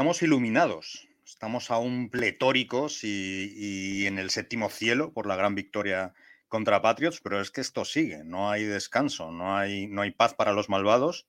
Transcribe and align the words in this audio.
Estamos 0.00 0.22
iluminados, 0.22 1.06
estamos 1.26 1.70
aún 1.70 2.08
pletóricos 2.08 3.04
y, 3.04 3.52
y 3.54 4.06
en 4.06 4.18
el 4.18 4.30
séptimo 4.30 4.70
cielo 4.70 5.12
por 5.12 5.26
la 5.26 5.36
gran 5.36 5.54
victoria 5.54 6.14
contra 6.48 6.80
Patriots, 6.80 7.20
pero 7.20 7.38
es 7.38 7.50
que 7.50 7.60
esto 7.60 7.84
sigue, 7.84 8.24
no 8.24 8.50
hay 8.50 8.64
descanso, 8.64 9.30
no 9.30 9.58
hay, 9.58 9.88
no 9.88 10.00
hay 10.00 10.12
paz 10.12 10.32
para 10.32 10.54
los 10.54 10.70
malvados. 10.70 11.28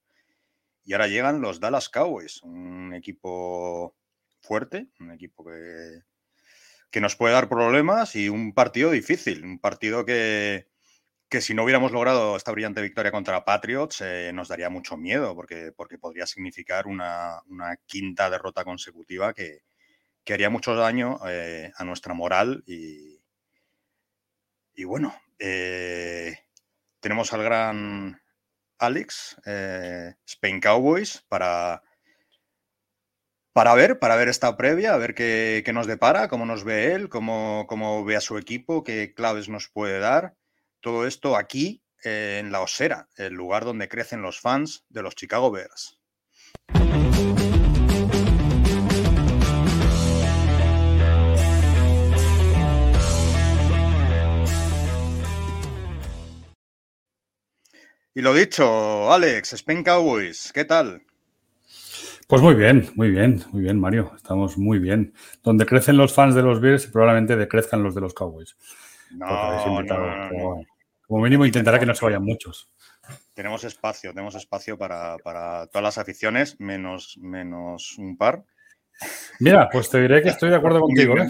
Y 0.85 0.94
ahora 0.94 1.09
llegan 1.09 1.41
los 1.41 1.59
Dallas 1.59 1.89
Cowboys, 1.89 2.44
un 2.44 2.94
equipo 2.94 3.94
fuerte, 4.39 4.88
un 5.02 5.11
equipo 5.11 5.44
que, 5.44 6.03
que 6.92 7.02
nos 7.02 7.17
puede 7.17 7.33
dar 7.33 7.49
problemas 7.49 8.16
y 8.16 8.30
un 8.30 8.53
partido 8.53 8.92
difícil, 8.92 9.44
un 9.44 9.59
partido 9.59 10.05
que, 10.05 10.70
que 11.31 11.39
si 11.39 11.53
no 11.53 11.63
hubiéramos 11.63 11.93
logrado 11.93 12.35
esta 12.35 12.51
brillante 12.51 12.81
victoria 12.81 13.09
contra 13.09 13.45
Patriots, 13.45 14.01
eh, 14.01 14.31
nos 14.33 14.49
daría 14.49 14.69
mucho 14.69 14.97
miedo, 14.97 15.33
porque, 15.33 15.71
porque 15.71 15.97
podría 15.97 16.27
significar 16.27 16.87
una, 16.87 17.41
una 17.47 17.77
quinta 17.85 18.29
derrota 18.29 18.65
consecutiva 18.65 19.33
que, 19.33 19.63
que 20.25 20.33
haría 20.33 20.49
mucho 20.49 20.75
daño 20.75 21.19
eh, 21.25 21.71
a 21.73 21.85
nuestra 21.85 22.13
moral. 22.13 22.65
Y, 22.67 23.23
y 24.75 24.83
bueno, 24.83 25.15
eh, 25.39 26.37
tenemos 26.99 27.31
al 27.31 27.43
gran 27.43 28.21
Alex, 28.77 29.37
Spain 30.25 30.59
Cowboys, 30.59 31.23
para, 31.29 31.81
para 33.53 33.73
ver, 33.73 33.99
para 33.99 34.17
ver 34.17 34.27
esta 34.27 34.57
previa, 34.57 34.93
a 34.93 34.97
ver 34.97 35.15
qué, 35.15 35.61
qué 35.63 35.71
nos 35.71 35.87
depara, 35.87 36.27
cómo 36.27 36.45
nos 36.45 36.65
ve 36.65 36.93
él, 36.93 37.07
cómo, 37.07 37.67
cómo 37.69 38.03
ve 38.03 38.17
a 38.17 38.21
su 38.21 38.37
equipo, 38.37 38.83
qué 38.83 39.13
claves 39.13 39.47
nos 39.47 39.69
puede 39.69 39.99
dar. 39.99 40.35
Todo 40.81 41.05
esto 41.05 41.37
aquí 41.37 41.83
eh, 42.03 42.39
en 42.39 42.51
La 42.51 42.61
Osera, 42.61 43.07
el 43.15 43.33
lugar 43.33 43.65
donde 43.65 43.87
crecen 43.87 44.23
los 44.23 44.39
fans 44.39 44.83
de 44.89 45.03
los 45.03 45.15
Chicago 45.15 45.51
Bears. 45.51 45.99
Y 58.13 58.21
lo 58.21 58.33
dicho, 58.33 59.13
Alex, 59.13 59.53
Spain 59.53 59.83
Cowboys, 59.83 60.52
¿qué 60.52 60.65
tal? 60.65 61.03
Pues 62.27 62.41
muy 62.41 62.55
bien, 62.55 62.89
muy 62.95 63.11
bien, 63.11 63.43
muy 63.52 63.61
bien, 63.61 63.79
Mario. 63.79 64.13
Estamos 64.15 64.57
muy 64.57 64.79
bien. 64.79 65.13
Donde 65.43 65.65
crecen 65.67 65.97
los 65.97 66.13
fans 66.13 66.33
de 66.33 66.41
los 66.41 66.59
Bears, 66.59 66.87
probablemente 66.87 67.35
decrezcan 67.35 67.83
los 67.83 67.93
de 67.93 68.02
los 68.02 68.13
Cowboys. 68.13 68.57
No, 69.11 69.83
no. 69.83 70.65
Como 71.11 71.23
mínimo 71.23 71.45
intentará 71.45 71.77
que 71.77 71.86
no 71.86 71.94
se 71.94 72.05
vayan 72.05 72.23
muchos. 72.23 72.70
Tenemos 73.33 73.66
espacio, 73.66 74.14
tenemos 74.14 74.33
espacio 74.36 74.77
para, 74.77 75.17
para 75.17 75.67
todas 75.67 75.83
las 75.83 75.98
aficiones, 75.98 76.58
menos, 76.61 77.17
menos 77.20 77.98
un 77.98 78.16
par. 78.16 78.45
Mira, 79.42 79.67
pues 79.70 79.89
te 79.89 80.00
diré 80.00 80.21
que 80.21 80.30
estoy 80.30 80.50
de 80.50 80.55
acuerdo 80.55 80.80
contigo. 80.88 81.16
¿eh? 81.17 81.27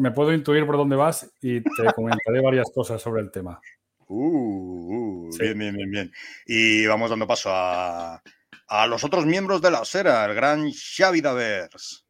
Me 0.00 0.10
puedo- 0.10 0.32
intuir 0.32 0.66
por 0.66 0.76
dónde 0.76 0.96
vas 0.96 1.30
y 1.40 1.60
te 1.60 1.70
comentaré 1.94 2.40
varias 2.42 2.72
cosas 2.74 3.00
sobre 3.00 3.22
el 3.22 3.30
tema. 3.30 3.60
Uh, 4.08 5.28
uh, 5.28 5.32
Sí. 5.32 5.44
Bien, 5.44 5.58
bien, 5.60 5.76
bien, 5.76 5.90
bien. 5.92 6.12
Y 6.44 6.84
vamos 6.86 7.08
dando 7.08 7.28
paso 7.28 7.50
a, 7.52 8.20
a 8.66 8.86
los 8.88 9.04
otros 9.04 9.26
miembros 9.26 9.62
de 9.62 9.70
la 9.70 9.80
Osera, 9.82 10.24
el 10.24 10.34
gran 10.34 10.72
Xavi 10.72 11.20
Davers. 11.20 12.04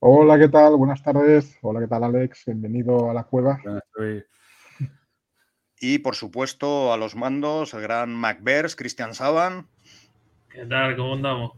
Hola, 0.00 0.38
¿qué 0.38 0.48
tal? 0.48 0.76
Buenas 0.76 1.02
tardes. 1.02 1.56
Hola, 1.62 1.80
¿qué 1.80 1.86
tal, 1.88 2.04
Alex? 2.04 2.42
Bienvenido 2.44 3.10
a 3.10 3.14
la 3.14 3.24
cueva. 3.24 3.58
Estoy- 3.86 4.22
Y 5.80 5.98
por 5.98 6.14
supuesto 6.16 6.92
a 6.92 6.96
los 6.96 7.16
mandos, 7.16 7.74
el 7.74 7.82
gran 7.82 8.14
MacBears, 8.14 8.76
Cristian 8.76 9.14
Saban. 9.14 9.68
¿Qué 10.48 10.64
tal? 10.64 10.96
¿Cómo 10.96 11.14
andamos? 11.14 11.52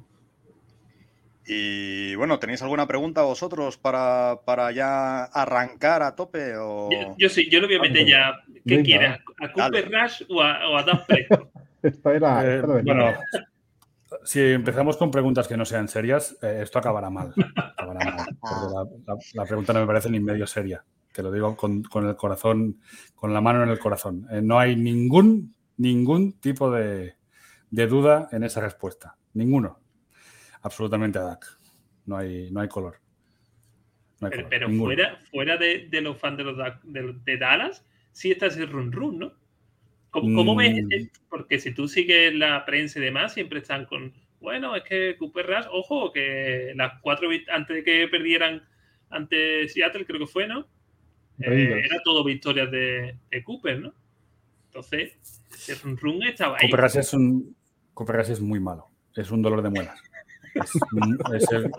Y 1.47 2.15
bueno, 2.17 2.39
¿tenéis 2.39 2.61
alguna 2.63 2.87
pregunta 2.87 3.23
vosotros 3.23 3.79
para, 3.79 4.41
para 4.45 4.71
ya 4.73 5.25
arrancar 5.25 6.03
a 6.03 6.15
tope? 6.15 6.57
O... 6.59 6.91
Yo, 6.93 7.15
yo 7.17 7.29
sí, 7.29 7.49
yo 7.51 7.61
lo 7.61 7.69
voy 7.69 7.77
a 7.77 7.81
meter 7.81 8.07
ya. 8.07 8.35
¿Qué 8.67 8.77
Venga. 8.77 8.85
quieres? 8.85 9.19
¿A 9.41 9.49
Dale. 9.57 9.83
Cooper 9.83 9.91
Rush 9.91 10.23
o 10.29 10.43
a, 10.43 10.69
o 10.69 10.77
a 10.77 10.83
Dan 10.83 11.01
Prescott? 11.07 11.49
Esta 11.83 12.13
era, 12.13 12.45
Eh, 12.45 12.57
esta 12.59 12.73
era 12.73 12.83
bueno, 12.83 13.15
si 14.25 14.41
empezamos 14.41 14.97
con 14.97 15.11
preguntas 15.13 15.47
que 15.47 15.57
no 15.57 15.65
sean 15.65 15.87
serias, 15.87 16.37
eh, 16.43 16.59
esto 16.63 16.81
acabará 16.81 17.09
mal. 17.09 17.33
Acabará 17.57 18.01
mal, 18.05 18.27
porque 18.41 18.55
la, 19.07 19.15
la- 19.15 19.21
la 19.35 19.45
pregunta 19.45 19.73
no 19.73 19.81
me 19.81 19.87
parece 19.87 20.11
ni 20.11 20.19
medio 20.19 20.47
seria. 20.47 20.85
Te 21.19 21.25
lo 21.25 21.33
digo 21.33 21.57
con, 21.57 21.83
con 21.83 22.07
el 22.07 22.15
corazón, 22.15 22.81
con 23.17 23.35
la 23.35 23.41
mano 23.41 23.65
en 23.65 23.71
el 23.71 23.81
corazón. 23.81 24.29
Eh, 24.31 24.41
no 24.41 24.57
hay 24.61 24.77
ningún, 24.77 25.53
ningún 25.77 26.39
tipo 26.39 26.71
de, 26.71 27.17
de 27.73 27.87
duda 27.89 28.29
en 28.31 28.45
esa 28.45 28.61
respuesta. 28.61 29.17
Ninguno. 29.35 29.81
Absolutamente 30.63 31.19
a 31.19 31.23
Dak. 31.23 31.45
No 32.07 32.19
hay, 32.19 32.53
no 32.53 32.61
hay 32.61 32.69
color. 32.69 33.01
No 34.21 34.29
hay 34.29 34.31
Pero, 34.31 34.43
color, 34.45 34.49
pero 34.49 34.69
ninguno. 34.69 34.87
fuera, 34.95 35.19
fuera 35.29 35.57
de, 35.57 35.89
de 35.91 36.01
los 36.01 36.17
fans 36.21 36.37
de, 36.39 36.45
los 36.45 36.57
Da- 36.57 36.81
de, 36.85 37.13
de 37.25 37.37
Dallas, 37.37 37.85
sí 38.13 38.31
está 38.31 38.47
ese 38.47 38.65
run 38.67 38.93
run, 38.93 39.19
¿no? 39.19 39.33
¿Cómo, 40.11 40.37
cómo 40.37 40.55
ves? 40.55 40.85
Mm. 40.85 40.93
ese- 40.93 41.11
Porque 41.29 41.59
si 41.59 41.75
tú 41.75 41.89
sigues 41.89 42.33
la 42.33 42.65
prensa 42.65 43.01
y 43.01 43.03
demás, 43.03 43.35
siempre 43.35 43.59
están 43.59 43.87
con. 43.87 44.13
Bueno, 44.39 44.77
es 44.77 44.85
que 44.85 45.17
Cooper 45.19 45.47
Rush, 45.49 45.67
ojo, 45.73 46.13
que 46.13 46.75
las 46.77 47.01
cuatro 47.03 47.29
antes 47.53 47.77
de 47.79 47.83
que 47.83 48.07
perdieran 48.07 48.63
ante 49.11 49.69
Seattle, 49.69 50.07
creo 50.07 50.21
que 50.21 50.27
fue, 50.29 50.47
¿no? 50.47 50.69
Eh, 51.41 51.83
era 51.85 51.97
todo 52.05 52.25
victorias 52.25 52.71
de, 52.71 53.17
de 53.31 53.45
Cooper, 53.45 53.81
¿no? 53.81 53.93
Entonces, 54.67 55.13
ese 55.55 55.75
run 55.77 55.97
run 55.97 56.23
estaba 56.25 56.57
ahí. 56.59 56.69
Cooper 56.69 56.85
Rush 56.85 56.97
es 56.99 57.13
un 57.15 57.57
Cooper 57.95 58.17
Rush 58.17 58.31
es 58.31 58.41
muy 58.41 58.61
malo. 58.61 58.89
Es 59.15 59.31
un 59.31 59.43
dolor 59.43 59.63
de 59.63 59.71
muelas. 59.71 60.01
Es, 60.55 60.71
un- 60.93 61.19
es 61.35 61.51
el- 61.53 61.71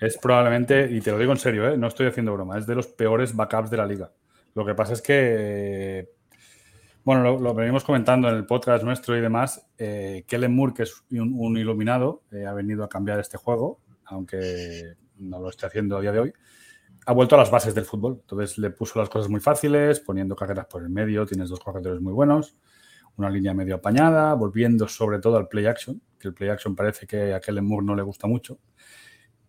es 0.00 0.18
probablemente, 0.18 0.88
y 0.90 1.00
te 1.00 1.10
lo 1.10 1.18
digo 1.18 1.32
en 1.32 1.38
serio, 1.38 1.68
¿eh? 1.72 1.76
no 1.76 1.86
estoy 1.88 2.06
haciendo 2.06 2.32
broma, 2.34 2.58
es 2.58 2.66
de 2.66 2.74
los 2.74 2.86
peores 2.88 3.34
backups 3.34 3.70
de 3.70 3.76
la 3.76 3.86
liga. 3.86 4.12
Lo 4.54 4.64
que 4.66 4.74
pasa 4.74 4.92
es 4.94 5.02
que, 5.02 6.08
bueno, 7.04 7.22
lo, 7.22 7.38
lo 7.40 7.54
venimos 7.54 7.84
comentando 7.84 8.28
en 8.28 8.36
el 8.36 8.46
podcast 8.46 8.84
nuestro 8.84 9.16
y 9.16 9.20
demás, 9.20 9.66
eh, 9.78 10.24
Kellen 10.26 10.54
Moore, 10.54 10.74
que 10.74 10.82
es 10.84 11.02
un, 11.12 11.32
un 11.38 11.56
iluminado, 11.56 12.22
eh, 12.32 12.46
ha 12.46 12.52
venido 12.52 12.82
a 12.84 12.88
cambiar 12.88 13.20
este 13.20 13.36
juego, 13.36 13.80
aunque 14.06 14.94
no 15.16 15.38
lo 15.40 15.48
esté 15.50 15.66
haciendo 15.66 15.96
a 15.96 16.00
día 16.00 16.12
de 16.12 16.18
hoy, 16.20 16.32
ha 17.06 17.12
vuelto 17.12 17.34
a 17.34 17.38
las 17.38 17.50
bases 17.50 17.74
del 17.74 17.84
fútbol. 17.84 18.18
Entonces 18.20 18.58
le 18.58 18.70
puso 18.70 18.98
las 18.98 19.08
cosas 19.08 19.30
muy 19.30 19.40
fáciles, 19.40 20.00
poniendo 20.00 20.36
carreras 20.36 20.66
por 20.66 20.82
el 20.82 20.90
medio, 20.90 21.26
tienes 21.26 21.48
dos 21.48 21.60
corredores 21.60 22.00
muy 22.00 22.12
buenos, 22.12 22.56
una 23.16 23.30
línea 23.30 23.54
medio 23.54 23.76
apañada, 23.76 24.34
volviendo 24.34 24.88
sobre 24.88 25.18
todo 25.18 25.36
al 25.36 25.48
play 25.48 25.66
action, 25.66 26.00
que 26.18 26.28
el 26.28 26.34
play 26.34 26.50
action 26.50 26.76
parece 26.76 27.06
que 27.06 27.34
a 27.34 27.40
Kellen 27.40 27.64
Moore 27.64 27.86
no 27.86 27.94
le 27.94 28.02
gusta 28.02 28.26
mucho. 28.26 28.58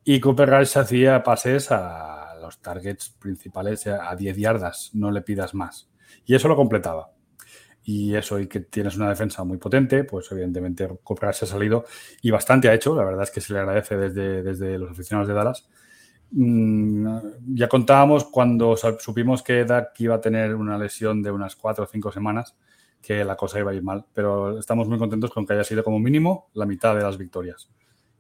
Y 0.04 0.20
Cooper 0.20 0.50
Rush 0.50 0.78
hacía 0.78 1.22
pases 1.22 1.72
a 1.72 2.36
los 2.42 2.60
targets 2.60 3.10
principales 3.10 3.86
a 3.86 4.16
10 4.16 4.38
yardas, 4.38 4.90
no 4.94 5.12
le 5.12 5.22
pidas 5.22 5.54
más. 5.54 5.92
Y 6.26 6.34
eso 6.34 6.48
lo 6.48 6.56
completaba. 6.56 7.12
Y 7.84 8.16
eso, 8.16 8.40
y 8.40 8.48
que 8.48 8.62
tienes 8.62 8.96
una 8.96 9.10
defensa 9.10 9.44
muy 9.44 9.58
potente, 9.58 10.04
pues 10.04 10.32
evidentemente 10.32 10.88
Cooper 11.04 11.30
Rush 11.30 11.44
ha 11.44 11.48
salido 11.48 11.86
y 12.22 12.32
bastante 12.32 12.70
ha 12.70 12.74
hecho. 12.74 12.96
La 12.96 13.04
verdad 13.04 13.24
es 13.24 13.32
que 13.32 13.42
se 13.42 13.54
le 13.54 13.60
agradece 13.60 13.98
desde, 13.98 14.44
desde 14.44 14.78
los 14.78 14.92
aficionados 14.92 15.28
de 15.28 15.34
Dallas. 15.34 15.70
Mm, 16.32 17.08
ya 17.56 17.68
contábamos 17.68 18.24
cuando 18.24 18.78
supimos 18.78 19.44
que 19.44 19.66
Dak 19.66 20.00
iba 20.00 20.16
a 20.16 20.22
tener 20.22 20.56
una 20.56 20.78
lesión 20.78 21.22
de 21.22 21.32
unas 21.32 21.56
cuatro 21.56 21.84
o 21.84 21.88
cinco 21.88 22.12
semanas, 22.12 22.56
que 23.02 23.26
la 23.26 23.36
cosa 23.36 23.60
iba 23.60 23.72
a 23.72 23.74
ir 23.74 23.84
mal. 23.84 24.06
Pero 24.14 24.58
estamos 24.60 24.88
muy 24.88 24.98
contentos 24.98 25.32
con 25.32 25.46
que 25.46 25.54
haya 25.54 25.64
sido 25.64 25.84
como 25.84 26.00
mínimo 26.00 26.50
la 26.54 26.66
mitad 26.66 26.96
de 26.96 27.04
las 27.04 27.18
victorias. 27.18 27.70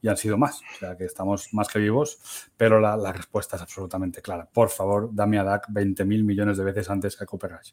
Y 0.02 0.08
han 0.08 0.18
sido 0.18 0.38
más. 0.38 0.62
O 0.62 0.80
sea 0.80 0.98
que 0.98 1.06
estamos 1.06 1.54
más 1.54 1.68
que 1.68 1.80
vivos, 1.80 2.50
pero 2.58 2.80
la, 2.80 2.98
la 2.98 3.14
respuesta 3.14 3.56
es 3.56 3.62
absolutamente 3.62 4.22
clara. 4.22 4.50
Por 4.52 4.70
favor, 4.70 5.10
dame 5.14 5.38
a 5.40 5.44
Dak 5.44 5.68
20 5.70 6.04
mil 6.06 6.24
millones 6.24 6.58
de 6.58 6.64
veces 6.64 6.90
antes 6.90 7.16
que 7.16 7.24
a 7.24 7.28
Cooper 7.28 7.52
Rush, 7.52 7.72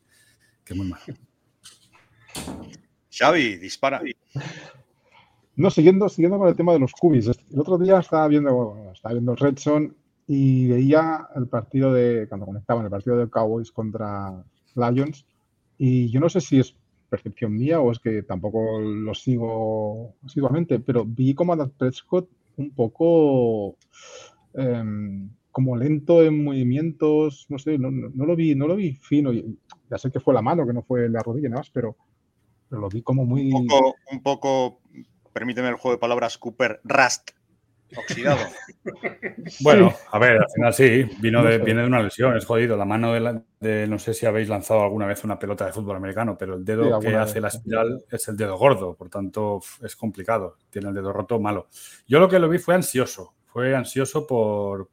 que 0.64 0.74
es 0.74 0.76
muy 0.76 0.88
malo. 0.88 1.04
Xavi, 3.10 3.56
dispara. 3.56 4.02
No, 5.56 5.70
siguiendo, 5.70 6.08
siguiendo 6.08 6.38
con 6.38 6.48
el 6.48 6.54
tema 6.54 6.72
de 6.72 6.78
los 6.78 6.92
cubis. 6.92 7.26
El 7.26 7.58
otro 7.58 7.78
día 7.78 7.98
estaba 7.98 8.28
viendo, 8.28 8.54
bueno, 8.54 8.92
estaba 8.92 9.14
viendo 9.14 9.32
el 9.32 9.38
Red 9.38 9.58
Zone 9.58 9.92
y 10.28 10.68
veía 10.68 11.26
el 11.34 11.48
partido 11.48 11.92
de, 11.92 12.28
cuando 12.28 12.46
conectaban 12.46 12.84
el 12.84 12.90
partido 12.90 13.16
de 13.16 13.30
Cowboys 13.30 13.72
contra 13.72 14.44
Lions, 14.76 15.26
y 15.78 16.10
yo 16.10 16.20
no 16.20 16.28
sé 16.28 16.42
si 16.42 16.60
es 16.60 16.76
percepción 17.08 17.54
mía 17.54 17.80
o 17.80 17.90
es 17.90 17.98
que 17.98 18.22
tampoco 18.22 18.78
lo 18.78 19.14
sigo 19.14 20.14
asiduamente, 20.22 20.80
pero 20.80 21.06
vi 21.06 21.34
como 21.34 21.54
a 21.54 21.56
Dak 21.56 21.70
Prescott 21.70 22.28
un 22.58 22.70
poco 22.72 23.76
em, 24.52 25.30
como 25.50 25.76
lento 25.76 26.22
en 26.22 26.44
movimientos, 26.44 27.46
no 27.48 27.58
sé, 27.58 27.78
no, 27.78 27.90
no, 27.90 28.26
lo 28.26 28.36
vi, 28.36 28.54
no 28.54 28.66
lo 28.66 28.76
vi 28.76 28.92
fino. 28.92 29.32
Ya 29.32 29.96
sé 29.96 30.10
que 30.10 30.20
fue 30.20 30.34
la 30.34 30.42
mano, 30.42 30.66
que 30.66 30.74
no 30.74 30.82
fue 30.82 31.08
la 31.08 31.22
rodilla, 31.22 31.48
nada 31.48 31.60
más, 31.60 31.70
pero, 31.70 31.96
pero 32.68 32.82
lo 32.82 32.88
vi 32.90 33.00
como 33.00 33.24
muy. 33.24 33.50
Un 33.50 33.66
poco, 33.66 33.94
un 34.12 34.22
poco, 34.22 34.80
permíteme 35.32 35.68
el 35.68 35.76
juego 35.76 35.96
de 35.96 36.00
palabras, 36.00 36.36
Cooper, 36.36 36.80
Rust 36.84 37.30
oxidado. 37.96 38.38
Bueno, 39.60 39.92
a 40.12 40.18
ver, 40.18 40.38
al 40.38 40.50
final 40.54 40.74
sí, 40.74 41.04
vino 41.20 41.42
de, 41.42 41.58
viene 41.58 41.80
de 41.80 41.86
una 41.86 42.02
lesión, 42.02 42.36
es 42.36 42.44
jodido. 42.44 42.76
La 42.76 42.84
mano 42.84 43.12
de, 43.60 43.86
no 43.86 43.98
sé 43.98 44.12
si 44.14 44.26
habéis 44.26 44.48
lanzado 44.48 44.82
alguna 44.82 45.06
vez 45.06 45.24
una 45.24 45.38
pelota 45.38 45.64
de 45.64 45.72
fútbol 45.72 45.96
americano, 45.96 46.36
pero 46.38 46.54
el 46.54 46.64
dedo 46.64 47.00
que 47.00 47.14
hace 47.16 47.40
la 47.40 47.48
espiral 47.48 48.04
es 48.10 48.28
el 48.28 48.36
dedo 48.36 48.56
gordo, 48.56 48.94
por 48.94 49.08
tanto 49.08 49.60
es 49.82 49.96
complicado. 49.96 50.56
Tiene 50.70 50.88
el 50.88 50.94
dedo 50.94 51.12
roto 51.12 51.40
malo. 51.40 51.68
Yo 52.06 52.20
lo 52.20 52.28
que 52.28 52.38
lo 52.38 52.48
vi 52.48 52.58
fue 52.58 52.74
ansioso, 52.74 53.34
fue 53.46 53.74
ansioso 53.74 54.26
por, 54.26 54.90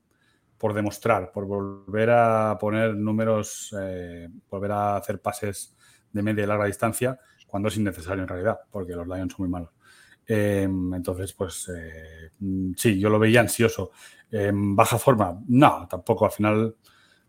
por 0.57 0.74
demostrar, 0.74 1.31
por 1.31 1.45
volver 1.45 2.09
a 2.12 2.57
poner 2.59 2.95
números, 2.95 3.75
eh, 3.80 4.30
volver 4.50 4.71
a 4.71 4.98
hacer 4.98 5.21
pases 5.21 5.75
de 6.12 6.21
media 6.21 6.44
y 6.44 6.48
larga 6.48 6.65
distancia 6.65 7.19
cuando 7.48 7.69
es 7.69 7.77
innecesario 7.77 8.24
en 8.24 8.27
realidad, 8.27 8.59
porque 8.71 8.94
los 8.94 9.07
Lions 9.07 9.33
son 9.33 9.45
muy 9.45 9.50
malos. 9.50 9.69
Em, 10.27 10.94
entonces, 10.94 11.33
pues 11.33 11.69
eh, 11.75 12.31
mm, 12.39 12.74
sí, 12.75 13.00
yo 13.00 13.10
lo 13.10 13.19
veía 13.19 13.42
ansioso. 13.42 13.92
En 14.31 14.75
baja 14.75 14.98
forma, 14.98 15.39
no, 15.48 15.88
tampoco. 15.89 16.25
Al 16.25 16.31
final, 16.31 16.75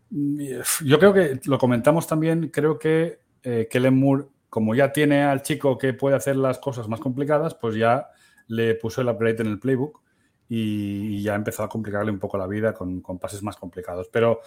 mm, 0.09 0.39
yo 0.85 0.99
creo 0.99 1.13
que 1.13 1.39
lo 1.45 1.57
comentamos 1.57 2.07
también, 2.07 2.49
creo 2.49 2.79
que 2.79 3.19
eh, 3.43 3.67
Kellen 3.69 3.97
Moore, 3.99 4.25
como 4.49 4.75
ya 4.75 4.91
tiene 4.91 5.23
al 5.23 5.41
chico 5.41 5.77
que 5.77 5.93
puede 5.93 6.15
hacer 6.15 6.35
las 6.35 6.59
cosas 6.59 6.87
más 6.87 6.99
complicadas, 6.99 7.55
pues 7.55 7.75
ya 7.75 8.09
le 8.47 8.75
puso 8.75 9.01
el 9.01 9.09
upgrade 9.09 9.41
en 9.41 9.47
el 9.47 9.59
playbook 9.59 10.01
y, 10.49 11.21
ya 11.21 11.35
empezó 11.35 11.63
a 11.63 11.69
complicarle 11.69 12.11
un 12.11 12.19
poco 12.19 12.37
la 12.37 12.47
vida 12.47 12.73
con, 12.73 13.01
pases 13.19 13.43
más 13.43 13.57
complicados. 13.57 14.09
Pero 14.11 14.41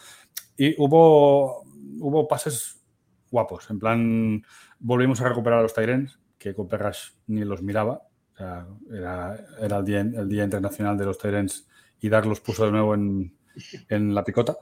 y 0.56 0.75
hubo, 0.79 1.62
hubo 2.00 2.29
pases 2.29 2.82
guapos, 3.31 3.70
en 3.70 3.79
plan, 3.79 4.43
volvimos 4.79 5.20
a 5.20 5.29
recuperar 5.29 5.61
a 5.61 5.62
los 5.62 5.75
Tyrens, 5.75 6.19
que 6.38 6.55
Cooper 6.55 6.81
Rush 6.81 7.11
ni 7.29 7.44
los 7.44 7.62
miraba, 7.62 8.02
era, 8.40 9.37
era 9.60 9.78
el, 9.78 9.84
día, 9.84 10.00
el 10.00 10.28
Día 10.28 10.44
Internacional 10.44 10.96
de 10.96 11.04
los 11.04 11.19
Tyrants 11.19 11.69
y 12.00 12.08
Dark 12.08 12.26
los 12.26 12.40
puso 12.40 12.64
de 12.64 12.72
nuevo 12.72 12.94
en, 12.94 13.32
en, 13.88 14.14
la 14.14 14.25
picota. 14.25 14.56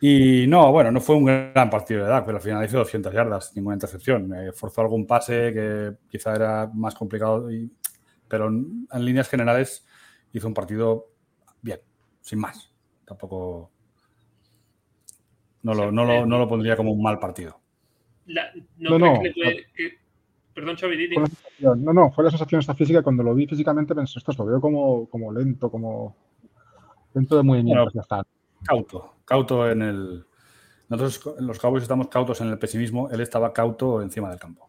Y 0.00 0.46
no, 0.46 0.70
bueno, 0.70 0.92
no 0.92 1.00
fue 1.00 1.16
un 1.16 1.24
gran 1.24 1.70
partido 1.70 2.04
de 2.04 2.10
Dak, 2.10 2.24
pero 2.24 2.38
al 2.38 2.42
final 2.42 2.64
hizo 2.64 2.78
200 2.78 3.12
yardas, 3.12 3.56
ninguna 3.56 3.74
intercepción. 3.76 4.32
forzó 4.54 4.80
algún 4.82 5.06
pase 5.06 5.52
que 5.52 5.92
quizá 6.08 6.34
era 6.34 6.70
más 6.72 6.94
complicado, 6.94 7.50
y, 7.50 7.70
pero 8.28 8.46
en, 8.48 8.86
líneas 8.94 9.28
generales 9.28 9.86
hizo 10.32 10.46
un 10.46 10.54
partido 10.54 11.06
bien, 11.62 11.80
sin 12.20 12.38
más. 12.38 12.72
Tampoco. 13.04 13.70
No 15.62 15.74
lo, 15.74 15.90
no 15.90 16.04
lo, 16.04 16.24
no 16.24 16.38
lo 16.38 16.48
pondría 16.48 16.76
como 16.76 16.92
un 16.92 17.02
mal 17.02 17.18
partido. 17.18 17.60
no, 18.78 18.98
no, 18.98 19.20
Perdón, 20.58 20.76
Xavi, 20.76 21.08
No, 21.60 21.92
no, 21.92 22.10
fue 22.10 22.24
la 22.24 22.30
sensación 22.30 22.58
esta 22.58 22.74
física. 22.74 23.00
Cuando 23.00 23.22
lo 23.22 23.32
vi 23.32 23.46
físicamente 23.46 23.94
pensé, 23.94 24.18
esto 24.18 24.32
lo 24.36 24.44
veo 24.44 24.60
como, 24.60 25.08
como 25.08 25.32
lento, 25.32 25.70
como 25.70 26.16
lento 27.14 27.36
de 27.36 27.42
movimiento. 27.44 27.92
Cauto, 28.64 29.14
cauto 29.24 29.70
en 29.70 29.82
el. 29.82 30.24
Nosotros 30.88 31.40
los 31.40 31.60
Cowboys 31.60 31.82
estamos 31.82 32.08
cautos 32.08 32.40
en 32.40 32.48
el 32.48 32.58
pesimismo, 32.58 33.08
él 33.08 33.20
estaba 33.20 33.52
cauto 33.52 34.02
encima 34.02 34.30
del 34.30 34.40
campo. 34.40 34.68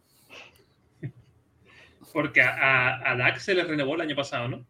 Porque 2.13 2.41
a, 2.43 3.11
a 3.11 3.15
Dax 3.15 3.41
se 3.41 3.55
le 3.55 3.63
renovó 3.63 3.95
el 3.95 4.01
año 4.01 4.15
pasado, 4.15 4.47
¿no? 4.47 4.65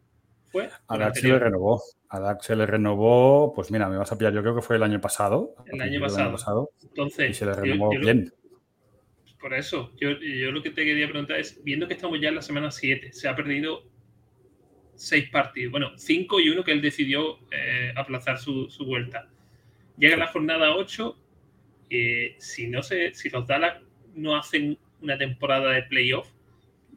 ¿Fue? 0.52 0.70
A 0.88 0.98
Dax 0.98 1.20
se 1.20 1.28
le 1.28 1.40
renovó. 1.40 1.82
A 2.08 2.20
Dax 2.22 2.46
se 2.46 2.56
le 2.56 2.66
renovó, 2.66 3.52
pues 3.54 3.72
mira, 3.72 3.90
me 3.90 3.98
vas 3.98 4.12
a 4.12 4.18
pillar, 4.18 4.32
yo 4.32 4.42
creo 4.42 4.56
que 4.56 4.62
fue 4.62 4.78
el 4.78 4.84
año 4.84 5.02
pasado. 5.02 5.56
El 5.66 5.82
año 5.82 6.00
pasado. 6.00 6.70
Entonces, 6.82 7.32
y 7.32 7.34
se 7.34 7.46
le 7.46 7.54
renovó 7.54 7.90
bien. 7.90 8.32
Por 9.40 9.54
eso, 9.54 9.94
yo, 10.00 10.12
yo, 10.20 10.52
lo 10.52 10.62
que 10.62 10.70
te 10.70 10.84
quería 10.84 11.08
preguntar 11.08 11.40
es, 11.40 11.64
viendo 11.64 11.88
que 11.88 11.94
estamos 11.94 12.20
ya 12.20 12.30
en 12.30 12.36
la 12.36 12.42
semana 12.42 12.72
7, 12.72 13.14
se 13.14 13.28
ha 13.28 13.36
perdido 13.36 13.84
seis 14.96 15.30
partidos, 15.30 15.72
bueno, 15.72 15.98
cinco 15.98 16.42
y 16.42 16.50
uno 16.50 16.62
que 16.62 16.74
él 16.74 16.82
decidió 16.82 17.40
eh, 17.52 17.94
aplazar 17.96 18.38
su, 18.38 18.70
su, 18.70 18.86
vuelta. 18.86 19.30
Llega 19.98 20.18
la 20.18 20.28
jornada 20.28 20.76
8, 20.76 21.18
eh, 21.90 22.36
si, 22.38 22.68
no 22.68 22.84
se, 22.84 23.14
si 23.14 23.30
los 23.30 23.48
Dallas 23.48 23.78
no 24.14 24.36
hacen 24.36 24.78
una 25.02 25.18
temporada 25.18 25.72
de 25.72 25.84
playoff, 25.84 26.28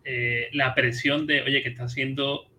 eh, 0.04 0.48
la 0.52 0.74
presión 0.74 1.28
de, 1.28 1.42
oye, 1.42 1.62
que 1.62 1.68
está 1.68 1.88
siendo 1.88 2.50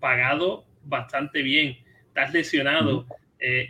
pagado 0.00 0.66
bastante 0.82 1.42
bien, 1.42 1.78
estás 2.08 2.32
lesionado 2.32 3.06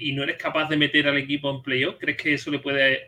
y 0.01 0.13
no 0.13 0.23
eres 0.23 0.39
capaz 0.39 0.71
de 0.71 0.79
meter 0.79 1.07
al 1.07 1.19
equipo 1.19 1.51
en 1.51 1.61
playoff, 1.61 1.97
¿crees 1.99 2.17
que 2.17 2.33
eso 2.33 2.51
le 2.51 2.59
puede 2.59 3.08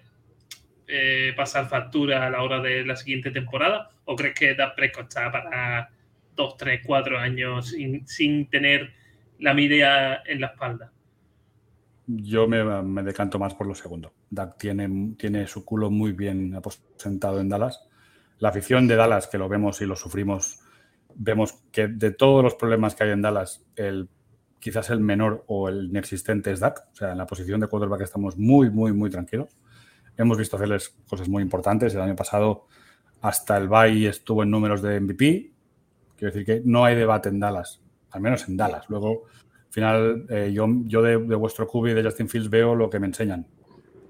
eh, 0.92 1.32
pasar 1.36 1.68
factura 1.68 2.26
a 2.26 2.30
la 2.30 2.42
hora 2.42 2.60
de 2.60 2.84
la 2.84 2.96
siguiente 2.96 3.30
temporada? 3.30 3.90
¿O 4.06 4.16
crees 4.16 4.34
que 4.34 4.54
Da 4.54 4.74
Prescott 4.74 5.04
está 5.08 5.30
para 5.30 5.90
dos, 6.34 6.56
tres, 6.56 6.80
cuatro 6.84 7.16
años 7.16 7.74
sin, 8.06 8.50
tener 8.50 8.92
la 9.38 9.54
miria 9.54 10.22
en 10.26 10.40
la 10.40 10.48
espalda? 10.48 10.90
Yo 12.08 12.48
me, 12.48 13.02
decanto 13.04 13.38
más 13.38 13.54
por 13.54 13.68
lo 13.68 13.74
segundo. 13.76 14.12
Dak 14.30 14.58
tiene, 14.58 15.14
tiene 15.16 15.46
su 15.46 15.64
culo 15.64 15.90
muy 15.90 16.10
bien 16.10 16.56
aposentado 16.56 17.40
en 17.40 17.48
Dallas. 17.48 17.88
La 18.38 18.48
afición 18.48 18.88
de 18.88 18.96
Dallas, 18.96 19.28
que 19.28 19.38
lo 19.38 19.48
vemos 19.48 19.80
y 19.80 19.86
lo 19.86 19.94
sufrimos, 19.94 20.58
vemos 21.14 21.52
que 21.70 21.86
de 21.86 22.10
todos 22.10 22.42
los 22.42 22.56
problemas 22.56 22.96
que 22.96 23.04
hay 23.04 23.10
en 23.10 23.22
Dallas, 23.22 23.64
el, 23.76 24.08
quizás 24.58 24.90
el 24.90 24.98
menor 24.98 25.44
o 25.46 25.68
el 25.68 25.84
inexistente 25.84 26.50
es 26.50 26.58
Dak. 26.58 26.88
O 26.92 26.96
sea, 26.96 27.12
en 27.12 27.18
la 27.18 27.26
posición 27.26 27.60
de 27.60 27.68
quarterback 27.68 28.00
estamos 28.00 28.36
muy, 28.36 28.70
muy, 28.70 28.92
muy 28.92 29.08
tranquilos. 29.08 29.56
Hemos 30.20 30.36
visto 30.36 30.56
hacerles 30.56 30.94
cosas 31.08 31.30
muy 31.30 31.42
importantes. 31.42 31.94
El 31.94 32.02
año 32.02 32.14
pasado 32.14 32.66
hasta 33.22 33.56
el 33.56 33.68
Bay 33.68 34.04
estuvo 34.04 34.42
en 34.42 34.50
números 34.50 34.82
de 34.82 35.00
MVP. 35.00 35.50
Quiero 36.14 36.30
decir 36.30 36.44
que 36.44 36.62
no 36.62 36.84
hay 36.84 36.94
debate 36.94 37.30
en 37.30 37.40
Dallas, 37.40 37.80
al 38.10 38.20
menos 38.20 38.46
en 38.46 38.54
Dallas. 38.54 38.84
Luego, 38.90 39.22
al 39.68 39.72
final, 39.72 40.26
eh, 40.28 40.50
yo, 40.52 40.66
yo 40.84 41.00
de, 41.00 41.16
vuestro 41.16 41.66
cubo 41.66 41.88
y 41.88 41.94
de 41.94 42.04
Justin 42.04 42.28
Fields 42.28 42.50
veo 42.50 42.74
lo 42.74 42.90
que 42.90 42.98
me 42.98 43.06
enseñan. 43.06 43.46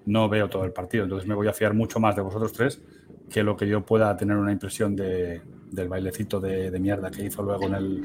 No 0.06 0.28
veo 0.28 0.48
todo 0.48 0.64
el 0.64 0.72
partido. 0.72 1.04
Entonces 1.04 1.28
me 1.28 1.34
voy 1.36 1.46
a 1.46 1.52
fiar 1.52 1.74
mucho 1.74 2.00
más 2.00 2.16
de 2.16 2.22
vosotros 2.22 2.52
tres 2.52 2.82
que 3.30 3.44
lo 3.44 3.56
que 3.56 3.68
yo 3.68 3.86
pueda 3.86 4.16
tener 4.16 4.36
una 4.36 4.50
impresión 4.50 4.96
de, 4.96 5.40
del 5.70 5.88
bailecito 5.88 6.40
de, 6.40 6.76
mierda 6.80 7.08
que 7.12 7.24
hizo 7.24 7.44
luego 7.44 7.68
en 7.68 7.74
el, 7.74 8.02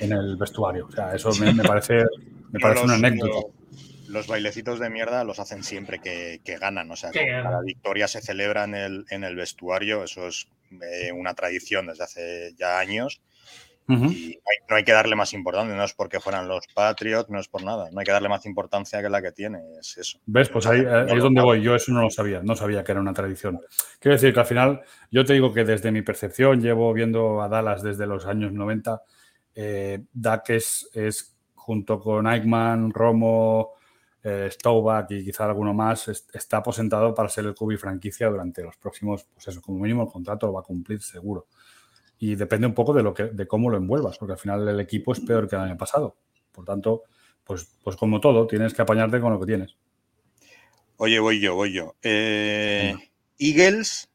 en 0.00 0.12
el 0.12 0.36
vestuario. 0.36 0.88
O 0.88 0.92
sea, 0.92 1.14
eso 1.14 1.30
me, 1.40 1.54
parece, 1.64 2.04
me 2.52 2.60
parece 2.60 2.84
una 2.84 2.96
anécdota 2.96 3.46
los 4.16 4.26
bailecitos 4.26 4.80
de 4.80 4.88
mierda 4.88 5.24
los 5.24 5.38
hacen 5.38 5.62
siempre 5.62 6.00
que, 6.00 6.40
ganan. 6.58 6.90
O 6.90 6.96
sea, 6.96 7.10
cada 7.12 7.60
victoria 7.60 8.08
se 8.08 8.22
celebra 8.22 8.64
en 8.64 8.74
el, 8.74 9.04
en 9.10 9.24
el 9.24 9.36
vestuario. 9.36 10.02
Eso 10.02 10.26
es 10.26 10.48
eh, 10.70 11.12
una 11.12 11.34
tradición 11.34 11.86
desde 11.86 12.04
hace 12.04 12.54
ya 12.56 12.78
años. 12.78 13.20
Y 13.88 14.40
no 14.68 14.74
hay, 14.74 14.82
que 14.82 14.92
darle 14.92 15.14
más 15.14 15.32
importancia. 15.32 15.76
No 15.76 15.84
es 15.84 15.92
porque 15.92 16.18
fueran 16.18 16.48
los 16.48 16.66
Patriots, 16.74 17.30
no 17.30 17.38
es 17.38 17.46
por 17.46 17.62
nada. 17.62 17.88
No 17.92 18.00
hay 18.00 18.06
que 18.06 18.10
darle 18.10 18.28
más 18.28 18.44
importancia 18.46 19.00
que 19.00 19.08
la 19.08 19.22
que 19.22 19.30
tiene. 19.30 19.60
Es 19.78 19.96
eso. 19.98 20.18
¿Ves? 20.26 20.48
Pues 20.48 20.66
ahí, 20.66 20.80
es 20.80 21.22
donde 21.22 21.42
voy. 21.42 21.62
Yo 21.62 21.76
eso 21.76 21.92
no 21.92 22.00
lo 22.00 22.10
sabía. 22.10 22.40
No 22.42 22.56
sabía 22.56 22.82
que 22.82 22.92
era 22.92 23.00
una 23.00 23.12
tradición. 23.12 23.60
Quiero 24.00 24.16
decir 24.16 24.32
que 24.32 24.40
al 24.40 24.46
final, 24.46 24.80
yo 25.10 25.24
te 25.24 25.34
digo 25.34 25.52
que 25.52 25.64
desde 25.64 25.92
mi 25.92 26.02
percepción, 26.02 26.60
llevo 26.60 26.92
viendo 26.94 27.42
a 27.42 27.48
Dallas 27.48 27.82
desde 27.82 28.06
los 28.06 28.26
años 28.26 28.52
90. 28.52 29.02
Eh, 29.54 30.00
Dak 30.12 30.50
es, 30.50 30.88
es 30.94 31.36
junto 31.54 32.00
con 32.00 32.26
Eichmann, 32.26 32.90
Romo, 32.90 33.75
eh, 34.28 34.50
y 35.10 35.24
quizá 35.24 35.44
alguno 35.44 35.72
más 35.72 36.08
está 36.08 36.56
aposentado 36.56 37.14
para 37.14 37.28
ser 37.28 37.46
el 37.46 37.54
cubi 37.54 37.76
franquicia 37.76 38.28
durante 38.28 38.60
los 38.60 38.76
próximos, 38.76 39.24
pues 39.32 39.46
eso, 39.46 39.62
como 39.62 39.78
mínimo 39.78 40.02
el 40.02 40.08
contrato 40.08 40.48
lo 40.48 40.54
va 40.54 40.60
a 40.60 40.64
cumplir 40.64 41.00
seguro. 41.00 41.46
Y 42.18 42.34
depende 42.34 42.66
un 42.66 42.74
poco 42.74 42.92
de, 42.92 43.04
lo 43.04 43.14
que, 43.14 43.24
de 43.24 43.46
cómo 43.46 43.70
lo 43.70 43.76
envuelvas, 43.76 44.18
porque 44.18 44.32
al 44.32 44.38
final 44.38 44.66
el 44.66 44.80
equipo 44.80 45.12
es 45.12 45.20
peor 45.20 45.48
que 45.48 45.54
el 45.54 45.62
año 45.62 45.76
pasado. 45.76 46.16
Por 46.50 46.64
tanto, 46.64 47.04
pues, 47.44 47.68
pues 47.84 47.94
como 47.94 48.18
todo, 48.20 48.48
tienes 48.48 48.74
que 48.74 48.82
apañarte 48.82 49.20
con 49.20 49.32
lo 49.32 49.38
que 49.38 49.46
tienes. 49.46 49.76
Oye, 50.96 51.20
voy 51.20 51.40
yo, 51.40 51.54
voy 51.54 51.72
yo. 51.72 51.94
Eh, 52.02 52.96
Eagles. 53.38 54.10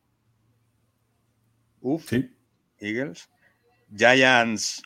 Uf. 1.80 2.10
Sí. 2.10 2.36
Eagles. 2.80 3.30
Giants. 3.96 4.84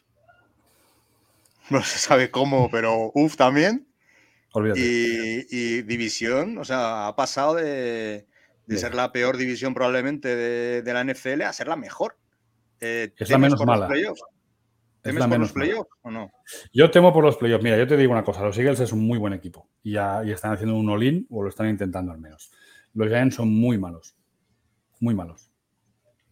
No 1.71 1.81
se 1.81 1.97
sabe 1.97 2.29
cómo, 2.29 2.69
pero 2.69 3.11
uf 3.15 3.35
también. 3.37 3.87
Y, 4.75 5.81
división, 5.81 6.57
o 6.57 6.65
sea, 6.65 7.07
ha 7.07 7.15
pasado 7.15 7.55
de, 7.55 8.25
ser 8.69 8.95
la 8.95 9.11
peor 9.11 9.37
división 9.37 9.73
probablemente 9.73 10.35
de, 10.81 10.93
la 10.93 11.03
NFL 11.03 11.41
a 11.43 11.53
ser 11.53 11.67
la 11.67 11.75
mejor. 11.75 12.17
Eh, 12.79 13.13
es 13.17 13.29
la 13.29 13.37
menos 13.37 13.65
mala. 13.65 13.89
Es 13.95 14.13
¿Temes 15.05 15.19
la 15.19 15.25
por 15.25 15.31
menos 15.37 15.47
los 15.49 15.53
playoffs 15.53 15.89
o 16.01 16.09
no? 16.09 16.31
Yo 16.73 16.89
temo 16.89 17.13
por 17.13 17.23
los 17.23 17.37
playoffs. 17.37 17.63
Mira, 17.63 17.77
yo 17.77 17.85
te 17.85 17.95
digo 17.95 18.11
una 18.11 18.23
cosa, 18.23 18.43
los 18.43 18.57
Eagles 18.57 18.79
es 18.79 18.91
un 18.91 19.05
muy 19.05 19.19
buen 19.19 19.33
equipo 19.33 19.69
y, 19.83 19.97
están 19.97 20.53
haciendo 20.53 20.75
un 20.75 20.89
all-in 20.89 21.27
o 21.29 21.43
lo 21.43 21.49
están 21.49 21.69
intentando 21.69 22.11
al 22.11 22.17
menos. 22.17 22.51
Los 22.95 23.09
Giants 23.09 23.35
son 23.35 23.53
muy 23.53 23.77
malos, 23.77 24.15
muy 24.99 25.13
malos. 25.13 25.51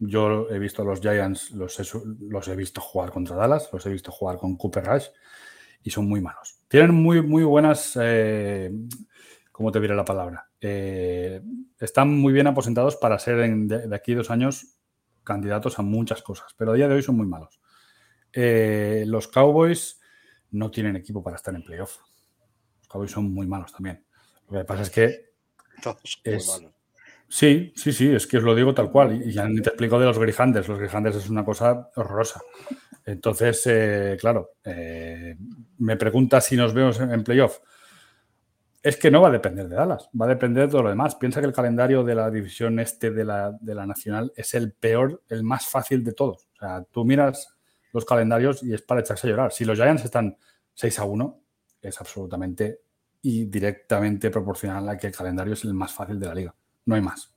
Yo 0.00 0.50
he 0.50 0.58
visto 0.58 0.82
a 0.82 0.84
los 0.84 1.00
Giants, 1.00 1.52
los 1.52 1.78
he, 1.78 1.84
los 2.28 2.48
he 2.48 2.56
visto 2.56 2.80
jugar 2.80 3.12
contra 3.12 3.36
Dallas, 3.36 3.68
los 3.72 3.86
he 3.86 3.90
visto 3.90 4.10
jugar 4.10 4.38
con 4.38 4.56
Cooper 4.56 4.84
Rush 4.84 5.06
y 5.84 5.90
son 5.90 6.08
muy 6.08 6.20
malos. 6.20 6.58
Tienen 6.74 6.92
muy, 6.92 7.22
muy 7.22 7.44
buenas, 7.44 7.96
eh, 8.02 8.68
¿cómo 9.52 9.70
te 9.70 9.78
diré 9.78 9.94
la 9.94 10.04
palabra? 10.04 10.50
Eh, 10.60 11.40
están 11.78 12.18
muy 12.18 12.32
bien 12.32 12.48
aposentados 12.48 12.96
para 12.96 13.16
ser 13.20 13.38
en- 13.42 13.68
de, 13.68 13.86
de 13.86 13.94
aquí 13.94 14.12
dos 14.12 14.28
años 14.28 14.76
candidatos 15.22 15.78
a 15.78 15.82
muchas 15.82 16.20
cosas, 16.22 16.52
pero 16.58 16.72
a 16.72 16.74
día 16.74 16.88
de 16.88 16.94
hoy 16.96 17.02
son 17.04 17.16
muy 17.16 17.28
malos. 17.28 17.60
Eh, 18.32 19.04
los 19.06 19.28
Cowboys 19.28 20.00
no 20.50 20.72
tienen 20.72 20.96
equipo 20.96 21.22
para 21.22 21.36
estar 21.36 21.54
en 21.54 21.62
playoff. 21.62 21.98
Los 22.80 22.88
Cowboys 22.88 23.12
son 23.12 23.32
muy 23.32 23.46
malos 23.46 23.72
también. 23.72 24.04
Lo 24.50 24.58
que 24.58 24.64
pasa 24.64 24.82
es 24.82 24.90
que 24.90 25.30
Es-. 26.24 26.73
Sí, 27.34 27.72
sí, 27.74 27.92
sí, 27.92 28.14
es 28.14 28.26
que 28.26 28.38
os 28.38 28.44
lo 28.44 28.54
digo 28.54 28.74
tal 28.74 28.90
cual. 28.90 29.22
Y 29.22 29.32
ya 29.32 29.48
ni 29.48 29.60
te 29.60 29.70
explico 29.70 29.98
de 29.98 30.06
los 30.06 30.18
Grihanders. 30.18 30.68
Los 30.68 30.78
Grihanders 30.78 31.16
es 31.16 31.28
una 31.28 31.44
cosa 31.44 31.90
horrorosa. 31.96 32.40
Entonces, 33.04 33.62
eh, 33.66 34.16
claro, 34.20 34.52
eh, 34.64 35.36
me 35.78 35.96
pregunta 35.96 36.40
si 36.40 36.56
nos 36.56 36.72
vemos 36.72 37.00
en, 37.00 37.12
en 37.12 37.24
playoff. 37.24 37.58
Es 38.82 38.96
que 38.96 39.10
no 39.10 39.22
va 39.22 39.28
a 39.28 39.32
depender 39.32 39.66
de 39.66 39.76
Dallas, 39.76 40.10
va 40.20 40.26
a 40.26 40.28
depender 40.28 40.66
de 40.66 40.70
todo 40.70 40.82
lo 40.82 40.90
demás. 40.90 41.14
Piensa 41.14 41.40
que 41.40 41.46
el 41.46 41.52
calendario 41.52 42.04
de 42.04 42.14
la 42.14 42.30
división 42.30 42.78
este 42.78 43.10
de 43.10 43.24
la, 43.24 43.56
de 43.58 43.74
la 43.74 43.86
nacional 43.86 44.32
es 44.36 44.52
el 44.54 44.72
peor, 44.72 45.22
el 45.28 45.42
más 45.42 45.66
fácil 45.66 46.04
de 46.04 46.12
todos. 46.12 46.48
O 46.54 46.58
sea, 46.58 46.84
tú 46.90 47.04
miras 47.04 47.56
los 47.92 48.04
calendarios 48.04 48.62
y 48.62 48.74
es 48.74 48.82
para 48.82 49.00
echarse 49.00 49.26
a 49.26 49.30
llorar. 49.30 49.52
Si 49.52 49.64
los 49.64 49.78
Giants 49.78 50.04
están 50.04 50.36
6 50.74 50.98
a 50.98 51.04
1, 51.04 51.40
es 51.80 52.00
absolutamente 52.00 52.80
y 53.22 53.46
directamente 53.46 54.30
proporcional 54.30 54.86
a 54.88 54.98
que 54.98 55.06
el 55.06 55.14
calendario 55.14 55.54
es 55.54 55.64
el 55.64 55.72
más 55.72 55.92
fácil 55.92 56.20
de 56.20 56.26
la 56.26 56.34
liga. 56.34 56.54
No 56.86 56.94
hay 56.94 57.00
más. 57.00 57.32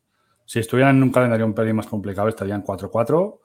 Si 0.46 0.60
estuvieran 0.60 0.98
en 0.98 1.04
un 1.04 1.12
calendario 1.12 1.46
un 1.46 1.54
pelín 1.54 1.76
más 1.76 1.88
complicado, 1.88 2.28
estarían 2.30 2.64
4-4. 2.64 3.40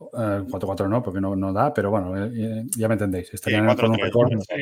Eh, 0.00 0.44
4-4 0.48 0.88
no, 0.88 1.02
porque 1.02 1.20
no, 1.20 1.34
no 1.34 1.52
da, 1.52 1.72
pero 1.74 1.90
bueno, 1.90 2.16
eh, 2.16 2.30
eh, 2.34 2.66
ya 2.76 2.86
me 2.88 2.94
entendéis. 2.94 3.32
Estarían 3.34 3.66
con 3.76 3.90
un 3.90 3.96
4-3, 3.96 4.02
récord 4.04 4.28
Sí, 4.40 4.54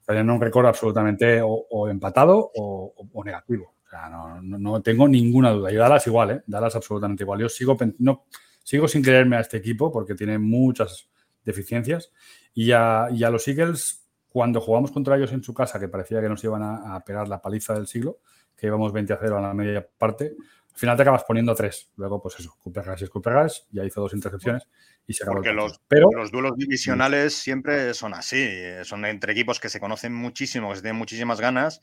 estarían 0.00 0.26
en 0.26 0.30
un 0.30 0.40
récord 0.40 0.66
absolutamente 0.66 1.42
o, 1.42 1.48
o 1.70 1.88
empatado 1.88 2.38
o, 2.54 2.92
o- 2.96 3.08
o 3.12 3.24
negativo. 3.24 3.74
O 3.86 3.88
sea, 3.90 4.08
no, 4.08 4.40
no- 4.42 4.58
no 4.58 4.82
tengo 4.82 5.06
ninguna 5.08 5.50
duda. 5.50 5.70
Y 5.72 5.76
Dallas 5.76 6.06
igual, 6.06 6.30
¿eh? 6.30 6.42
Dallas 6.46 6.74
absolutamente 6.76 7.24
igual. 7.24 7.40
Yo 7.40 7.48
sigo, 7.48 7.76
no, 7.98 8.24
sigo 8.62 8.88
sin 8.88 9.02
creerme 9.02 9.36
a 9.36 9.40
este 9.40 9.56
equipo 9.58 9.92
porque 9.92 10.14
tiene 10.14 10.38
muchas 10.38 11.08
deficiencias. 11.44 12.12
Y 12.54 12.72
a, 12.72 13.08
y 13.12 13.24
a 13.24 13.30
los 13.30 13.46
Eagles, 13.48 14.06
cuando 14.28 14.60
jugamos 14.60 14.90
contra 14.90 15.16
ellos 15.16 15.32
en 15.32 15.42
su 15.42 15.52
casa, 15.52 15.78
que 15.78 15.88
parecía 15.88 16.20
que 16.20 16.28
nos 16.28 16.42
iban 16.44 16.62
a, 16.62 16.94
a 16.96 17.00
pegar 17.04 17.28
la 17.28 17.42
paliza 17.42 17.74
del 17.74 17.86
siglo, 17.86 18.18
que 18.56 18.66
íbamos 18.66 18.92
20 18.92 19.12
a 19.12 19.18
0 19.20 19.38
a 19.38 19.40
la 19.40 19.54
media 19.54 19.86
parte, 19.98 20.34
al 20.76 20.80
final 20.80 20.96
te 20.96 21.02
acabas 21.02 21.24
poniendo 21.24 21.54
tres. 21.54 21.90
Luego, 21.96 22.20
pues 22.20 22.38
eso, 22.38 22.50
es 22.50 23.10
Cooper 23.10 23.32
Rush, 23.34 23.60
ya 23.70 23.84
hizo 23.84 24.00
dos 24.00 24.12
intercepciones 24.12 24.68
y 25.06 25.14
se 25.14 25.22
acabó 25.22 25.36
Porque 25.36 25.52
los, 25.52 25.80
Pero 25.88 26.10
los 26.12 26.30
duelos 26.30 26.52
divisionales 26.56 27.34
siempre 27.34 27.94
son 27.94 28.12
así. 28.12 28.36
eh, 28.38 28.84
Son 28.84 29.04
entre 29.06 29.32
equipos 29.32 29.58
que 29.58 29.70
se 29.70 29.80
conocen 29.80 30.14
muchísimo, 30.14 30.68
que 30.70 30.76
se 30.76 30.82
tienen 30.82 30.98
muchísimas 30.98 31.40
ganas 31.40 31.80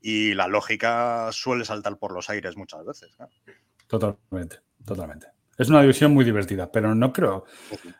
y 0.00 0.34
la 0.34 0.46
lógica 0.46 1.28
suele 1.32 1.64
saltar 1.64 1.98
por 1.98 2.12
los 2.12 2.30
aires 2.30 2.56
muchas 2.56 2.84
veces. 2.84 3.16
Totalmente, 3.86 4.60
totalmente. 4.84 5.26
Es 5.60 5.68
una 5.68 5.82
división 5.82 6.12
muy 6.14 6.24
divertida, 6.24 6.70
pero 6.72 6.94
no 6.94 7.12
creo, 7.12 7.44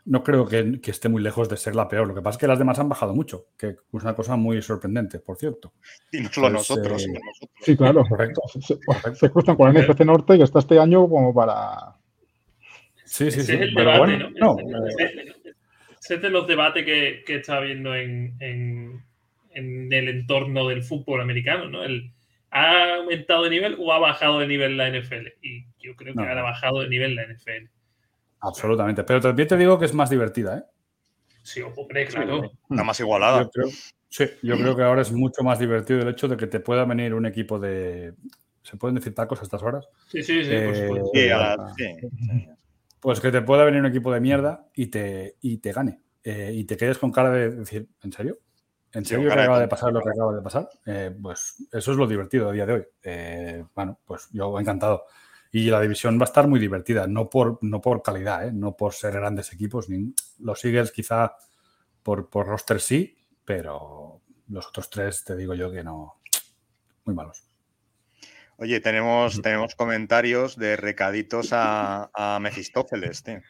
no 0.06 0.22
creo 0.24 0.46
que, 0.46 0.80
que 0.80 0.90
esté 0.90 1.08
muy 1.08 1.22
lejos 1.22 1.48
de 1.48 1.56
ser 1.56 1.74
la 1.76 1.88
peor. 1.88 2.08
Lo 2.08 2.14
que 2.14 2.22
pasa 2.22 2.36
es 2.36 2.40
que 2.40 2.46
las 2.46 2.58
demás 2.58 2.78
han 2.78 2.88
bajado 2.88 3.14
mucho, 3.14 3.46
que 3.58 3.66
es 3.68 3.76
una 3.92 4.14
cosa 4.14 4.36
muy 4.36 4.62
sorprendente, 4.62 5.18
por 5.20 5.36
cierto. 5.36 5.72
Y 6.12 6.20
no 6.20 6.28
solo 6.32 6.46
Pues, 6.48 6.52
nosotros. 6.54 7.04
eh, 7.04 7.08
nosotros. 7.08 7.50
Sí, 7.60 7.76
claro. 7.76 8.04
Correcto. 8.08 8.40
Se, 8.48 8.60
se- 8.62 9.14
se 9.14 9.30
cruzan 9.30 9.56
con 9.56 9.68
el 9.76 9.84
NFC 9.86 10.00
Norte 10.00 10.36
que 10.38 10.44
está 10.44 10.58
este 10.60 10.78
año 10.78 11.08
como 11.08 11.34
para. 11.34 11.96
Sí, 13.04 13.30
sí, 13.30 13.42
sí. 13.42 13.52
es 13.52 13.60
el 13.60 13.74
Pero 13.74 13.90
debate, 13.92 13.98
bueno, 13.98 14.30
¿no? 14.38 14.56
no, 14.56 14.86
Ese- 14.86 15.04
ese- 15.04 15.54
ese 16.00 16.14
es 16.14 16.22
de 16.22 16.30
los 16.30 16.46
debates 16.46 16.84
que, 16.84 17.22
que 17.26 17.36
está 17.36 17.58
habiendo 17.58 17.94
en, 17.94 18.36
en- 18.40 19.04
en 19.52 19.92
el 19.92 20.08
entorno 20.08 20.68
del 20.68 20.82
fútbol 20.82 21.20
americano, 21.20 21.68
¿no? 21.68 21.82
El, 21.84 22.12
¿Ha 22.52 22.94
aumentado 22.96 23.44
de 23.44 23.50
nivel 23.50 23.76
o 23.78 23.92
ha 23.92 23.98
bajado 23.98 24.40
de 24.40 24.46
nivel 24.48 24.76
la 24.76 24.88
NFL? 24.88 25.28
Y 25.42 25.64
yo 25.80 25.96
creo 25.96 26.14
que 26.14 26.20
No. 26.20 26.28
ahora 26.28 26.40
ha 26.40 26.44
bajado 26.44 26.80
de 26.80 26.88
nivel 26.88 27.14
la 27.16 27.24
NFL. 27.24 27.68
absolutamente. 28.40 29.04
Pero 29.04 29.20
también 29.20 29.48
te 29.48 29.56
digo 29.56 29.78
que 29.78 29.84
es 29.86 29.94
más 29.94 30.10
divertida, 30.10 30.58
¿eh? 30.58 30.64
Sí, 31.42 31.62
hombre, 31.62 32.06
claro. 32.06 32.52
Está 32.70 32.84
más 32.84 33.00
igualada. 33.00 33.42
Yo 33.42 33.50
creo, 33.50 33.68
sí, 34.08 34.26
yo 34.42 34.56
creo 34.58 34.76
que 34.76 34.82
ahora 34.82 35.02
es 35.02 35.10
mucho 35.12 35.42
más 35.42 35.58
divertido 35.58 36.00
el 36.02 36.08
hecho 36.08 36.28
de 36.28 36.36
que 36.36 36.46
te 36.46 36.60
pueda 36.60 36.84
venir 36.84 37.14
un 37.14 37.26
equipo 37.26 37.58
de. 37.58 38.14
¿Se 38.62 38.76
pueden 38.76 38.94
decir 38.96 39.14
tacos 39.14 39.40
a 39.40 39.44
estas 39.44 39.62
horas? 39.62 39.88
Sí, 40.08 40.22
sí, 40.22 40.44
sí, 40.44 40.50
por 40.64 40.74
Eh, 40.74 40.82
supuesto. 40.82 41.10
Sí, 41.14 41.30
a 41.30 41.38
la- 41.38 41.74
sí, 41.76 41.84
sí. 42.00 42.48
Pues 43.00 43.20
que 43.20 43.30
te 43.32 43.40
pueda 43.40 43.64
venir 43.64 43.80
un 43.80 43.86
equipo 43.86 44.12
de 44.12 44.20
mierda 44.20 44.66
y 44.74 44.88
te, 44.88 45.36
y 45.40 45.56
te 45.58 45.72
gane. 45.72 46.02
Eh, 46.22 46.52
y 46.54 46.64
te 46.64 46.76
quedes 46.76 46.98
con 46.98 47.10
cara 47.10 47.30
de 47.30 47.50
decir, 47.50 47.88
¿en 48.02 48.12
serio? 48.12 48.36
¿En 48.92 49.04
Sí, 49.06 49.14
serio 49.14 49.28
que 49.28 49.40
acaba 49.40 49.58
de 49.60 49.68
pasar 49.68 49.92
lo 49.92 50.02
que 50.02 50.10
acaba 50.10 50.34
de 50.34 50.42
pasar? 50.42 50.68
Eh, 50.84 51.16
pues 51.22 51.66
eso 51.72 51.92
es 51.92 51.96
lo 51.96 52.06
divertido 52.06 52.50
a 52.50 52.52
día 52.52 52.66
de 52.66 52.72
hoy. 52.74 52.84
Eh, 53.02 53.64
bueno, 53.74 53.98
pues 54.04 54.28
yo 54.32 54.58
encantado. 54.60 55.04
Y 55.52 55.70
la 55.70 55.80
división 55.80 56.18
va 56.18 56.22
a 56.22 56.24
estar 56.24 56.46
muy 56.46 56.60
divertida, 56.60 57.06
no 57.06 57.28
por, 57.28 57.58
no 57.62 57.80
por 57.80 58.02
calidad, 58.02 58.46
¿eh? 58.46 58.52
no 58.52 58.76
por 58.76 58.94
ser 58.94 59.14
grandes 59.14 59.52
equipos. 59.52 59.88
Ni, 59.88 60.14
los 60.38 60.64
Eagles 60.64 60.92
quizá 60.92 61.34
por, 62.02 62.30
por 62.30 62.46
roster 62.46 62.80
sí, 62.80 63.16
pero 63.44 64.20
los 64.48 64.66
otros 64.68 64.90
tres 64.90 65.24
te 65.24 65.36
digo 65.36 65.54
yo 65.54 65.72
que 65.72 65.82
no. 65.82 66.20
Muy 67.04 67.14
malos. 67.14 67.44
Oye, 68.58 68.78
tenemos, 68.80 69.40
tenemos 69.42 69.74
comentarios 69.74 70.56
de 70.56 70.76
recaditos 70.76 71.52
a, 71.52 72.10
a 72.14 72.38
Mefistófeles, 72.40 73.22
tío. 73.22 73.40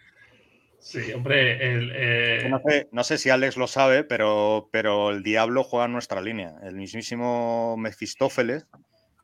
Sí, 0.80 1.12
hombre, 1.12 1.74
el, 1.74 1.92
eh, 1.94 2.46
No 2.48 2.60
sé, 2.66 2.88
no 2.90 3.04
sé 3.04 3.18
si 3.18 3.28
Alex 3.28 3.58
lo 3.58 3.66
sabe, 3.66 4.02
pero, 4.02 4.70
pero 4.72 5.10
el 5.10 5.22
diablo 5.22 5.62
juega 5.62 5.86
en 5.86 5.92
nuestra 5.92 6.22
línea. 6.22 6.54
El 6.62 6.76
mismísimo 6.76 7.76
Mefistófeles 7.76 8.66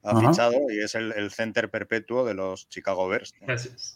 ha 0.06 0.10
Ajá. 0.12 0.30
fichado 0.30 0.54
y 0.70 0.78
es 0.78 0.94
el, 0.94 1.12
el 1.12 1.30
center 1.30 1.68
perpetuo 1.70 2.24
de 2.24 2.34
los 2.34 2.68
Chicago 2.68 3.08
Bears. 3.08 3.34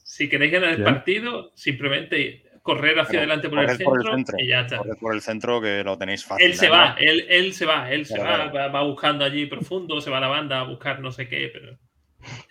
si 0.04 0.28
queréis 0.28 0.52
ganar 0.52 0.70
el 0.70 0.76
Bien. 0.76 0.92
partido, 0.94 1.52
simplemente 1.54 2.44
correr 2.62 2.98
hacia 2.98 3.20
Pero 3.20 3.20
adelante 3.20 3.48
por 3.48 3.58
el, 3.60 3.68
centro, 3.70 3.84
por 3.86 3.98
el 4.00 4.06
centro, 4.16 4.36
y 4.38 4.46
ya 4.48 4.60
está. 4.60 4.82
Por 5.00 5.14
el 5.14 5.20
centro 5.22 5.60
que 5.60 5.82
lo 5.82 5.96
tenéis 5.96 6.24
fácil. 6.24 6.46
Él 6.46 6.54
se 6.54 6.68
va, 6.68 6.94
él, 6.98 7.24
él 7.28 7.54
se 7.54 7.64
va, 7.64 7.90
él 7.90 8.04
se 8.06 8.18
va, 8.18 8.24
claro. 8.50 8.52
va, 8.52 8.68
va 8.68 8.82
buscando 8.82 9.24
allí 9.24 9.46
profundo, 9.46 10.00
se 10.00 10.10
va 10.10 10.18
a 10.18 10.20
la 10.20 10.28
banda 10.28 10.60
a 10.60 10.64
buscar 10.64 11.00
no 11.00 11.10
sé 11.10 11.26
qué, 11.28 11.48
pero 11.52 11.78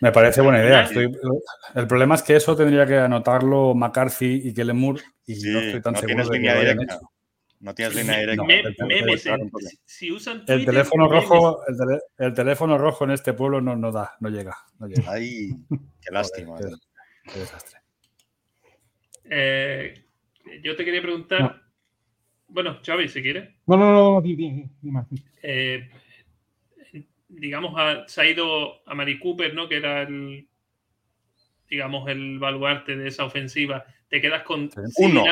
Me 0.02 0.12
parece 0.12 0.42
buena 0.42 0.64
idea. 0.64 0.82
Estoy- 0.84 1.12
el 1.76 1.86
problema 1.88 2.16
es 2.16 2.24
que 2.24 2.36
eso 2.36 2.56
tendría 2.56 2.86
que 2.88 2.98
anotarlo 2.98 3.76
McCarthy 3.76 4.42
y 4.46 4.54
Kellen 4.54 4.78
Moore 4.78 5.02
y 5.28 5.36
Sí, 5.36 5.50
no 5.52 5.60
estoy 5.60 5.82
tan 5.82 5.94
no 5.94 6.00
seguro 6.00 6.16
tienes 6.16 6.28
de 6.28 6.32
que 6.34 6.38
línea 6.40 6.56
lo 6.56 6.62
hayan 6.62 6.82
hecho. 6.82 7.00
No 7.62 7.76
tienes 7.76 7.96
línea 7.96 8.20
directa. 8.20 8.44
Me- 8.46 8.60
el- 8.62 8.68
el- 8.68 8.88
memes, 8.88 9.24
poco. 9.28 9.60
si 9.84 10.12
usan 10.12 10.44
El 10.48 10.66
teléfono 10.66 11.10
memes. 11.10 11.24
rojo, 11.28 11.60
el, 11.68 11.76
tele- 11.78 12.00
el 12.18 12.34
teléfono 12.34 12.78
rojo 12.78 13.04
en 13.04 13.12
este 13.12 13.34
pueblo 13.34 13.60
no, 13.60 13.76
no 13.76 13.92
da, 13.92 14.16
no 14.22 14.30
llega, 14.30 14.56
no 14.80 14.88
llega. 14.88 15.12
Ay, 15.12 15.50
qué 15.70 16.12
lástima. 16.12 16.56
Joder, 16.58 16.72
qué, 17.26 17.32
qué 17.34 17.40
desastre. 17.40 17.80
Eh, 19.26 20.06
yo 20.64 20.76
te 20.76 20.86
quería 20.86 21.02
preguntar, 21.02 21.42
No. 21.42 21.56
bueno, 22.48 22.80
Xavi, 22.86 23.10
si 23.10 23.22
quieres, 23.22 23.50
No, 23.68 23.78
no, 23.78 23.92
no, 23.92 24.22
no, 24.22 25.08
eh, 25.44 25.90
digamos, 27.28 27.74
ha- 27.78 28.08
se 28.08 28.22
ha 28.22 28.26
ido 28.26 28.88
a 28.90 28.96
Mari 28.96 29.20
Cooper, 29.20 29.54
¿no? 29.54 29.68
Que 29.70 29.78
era 29.78 30.02
el, 30.04 30.48
digamos, 31.70 32.10
el 32.10 32.40
baluarte 32.40 32.96
de 32.96 33.08
esa 33.10 33.26
ofensiva. 33.26 33.86
Te 34.08 34.22
quedas 34.22 34.44
con 34.44 34.72
Sí. 34.72 34.80
Uno. 34.98 35.24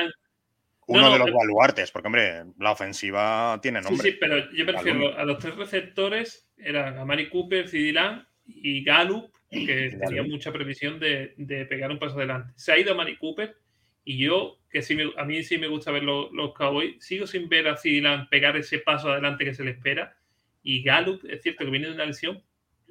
Uno 0.88 1.01
No, 1.01 1.08
no, 1.08 1.13
de 1.13 1.20
los 1.20 1.25
pero- 1.27 1.38
baluartes, 1.38 1.91
porque, 1.91 2.08
hombre, 2.08 2.44
la 2.60 2.72
ofensiva 2.72 3.60
tiene 3.62 3.82
nombre. 3.82 4.12
sí, 4.12 4.17
pero 4.20 4.51
yo 4.51 4.65
me 4.65 4.72
refiero 4.72 5.17
a 5.17 5.25
los 5.25 5.38
tres 5.38 5.56
receptores, 5.56 6.50
eran 6.58 6.98
Amari 6.98 7.29
Cooper, 7.29 7.67
CD 7.67 7.91
Lamb 7.91 8.25
y 8.46 8.84
Gallup, 8.84 9.32
que 9.51 9.98
tenía 10.06 10.24
mucha 10.24 10.51
previsión 10.51 11.00
de, 11.00 11.34
de 11.38 11.65
pegar 11.65 11.91
un 11.91 12.00
paso 12.00 12.15
adelante. 12.17 12.53
Se 12.56 12.72
ha 12.72 12.77
ido 12.79 12.91
a 12.91 12.94
Amari 12.94 13.17
Cooper 13.17 13.58
y 14.06 14.17
yo, 14.17 14.60
que 14.70 14.82
sí 14.82 14.96
me- 14.96 15.12
a 15.17 15.25
mí 15.25 15.44
sí 15.44 15.58
me 15.58 15.67
gusta 15.67 15.91
ver 15.91 16.03
los, 16.03 16.32
los 16.32 16.53
Cowboys, 16.53 16.96
sigo 17.03 17.27
sin 17.27 17.50
ver 17.50 17.67
a 17.67 17.77
Lamb 17.84 18.29
pegar 18.29 18.56
ese 18.56 18.79
paso 18.79 19.12
adelante 19.12 19.44
que 19.44 19.53
se 19.53 19.63
le 19.65 19.72
espera. 19.72 20.15
Y 20.63 20.82
Gallup, 20.84 21.24
es 21.29 21.41
cierto 21.44 21.65
que 21.65 21.72
viene 21.72 21.88
de 21.88 21.94
una 21.96 22.06
lesión, 22.06 22.41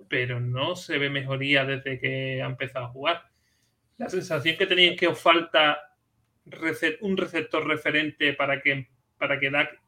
pero 0.08 0.38
no 0.40 0.76
se 0.76 0.98
ve 0.98 1.08
mejoría 1.08 1.64
desde 1.64 1.98
que 1.98 2.42
ha 2.42 2.46
empezado 2.46 2.84
a 2.86 2.88
jugar. 2.90 3.22
La 3.96 4.10
sensación 4.10 4.56
que 4.58 4.66
tenéis 4.66 4.92
es 4.92 5.00
que 5.00 5.08
os 5.08 5.18
falta 5.18 5.78
un 7.00 7.16
receptor 7.16 7.66
referente 7.66 8.32
para 8.34 8.60
que, 8.60 8.88
para 9.18 9.38
que 9.38 9.50
Dak, 9.50 9.80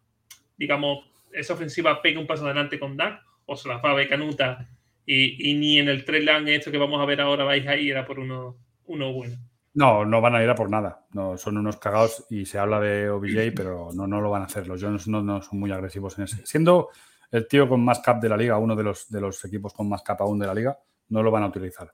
digamos, 0.56 1.04
esa 1.32 1.54
ofensiva 1.54 2.02
pegue 2.02 2.18
un 2.18 2.26
paso 2.26 2.44
adelante 2.44 2.78
con 2.78 2.96
Dak, 2.96 3.22
o 3.46 3.56
se 3.56 3.68
la 3.68 3.78
va 3.78 3.90
a 3.90 3.94
ver 3.94 4.08
Canuta 4.08 4.68
y, 5.06 5.50
y 5.50 5.54
ni 5.54 5.78
en 5.78 5.88
el 5.88 6.04
trail 6.04 6.26
line 6.26 6.56
esto 6.56 6.70
que 6.70 6.78
vamos 6.78 7.00
a 7.00 7.06
ver 7.06 7.20
ahora 7.20 7.44
vais 7.44 7.66
a 7.66 7.76
ir 7.76 7.96
a 7.96 8.04
por 8.04 8.18
uno, 8.18 8.56
uno 8.86 9.12
bueno. 9.12 9.36
No, 9.74 10.04
no 10.04 10.20
van 10.20 10.34
a 10.34 10.42
ir 10.42 10.50
a 10.50 10.54
por 10.54 10.68
nada. 10.68 11.06
No, 11.12 11.36
son 11.36 11.56
unos 11.56 11.76
cagados 11.76 12.26
y 12.30 12.46
se 12.46 12.58
habla 12.58 12.80
de 12.80 13.08
OBJ, 13.10 13.54
pero 13.54 13.90
no, 13.94 14.06
no 14.06 14.20
lo 14.20 14.28
van 14.28 14.42
a 14.42 14.46
hacer. 14.46 14.66
Los 14.66 14.82
Jones 14.82 15.06
no, 15.06 15.22
no 15.22 15.40
son 15.40 15.60
muy 15.60 15.70
agresivos 15.70 16.18
en 16.18 16.24
ese. 16.24 16.44
Siendo 16.44 16.88
el 17.30 17.46
tío 17.46 17.68
con 17.68 17.84
más 17.84 18.00
cap 18.00 18.20
de 18.20 18.28
la 18.28 18.36
liga, 18.36 18.58
uno 18.58 18.74
de 18.74 18.82
los, 18.82 19.08
de 19.08 19.20
los 19.20 19.44
equipos 19.44 19.72
con 19.72 19.88
más 19.88 20.02
cap 20.02 20.20
aún 20.20 20.38
de 20.38 20.46
la 20.46 20.54
liga, 20.54 20.78
no 21.10 21.22
lo 21.22 21.30
van 21.30 21.44
a 21.44 21.46
utilizar. 21.46 21.92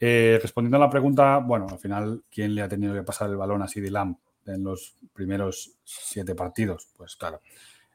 Eh, 0.00 0.38
respondiendo 0.40 0.76
a 0.76 0.80
la 0.80 0.90
pregunta, 0.90 1.38
bueno, 1.38 1.66
al 1.70 1.78
final, 1.78 2.22
¿quién 2.30 2.54
le 2.54 2.62
ha 2.62 2.68
tenido 2.68 2.94
que 2.94 3.02
pasar 3.02 3.30
el 3.30 3.36
balón 3.36 3.62
a 3.62 3.68
CD 3.68 3.90
Lamb 3.90 4.16
en 4.46 4.62
los 4.64 4.94
primeros 5.12 5.72
siete 5.84 6.34
partidos? 6.34 6.88
Pues 6.96 7.16
claro, 7.16 7.40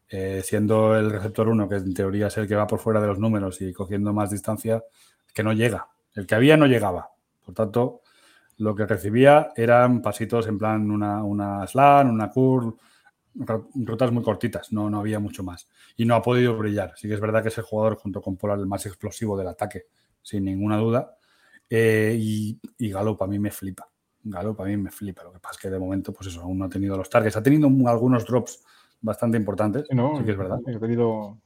eh, 0.10 0.42
siendo 0.44 0.96
el 0.98 1.10
receptor 1.12 1.50
1, 1.50 1.70
que 1.70 1.76
en 1.76 1.94
teoría 1.94 2.28
es 2.28 2.38
el 2.38 2.48
que 2.48 2.56
va 2.56 2.68
por 2.68 2.80
fuera 2.80 3.02
de 3.02 3.08
los 3.08 3.20
números 3.20 3.62
y 3.62 3.74
cogiendo 3.74 4.14
más 4.14 4.30
distancia, 4.32 4.84
que 5.34 5.44
no 5.44 5.54
llega. 5.54 5.88
El 6.14 6.28
que 6.28 6.36
había 6.36 6.58
no 6.58 6.68
llegaba. 6.68 7.10
Por 7.46 7.56
tanto, 7.56 8.02
lo 8.58 8.76
que 8.76 8.86
recibía 8.86 9.52
eran 9.56 10.02
pasitos 10.02 10.48
en 10.48 10.58
plan 10.58 10.92
una, 10.92 11.24
una 11.24 11.66
una 11.76 12.30
curve, 12.30 12.74
rutas 13.76 14.12
muy 14.12 14.24
cortitas, 14.24 14.72
no, 14.72 14.90
no 14.90 15.00
había 15.00 15.20
mucho 15.20 15.44
más. 15.44 15.68
Y 15.98 16.06
no 16.06 16.16
ha 16.16 16.22
podido 16.22 16.56
brillar. 16.58 16.94
Sí 16.96 17.08
que 17.08 17.16
es 17.16 17.20
verdad 17.20 17.42
que 17.42 17.50
es 17.50 17.58
el 17.58 17.64
jugador 17.64 17.96
junto 17.98 18.22
con 18.22 18.38
Polar 18.38 18.60
el 18.60 18.68
más 18.68 18.86
explosivo 18.86 19.38
del 19.38 19.48
ataque, 19.48 19.86
sin 20.22 20.46
ninguna 20.46 20.78
duda. 20.78 21.18
Eh, 21.76 22.16
y, 22.20 22.60
y 22.78 22.92
Galo 22.92 23.18
para 23.18 23.32
mí 23.32 23.40
me 23.40 23.50
flipa. 23.50 23.90
Galo 24.24 24.56
para 24.56 24.70
mí 24.70 24.78
me 24.78 24.92
flipa. 24.92 25.24
Lo 25.24 25.34
que 25.34 25.40
pasa 25.40 25.54
es 25.56 25.58
que 25.62 25.70
de 25.72 25.80
momento, 25.80 26.14
pues 26.14 26.28
eso, 26.28 26.42
aún 26.42 26.60
no 26.60 26.66
ha 26.66 26.70
tenido 26.70 26.96
los 26.96 27.10
targets. 27.10 27.36
Ha 27.36 27.42
tenido 27.42 27.68
algunos 27.90 28.26
drops 28.28 28.64
bastante 29.02 29.38
importantes. 29.38 29.88
Sí, 29.90 29.96
no, 29.96 30.16
sí 30.20 30.24
que 30.24 30.32
es 30.32 30.38
verdad. 30.38 30.60
He 30.68 30.78
tenido. 30.78 31.40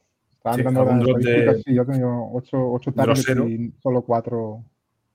Sí, 0.53 0.61
algún 0.65 0.99
drop 0.99 1.17
de- 1.19 1.61
sí, 1.65 1.73
yo 1.73 1.81
he 1.81 1.85
tenido 1.85 2.29
8, 2.33 2.71
ocho 2.71 2.91
targets 2.93 3.29
y 3.47 3.73
solo 3.81 4.01
4. 4.01 4.65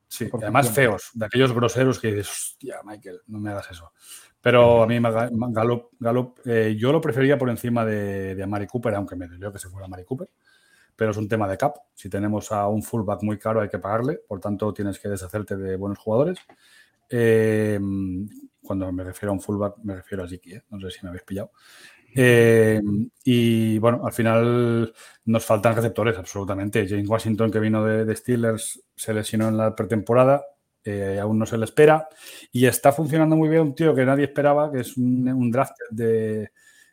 Sí, 0.09 0.25
y 0.33 0.43
además 0.43 0.71
feos, 0.71 1.11
de 1.15 1.27
aquellos 1.27 1.53
groseros 1.53 1.99
que 1.99 2.09
dices, 2.09 2.29
hostia, 2.31 2.81
Michael, 2.85 3.21
no 3.27 3.39
me 3.39 3.51
hagas 3.51 3.71
eso. 3.71 3.93
Pero 4.41 4.83
a 4.83 4.87
mí 4.87 4.99
Gallup, 5.01 5.91
Gallup, 5.99 6.39
eh, 6.47 6.75
yo 6.79 6.91
lo 6.91 7.01
prefería 7.03 7.37
por 7.39 7.49
encima 7.51 7.85
de, 7.85 8.35
de 8.35 8.43
Amari 8.43 8.67
Cooper, 8.67 8.95
aunque 8.95 9.15
me 9.17 9.29
dolió 9.29 9.53
que 9.53 9.59
se 9.59 9.69
fuera 9.69 9.87
Amari 9.87 10.05
Cooper. 10.05 10.29
Pero 10.95 11.11
es 11.11 11.17
un 11.17 11.29
tema 11.29 11.49
de 11.49 11.57
cap. 11.57 11.77
Si 11.95 12.09
tenemos 12.09 12.53
a 12.53 12.69
un 12.69 12.83
fullback 12.83 13.23
muy 13.23 13.39
caro, 13.39 13.61
hay 13.61 13.69
que 13.69 13.79
pagarle. 13.79 14.21
Por 14.27 14.41
tanto, 14.41 14.73
tienes 14.73 14.99
que 14.99 15.09
deshacerte 15.09 15.57
de 15.57 15.77
buenos 15.77 15.99
jugadores. 15.99 16.39
Eh, 17.09 17.79
cuando 18.63 18.91
me 18.93 19.05
refiero 19.05 19.31
a 19.31 19.35
un 19.35 19.41
fullback, 19.41 19.79
me 19.83 19.97
refiero 19.97 20.25
a 20.25 20.29
Ziki, 20.29 20.55
¿eh? 20.55 20.63
no 20.71 20.81
sé 20.81 20.91
si 20.91 21.01
me 21.03 21.09
habéis 21.09 21.25
pillado. 21.25 21.51
Eh, 22.15 22.81
y 23.25 23.79
bueno, 23.79 24.03
al 24.05 24.13
final 24.13 24.93
nos 25.25 25.45
faltan 25.45 25.75
receptores, 25.75 26.17
absolutamente. 26.19 26.87
James 26.89 27.09
Washington, 27.09 27.51
que 27.51 27.59
vino 27.59 27.85
de, 27.85 28.05
de 28.05 28.17
Steelers, 28.17 28.83
se 28.95 29.15
lesionó 29.15 29.49
en 29.49 29.57
la 29.57 29.75
pretemporada, 29.75 30.45
eh, 30.85 31.19
aún 31.21 31.39
no 31.39 31.47
se 31.47 31.59
le 31.59 31.65
espera. 31.65 32.09
Y 32.53 32.67
está 32.67 32.93
funcionando 32.93 33.37
muy 33.37 33.49
bien 33.49 33.63
un 33.63 33.75
tío 33.75 33.95
que 33.95 34.05
nadie 34.05 34.25
esperaba, 34.25 34.71
que 34.71 34.81
es 34.81 34.97
un, 34.97 35.29
un 35.29 35.51
draft 35.51 35.77
de 35.91 36.51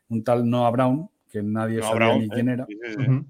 un 0.10 0.24
tal 0.24 0.50
Noah 0.50 0.72
Brown, 0.72 1.10
que 1.30 1.44
nadie 1.44 1.80
Noah 1.80 1.88
sabía 1.92 2.06
Brown, 2.08 2.20
ni 2.20 2.26
¿eh? 2.26 2.30
quién 2.34 2.50
era. 2.50 2.66
Sí, 2.66 2.80
sí, 2.82 2.94
sí. 2.94 3.04
Ujú. 3.04 3.26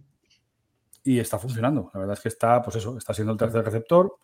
Y 1.03 1.19
está 1.19 1.39
funcionando. 1.39 1.89
La 1.93 1.99
verdad 1.99 2.13
es 2.17 2.21
que 2.21 2.29
está, 2.29 2.61
pues 2.61 2.75
eso, 2.75 2.97
está 2.97 3.13
siendo 3.13 3.31
el 3.33 3.37
tercer 3.39 3.63
receptor. 3.63 4.17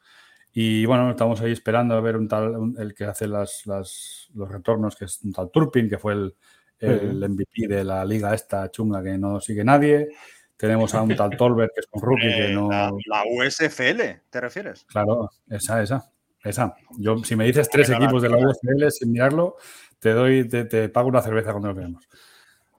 Y 0.53 0.85
bueno, 0.85 1.09
estamos 1.09 1.41
ahí 1.41 1.51
esperando 1.51 1.95
a 1.95 2.01
ver 2.01 2.15
un 2.17 2.27
tal, 2.27 2.55
un- 2.55 2.75
el 2.79 2.93
que 2.93 3.05
hace 3.05 3.27
las, 3.27 3.65
las- 3.65 4.29
los 4.33 4.49
retornos, 4.49 4.95
que 4.95 5.05
es 5.05 5.21
un 5.23 5.33
tal 5.33 5.49
Turpin, 5.51 5.89
que 5.89 5.97
fue 5.97 6.13
el. 6.13 6.35
MVP 6.79 7.67
de 7.69 7.83
la 7.85 8.03
liga 8.05 8.33
esta 8.35 8.69
chunga 8.69 9.01
que 9.01 9.17
no 9.17 9.39
sigue 9.39 9.63
nadie. 9.63 10.09
Tenemos 10.57 10.93
a 10.93 11.01
un 11.01 11.15
tal 11.15 11.29
Tolbert, 11.37 11.71
que 11.73 11.79
es 11.79 11.87
un 11.91 12.01
rookie 12.01 12.27
que 12.35 12.47
Eh, 12.47 12.53
no. 12.53 12.69
la, 12.69 12.91
la 13.07 13.23
USFL, 13.25 14.21
¿te 14.29 14.41
refieres? 14.41 14.83
Claro, 14.85 15.29
esa, 15.49 15.81
esa, 15.81 16.11
esa. 16.43 16.75
Yo, 16.97 17.17
si 17.23 17.35
me 17.35 17.45
dices 17.45 17.69
tres 17.69 17.89
equipos 17.89 18.21
de 18.21 18.29
la. 18.29 18.37
UFL 18.37 18.91
sin 18.91 19.11
mirarlo, 19.11 19.55
te 19.99 20.11
doy, 20.11 20.47
te, 20.47 20.65
te 20.65 20.89
pago 20.89 21.07
una 21.07 21.21
cerveza 21.21 21.51
cuando 21.51 21.69
nos 21.69 21.77
veamos. 21.77 22.07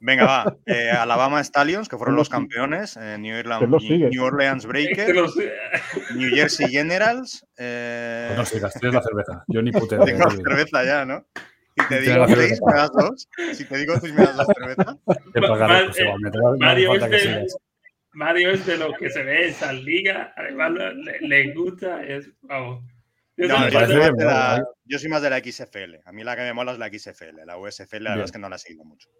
Venga, 0.00 0.24
va. 0.26 0.56
Eh, 0.66 0.90
Alabama 0.90 1.42
Stallions, 1.42 1.88
que 1.88 1.96
fueron 1.96 2.16
los 2.16 2.28
campeones. 2.28 2.96
eh, 2.96 3.16
New, 3.18 3.34
Irland- 3.36 3.66
lo 3.68 3.80
sigue. 3.80 4.08
New 4.10 4.22
Orleans 4.24 4.66
Breakers. 4.66 5.34
New 6.14 6.30
Jersey 6.34 6.68
Generals. 6.68 7.46
eh, 7.58 8.26
Pues 8.28 8.38
no 8.38 8.44
sigas, 8.44 8.74
tienes 8.74 8.94
la 8.94 9.02
cerveza. 9.02 9.44
Yo 9.48 9.62
ni 9.62 9.72
puteo. 9.72 10.04
tengo 10.04 10.18
ya 10.18 10.24
la 10.24 10.30
te 10.30 10.36
digo. 10.36 10.48
cerveza 10.50 10.84
ya, 10.84 11.04
¿no? 11.04 11.26
Si 11.78 11.88
te 11.88 12.00
digo 12.00 12.26
seis, 12.28 12.60
me 12.64 12.72
das 12.74 12.90
dos. 12.92 13.28
Si 13.52 13.64
te 13.64 13.76
digo 13.78 13.94
seis, 14.00 14.14
me 14.14 14.24
das 14.24 14.36
dos 14.36 14.46
cervezas. 14.56 14.96
Pues, 15.04 15.96
eh, 15.98 16.12
Mario 16.58 16.94
es, 16.94 17.02
que 17.04 17.08
de, 17.10 17.18
sigas. 17.20 17.56
Mario 18.12 18.50
es 18.52 18.64
de 18.66 18.76
los 18.78 18.96
que 18.98 19.10
se 19.10 19.22
ve 19.22 19.44
en 19.44 19.50
esas 19.50 19.74
ligas. 19.74 20.28
Además, 20.36 20.72
le, 20.72 21.20
le 21.20 21.52
gusta. 21.54 22.02
Es, 22.02 22.30
vamos. 22.42 22.82
Yo 23.36 23.48
No, 23.48 23.56
soy- 23.56 23.64
me 23.66 23.70
yo, 23.70 23.74
parece 23.78 23.92
soy 23.92 24.00
bien, 24.00 24.10
más 24.12 24.18
de 24.18 24.24
la, 24.24 24.32
vale. 24.32 24.64
yo 24.86 24.98
soy 24.98 25.08
más 25.10 25.22
de 25.22 25.30
la 25.30 25.38
XFL. 25.40 26.00
A 26.06 26.12
mí 26.12 26.24
la 26.24 26.36
que 26.36 26.42
me 26.42 26.52
mola 26.54 26.72
es 26.72 26.78
la 26.78 26.88
XFL. 26.88 27.44
La 27.44 27.58
USFL, 27.58 28.02
la 28.04 28.10
Bien. 28.10 28.12
verdad 28.12 28.24
es 28.24 28.32
que 28.32 28.38
no 28.38 28.48
la 28.48 28.56
he 28.56 28.58
seguido 28.58 28.84
mucho. 28.84 29.10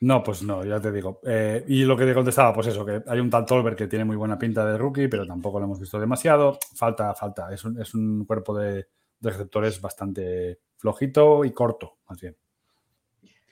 No, 0.00 0.22
pues 0.22 0.42
no, 0.42 0.62
ya 0.64 0.78
te 0.80 0.92
digo. 0.92 1.20
Eh, 1.24 1.64
y 1.68 1.84
lo 1.84 1.96
que 1.96 2.04
te 2.04 2.12
contestaba, 2.14 2.52
pues 2.52 2.66
eso, 2.66 2.84
que 2.84 3.02
hay 3.06 3.18
un 3.18 3.30
tal 3.30 3.46
Tolbert 3.46 3.78
que 3.78 3.86
tiene 3.86 4.04
muy 4.04 4.16
buena 4.16 4.38
pinta 4.38 4.64
de 4.66 4.76
rookie, 4.76 5.08
pero 5.08 5.26
tampoco 5.26 5.58
lo 5.58 5.64
hemos 5.64 5.80
visto 5.80 5.98
demasiado. 5.98 6.58
Falta, 6.74 7.14
falta. 7.14 7.52
Es 7.52 7.64
un, 7.64 7.80
es 7.80 7.94
un 7.94 8.24
cuerpo 8.26 8.54
de, 8.58 8.74
de 9.20 9.30
receptores 9.30 9.80
bastante 9.80 10.60
flojito 10.76 11.44
y 11.46 11.52
corto, 11.52 11.98
más 12.08 12.20
bien. 12.20 12.36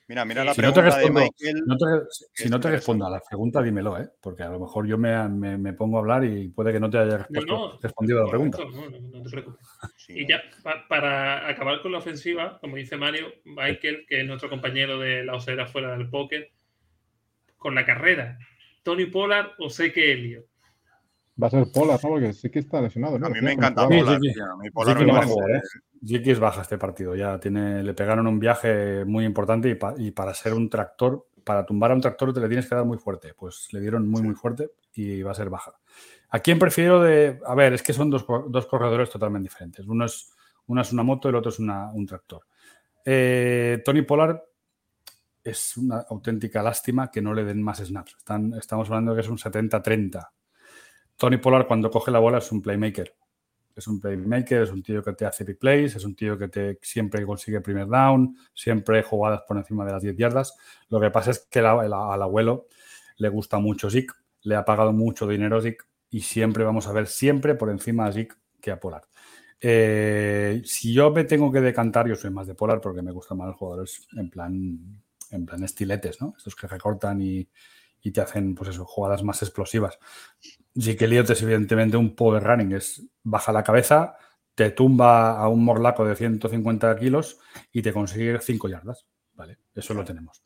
Mira, 0.07 0.25
mira 0.27 0.45
la 0.45 0.53
Si 0.53 0.61
no 0.61 0.73
te 0.75 0.81
pregunta 0.83 0.97
de 0.99 1.03
respondo, 1.07 1.21
Michael. 1.21 1.63
no 1.67 1.77
te- 1.79 2.07
si 2.35 2.45
es 2.45 2.51
no 2.51 2.61
te 2.61 2.71
respondo 2.71 3.07
a 3.07 3.11
la 3.11 3.21
pregunta, 3.27 3.63
dímelo, 3.63 3.99
¿eh? 3.99 4.09
Porque 4.21 4.43
a 4.43 4.51
lo 4.51 4.61
mejor 4.61 4.87
yo 4.87 4.99
me, 4.99 5.29
me- 5.31 5.57
me 5.57 5.73
pongo 5.73 5.97
a 5.97 6.01
hablar 6.01 6.25
y 6.25 6.49
puede 6.49 6.73
que 6.73 6.81
no 6.81 6.91
te 6.91 6.99
haya 6.99 7.13
No, 7.13 7.19
respuesto- 7.19 7.53
no, 7.73 7.79
respondido 7.81 8.21
a 8.21 8.25
la 8.25 8.29
pregunta. 8.31 8.59
No, 8.71 8.91
no, 8.91 9.01
no 9.01 9.23
te 9.23 9.31
preocupes. 9.31 9.67
Sí, 9.97 10.13
Y 10.21 10.29
ya, 10.29 10.43
pa- 10.63 10.85
para 10.89 11.49
acabar 11.49 11.81
con 11.81 11.93
la 11.93 11.99
ofensiva, 11.99 12.59
como 12.61 12.77
dice 12.77 12.99
Mario, 12.99 13.29
Michael, 13.45 14.05
que 14.07 14.21
es 14.21 14.27
nuestro 14.27 14.51
compañero 14.51 14.99
de 14.99 15.25
la 15.25 15.37
osera 15.37 15.67
fuera 15.67 15.97
del 15.97 16.11
póker, 16.11 16.51
con 17.57 17.75
la 17.75 17.87
carrera, 17.87 18.39
¿Tony 18.83 19.07
Pollard 19.07 19.53
o 19.59 19.71
Seque 19.71 20.13
Elliott? 20.13 20.45
Va 21.43 21.49
a 21.49 21.51
ser 21.51 21.67
Polar, 21.73 21.99
¿no? 22.03 22.09
Porque 22.11 22.33
sí 22.33 22.49
que 22.51 22.61
está 22.61 22.81
lesionado, 22.81 23.19
¿no? 23.19 23.27
A 23.27 23.31
mí 23.31 23.41
me 23.43 23.53
encanta 23.53 23.89
Sí. 23.89 23.99
Polar. 23.99 24.21
sí, 24.23 24.33
sí. 24.33 24.41
a 24.41 24.57
mí 24.57 24.71
Polar 24.71 25.05
me 25.05 25.13
parece- 25.13 25.33
jugar, 25.33 25.51
¿eh? 25.51 25.61
Es 26.31 26.39
baja 26.39 26.63
este 26.63 26.79
partido. 26.79 27.15
Ya 27.17 27.39
tiene, 27.41 27.83
le 27.83 27.95
pegaron 27.95 28.27
un 28.27 28.39
viaje 28.39 29.05
muy 29.05 29.25
importante 29.25 29.69
y, 29.71 29.75
pa- 29.75 29.95
y 29.97 30.11
para 30.13 30.33
ser 30.35 30.55
un 30.55 30.69
tractor, 30.71 31.27
para 31.43 31.67
tumbar 31.67 31.91
a 31.91 31.95
un 31.95 32.01
tractor 32.01 32.33
te 32.33 32.41
le 32.41 32.47
tienes 32.49 32.69
que 32.69 32.75
dar 32.75 32.85
muy 32.85 32.99
fuerte. 32.99 33.35
Pues 33.35 33.69
le 33.73 33.81
dieron 33.81 34.09
muy, 34.09 34.23
muy 34.23 34.35
fuerte 34.35 34.71
y 34.93 35.23
va 35.23 35.33
a 35.33 35.35
ser 35.35 35.51
baja. 35.51 35.73
¿A 36.31 36.39
quién 36.41 36.59
prefiero 36.59 37.01
de.? 37.03 37.41
A 37.47 37.55
ver, 37.55 37.73
es 37.73 37.83
que 37.83 37.93
son 37.93 38.11
dos, 38.11 38.25
dos 38.49 38.67
corredores 38.67 39.11
totalmente 39.11 39.49
diferentes. 39.49 39.87
Uno 39.87 40.05
es, 40.05 40.31
uno 40.67 40.83
es 40.83 40.93
una 40.93 41.03
moto 41.03 41.29
y 41.29 41.31
el 41.31 41.37
otro 41.37 41.51
es 41.51 41.59
una- 41.59 41.91
un 41.93 42.07
tractor. 42.07 42.43
Eh, 43.05 43.83
Tony 43.85 44.03
Pollard 44.03 44.41
es 45.43 45.77
una 45.77 45.99
auténtica 46.09 46.63
lástima 46.63 47.11
que 47.11 47.21
no 47.21 47.35
le 47.35 47.45
den 47.45 47.61
más 47.63 47.79
snaps. 47.79 48.15
Están- 48.19 48.53
estamos 48.55 48.89
hablando 48.89 49.13
de 49.13 49.17
que 49.17 49.21
es 49.27 49.29
un 49.31 49.39
70-30. 49.39 50.33
Tony 51.17 51.39
Pollard 51.39 51.67
cuando 51.67 51.91
coge 51.91 52.11
la 52.11 52.19
bola 52.19 52.39
es 52.39 52.51
un 52.53 52.61
playmaker. 52.63 53.15
Es 53.75 53.89
un 53.89 54.01
playmaker, 54.01 54.63
es 54.63 54.71
un 54.71 54.83
tío 54.83 55.03
que 55.03 55.13
te 55.15 55.27
hace 55.27 55.43
big 55.43 55.59
plays, 55.59 55.97
es 55.97 56.05
un 56.05 56.15
tío 56.15 56.39
que 56.39 56.49
te 56.49 56.79
siempre 56.81 57.27
consigue 57.27 57.61
primer 57.61 57.89
down, 57.89 58.37
siempre 58.53 59.03
jugadas 59.03 59.43
por 59.49 59.57
encima 59.57 59.85
de 59.85 59.93
las 59.93 60.03
10 60.03 60.17
yardas. 60.17 60.57
Lo 60.91 61.01
que 61.01 61.11
pasa 61.11 61.33
es 61.33 61.47
que 61.51 61.59
al 61.59 61.93
abuelo 62.23 62.69
le 63.17 63.29
gusta 63.29 63.59
mucho 63.59 63.91
Zeke, 63.91 64.15
le 64.43 64.55
ha 64.55 64.65
pagado 64.65 64.93
mucho 64.93 65.27
dinero 65.27 65.61
Zeke 65.61 65.85
y 66.11 66.21
siempre 66.21 66.63
vamos 66.63 66.87
a 66.87 66.93
ver 66.93 67.09
siempre 67.09 67.57
por 67.57 67.71
encima 67.71 68.07
a 68.07 68.13
Zeke 68.13 68.37
que 68.61 68.71
a 68.71 68.79
Pollard. 68.79 69.05
Eh, 69.61 70.63
si 70.65 70.93
yo 70.93 71.11
me 71.11 71.25
tengo 71.25 71.51
que 71.51 71.61
decantar, 71.61 72.07
yo 72.07 72.15
soy 72.15 72.31
más 72.31 72.47
de 72.47 72.55
Pollard 72.55 72.81
porque 72.81 73.03
me 73.03 73.13
gustan 73.13 73.39
más 73.39 73.49
los 73.49 73.57
jugadores 73.57 74.07
en 74.17 74.31
plan, 74.31 75.03
en 75.31 75.47
plan 75.47 75.65
estiletes, 75.65 76.21
¿no? 76.21 76.35
Estos 76.37 76.55
que 76.55 76.67
recortan 76.67 77.21
y, 77.21 77.49
y 78.03 78.11
te 78.13 78.21
hacen, 78.21 78.55
pues 78.55 78.71
eso, 78.71 78.85
jugadas 78.85 79.25
más 79.25 79.43
explosivas. 79.43 79.99
Zeke 80.79 81.05
Elliott 81.05 81.31
es 81.31 81.43
evidentemente 81.43 81.97
un 81.97 82.15
power 82.17 82.43
running, 82.43 82.73
es 82.73 83.03
baja 83.23 83.53
la 83.53 83.63
cabeza, 83.63 84.17
te 84.55 84.71
tumba 84.71 85.39
a 85.39 85.49
un 85.49 85.65
morlaco 85.65 86.05
de 86.05 86.17
150 86.17 86.97
kilos 86.97 87.39
y 87.73 87.83
te 87.83 87.93
consigue 87.93 88.39
5 88.41 88.69
yardas. 88.69 89.07
Vale, 89.35 89.59
eso 89.75 89.95
lo 89.95 90.05
tenemos. 90.05 90.43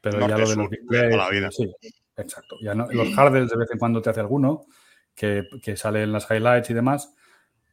Pero 0.00 0.18
ya 0.28 0.38
lo 0.38 0.48
de 0.48 0.56
los 0.56 0.70
big 0.70 0.80
la 0.90 1.28
vida. 1.30 1.50
sí, 1.50 1.70
exacto. 2.16 2.56
Ya 2.62 2.74
no- 2.74 2.86
los 2.90 3.08
hardles 3.14 3.50
de 3.50 3.56
vez 3.56 3.70
en 3.70 3.78
cuando 3.78 4.00
te 4.00 4.10
hace 4.10 4.20
alguno 4.20 4.66
que, 5.14 5.46
que 5.62 5.76
sale 5.76 6.02
en 6.02 6.12
las 6.12 6.30
highlights 6.30 6.70
y 6.70 6.74
demás, 6.74 7.14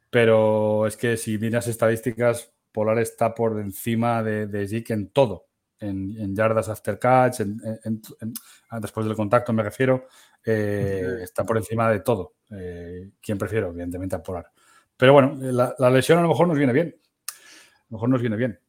pero 0.09 0.87
es 0.87 0.97
que 0.97 1.17
si 1.17 1.37
miras 1.37 1.67
estadísticas, 1.67 2.51
Polar 2.71 2.99
está 2.99 3.33
por 3.33 3.59
encima 3.59 4.21
de, 4.23 4.45
de 4.47 4.67
Zeke 4.67 4.93
en 4.93 5.09
todo, 5.09 5.47
en, 5.79 6.15
en 6.19 6.35
yardas 6.35 6.69
after 6.69 6.99
catch, 6.99 7.39
en- 7.39 7.59
en- 7.83 8.01
en- 8.21 8.33
después 8.81 9.05
del 9.05 9.15
contacto 9.15 9.51
me 9.53 9.63
refiero, 9.63 10.05
eh, 10.45 11.19
está 11.21 11.43
por 11.43 11.58
encima 11.58 11.91
de 11.91 12.02
todo. 12.02 12.36
Eh, 12.52 13.10
¿Quién 13.21 13.38
prefiero? 13.38 13.69
Evidentemente 13.69 14.15
a 14.15 14.23
Polar. 14.23 14.52
Pero 14.95 15.13
bueno, 15.13 15.38
la, 15.39 15.76
la 15.78 15.89
lesión 15.89 16.19
a 16.19 16.21
lo 16.21 16.30
mejor 16.30 16.47
nos 16.47 16.58
viene 16.58 16.73
bien. 16.73 16.95
A 16.97 17.84
lo 17.89 17.97
mejor 17.97 18.10
nos 18.10 18.21
viene 18.21 18.36
bien. 18.36 18.60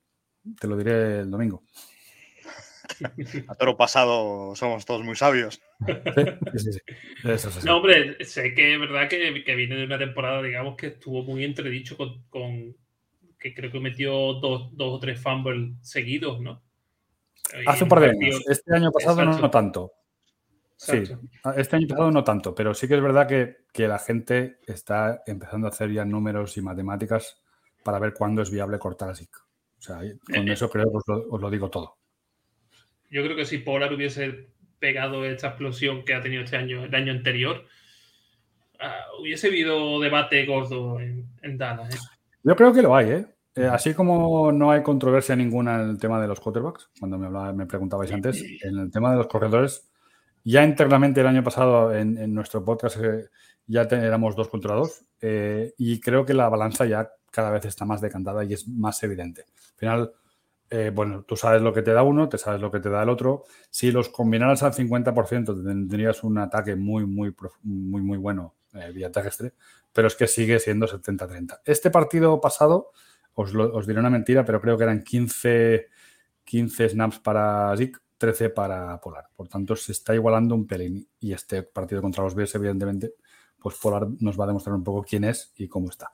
Te 0.60 0.66
lo 0.66 0.76
diré 0.76 1.20
el 1.20 1.30
domingo. 1.30 1.62
A 3.48 3.54
toro 3.54 3.76
pasado 3.76 4.54
somos 4.56 4.84
todos 4.84 5.02
muy 5.02 5.14
sabios. 5.14 5.60
Sí, 5.86 6.58
sí, 6.58 6.72
sí. 6.72 6.80
Eso 7.24 7.48
es. 7.48 7.64
No, 7.64 7.76
hombre, 7.76 8.24
sé 8.24 8.54
que 8.54 8.74
es 8.74 8.80
verdad 8.80 9.08
que, 9.08 9.44
que 9.44 9.54
viene 9.54 9.76
de 9.76 9.84
una 9.84 9.98
temporada, 9.98 10.42
digamos, 10.42 10.76
que 10.76 10.88
estuvo 10.88 11.22
muy 11.22 11.44
entredicho 11.44 11.96
con, 11.96 12.22
con, 12.28 12.76
que 13.38 13.54
creo 13.54 13.70
que 13.70 13.80
metió 13.80 14.12
dos, 14.34 14.76
dos 14.76 14.96
o 14.96 14.98
tres 14.98 15.20
fumbles 15.20 15.72
seguidos, 15.82 16.40
¿no? 16.40 16.62
Hace 17.66 17.84
un 17.84 17.90
par 17.90 18.00
de 18.00 18.10
años. 18.10 18.42
Este 18.48 18.74
año 18.74 18.90
pasado 18.90 19.24
no, 19.24 19.38
no, 19.38 19.50
tanto. 19.50 19.92
Sí, 20.80 21.02
este 21.56 21.74
año 21.74 21.88
pasado 21.88 22.12
no 22.12 22.22
tanto, 22.22 22.54
pero 22.54 22.72
sí 22.72 22.86
que 22.86 22.94
es 22.94 23.02
verdad 23.02 23.26
que, 23.26 23.64
que, 23.72 23.88
la 23.88 23.98
gente 23.98 24.60
está 24.64 25.24
empezando 25.26 25.66
a 25.66 25.70
hacer 25.70 25.90
ya 25.90 26.04
números 26.04 26.56
y 26.56 26.62
matemáticas 26.62 27.42
para 27.82 27.98
ver 27.98 28.14
cuándo 28.14 28.42
es 28.42 28.50
viable 28.52 28.78
cortar 28.78 29.10
a 29.10 29.14
SIC. 29.16 29.36
O 29.36 29.82
sea, 29.82 30.00
con 30.32 30.48
eso 30.48 30.70
creo 30.70 30.84
que 30.84 30.96
os 30.98 31.02
lo, 31.08 31.28
os 31.30 31.40
lo, 31.40 31.50
digo 31.50 31.68
todo. 31.68 31.96
Yo 33.10 33.24
creo 33.24 33.34
que 33.34 33.44
si 33.44 33.58
Polar 33.58 33.92
hubiese 33.92 34.50
pegado 34.78 35.24
esta 35.24 35.48
explosión 35.48 36.04
que 36.04 36.14
ha 36.14 36.20
tenido 36.20 36.44
este 36.44 36.56
año, 36.56 36.84
el 36.84 36.94
año 36.94 37.12
anterior, 37.12 37.64
uh, 38.74 39.20
hubiese 39.20 39.48
habido 39.48 39.98
debate 39.98 40.46
gordo 40.46 41.00
en, 41.00 41.26
en 41.42 41.58
Dallas. 41.58 41.92
¿eh? 41.92 41.98
Yo 42.44 42.54
creo 42.54 42.72
que 42.72 42.82
lo 42.82 42.94
hay, 42.94 43.10
¿eh? 43.10 43.26
Eh, 43.56 43.66
así 43.66 43.94
como 43.94 44.52
no 44.52 44.70
hay 44.70 44.84
controversia 44.84 45.34
ninguna 45.34 45.82
en 45.82 45.90
el 45.90 45.98
tema 45.98 46.20
de 46.20 46.28
los 46.28 46.38
quarterbacks, 46.38 46.90
cuando 47.00 47.18
me, 47.18 47.26
hablaba, 47.26 47.52
me 47.52 47.66
preguntabais 47.66 48.12
antes, 48.12 48.44
en 48.62 48.78
el 48.78 48.90
tema 48.92 49.10
de 49.10 49.16
los 49.16 49.26
corredores, 49.26 49.90
ya 50.48 50.64
internamente 50.64 51.20
el 51.20 51.26
año 51.26 51.44
pasado 51.44 51.94
en, 51.94 52.32
nuestro 52.32 52.64
podcast 52.64 52.96
eh, 53.02 53.28
ya 53.66 53.82
éramos 53.82 54.34
dos 54.34 54.48
contra 54.48 54.74
dos 54.74 55.04
eh, 55.20 55.74
y 55.76 56.00
creo 56.00 56.24
que 56.24 56.32
la 56.32 56.48
balanza 56.48 56.86
ya 56.86 57.10
cada 57.30 57.50
vez 57.50 57.66
está 57.66 57.84
más 57.84 58.00
decantada 58.00 58.42
y 58.44 58.54
es 58.54 58.66
más 58.66 59.02
evidente. 59.02 59.42
Al 59.42 59.76
final, 59.76 60.12
eh, 60.70 60.90
bueno, 60.94 61.24
tú 61.24 61.36
sabes 61.36 61.60
lo 61.60 61.74
que 61.74 61.82
te 61.82 61.92
da 61.92 62.02
uno, 62.02 62.30
te 62.30 62.38
sabes 62.38 62.62
lo 62.62 62.70
que 62.70 62.80
te 62.80 62.88
da 62.88 63.02
el 63.02 63.10
otro. 63.10 63.44
Si 63.68 63.92
los 63.92 64.08
combinaras 64.08 64.62
al 64.62 64.72
50%, 64.72 65.62
tendrías 65.62 66.24
un 66.24 66.38
ataque 66.38 66.76
muy, 66.76 67.04
muy, 67.04 67.34
muy, 67.62 68.00
muy 68.00 68.16
bueno 68.16 68.54
vía 68.94 69.12
terrestre, 69.12 69.52
pero 69.92 70.08
es 70.08 70.14
que 70.14 70.26
sigue 70.26 70.58
siendo 70.60 70.86
70-30. 70.86 71.60
Este 71.66 71.90
partido 71.90 72.40
pasado 72.40 72.92
os, 73.34 73.54
os, 73.54 73.86
diré 73.86 74.00
una 74.00 74.08
mentira, 74.08 74.46
pero 74.46 74.62
creo 74.62 74.78
que 74.78 74.84
eran 74.84 75.02
15, 75.02 75.88
15 76.44 76.88
snaps 76.88 77.18
para 77.18 77.76
Zik, 77.76 78.00
13 78.18 78.50
para 78.50 79.00
Polar. 79.00 79.28
Por 79.34 79.48
tanto, 79.48 79.76
se 79.76 79.92
está 79.92 80.14
igualando 80.14 80.54
un 80.54 80.66
pelín. 80.66 81.08
Y 81.20 81.32
este 81.32 81.62
partido 81.62 82.02
contra 82.02 82.24
los 82.24 82.34
Bears, 82.34 82.54
evidentemente, 82.56 83.14
pues 83.60 83.76
Polar 83.76 84.08
nos 84.20 84.38
va 84.38 84.44
a 84.44 84.48
demostrar 84.48 84.74
un 84.74 84.84
poco 84.84 85.02
quién 85.02 85.24
es 85.24 85.52
y 85.56 85.68
cómo 85.68 85.88
está. 85.88 86.12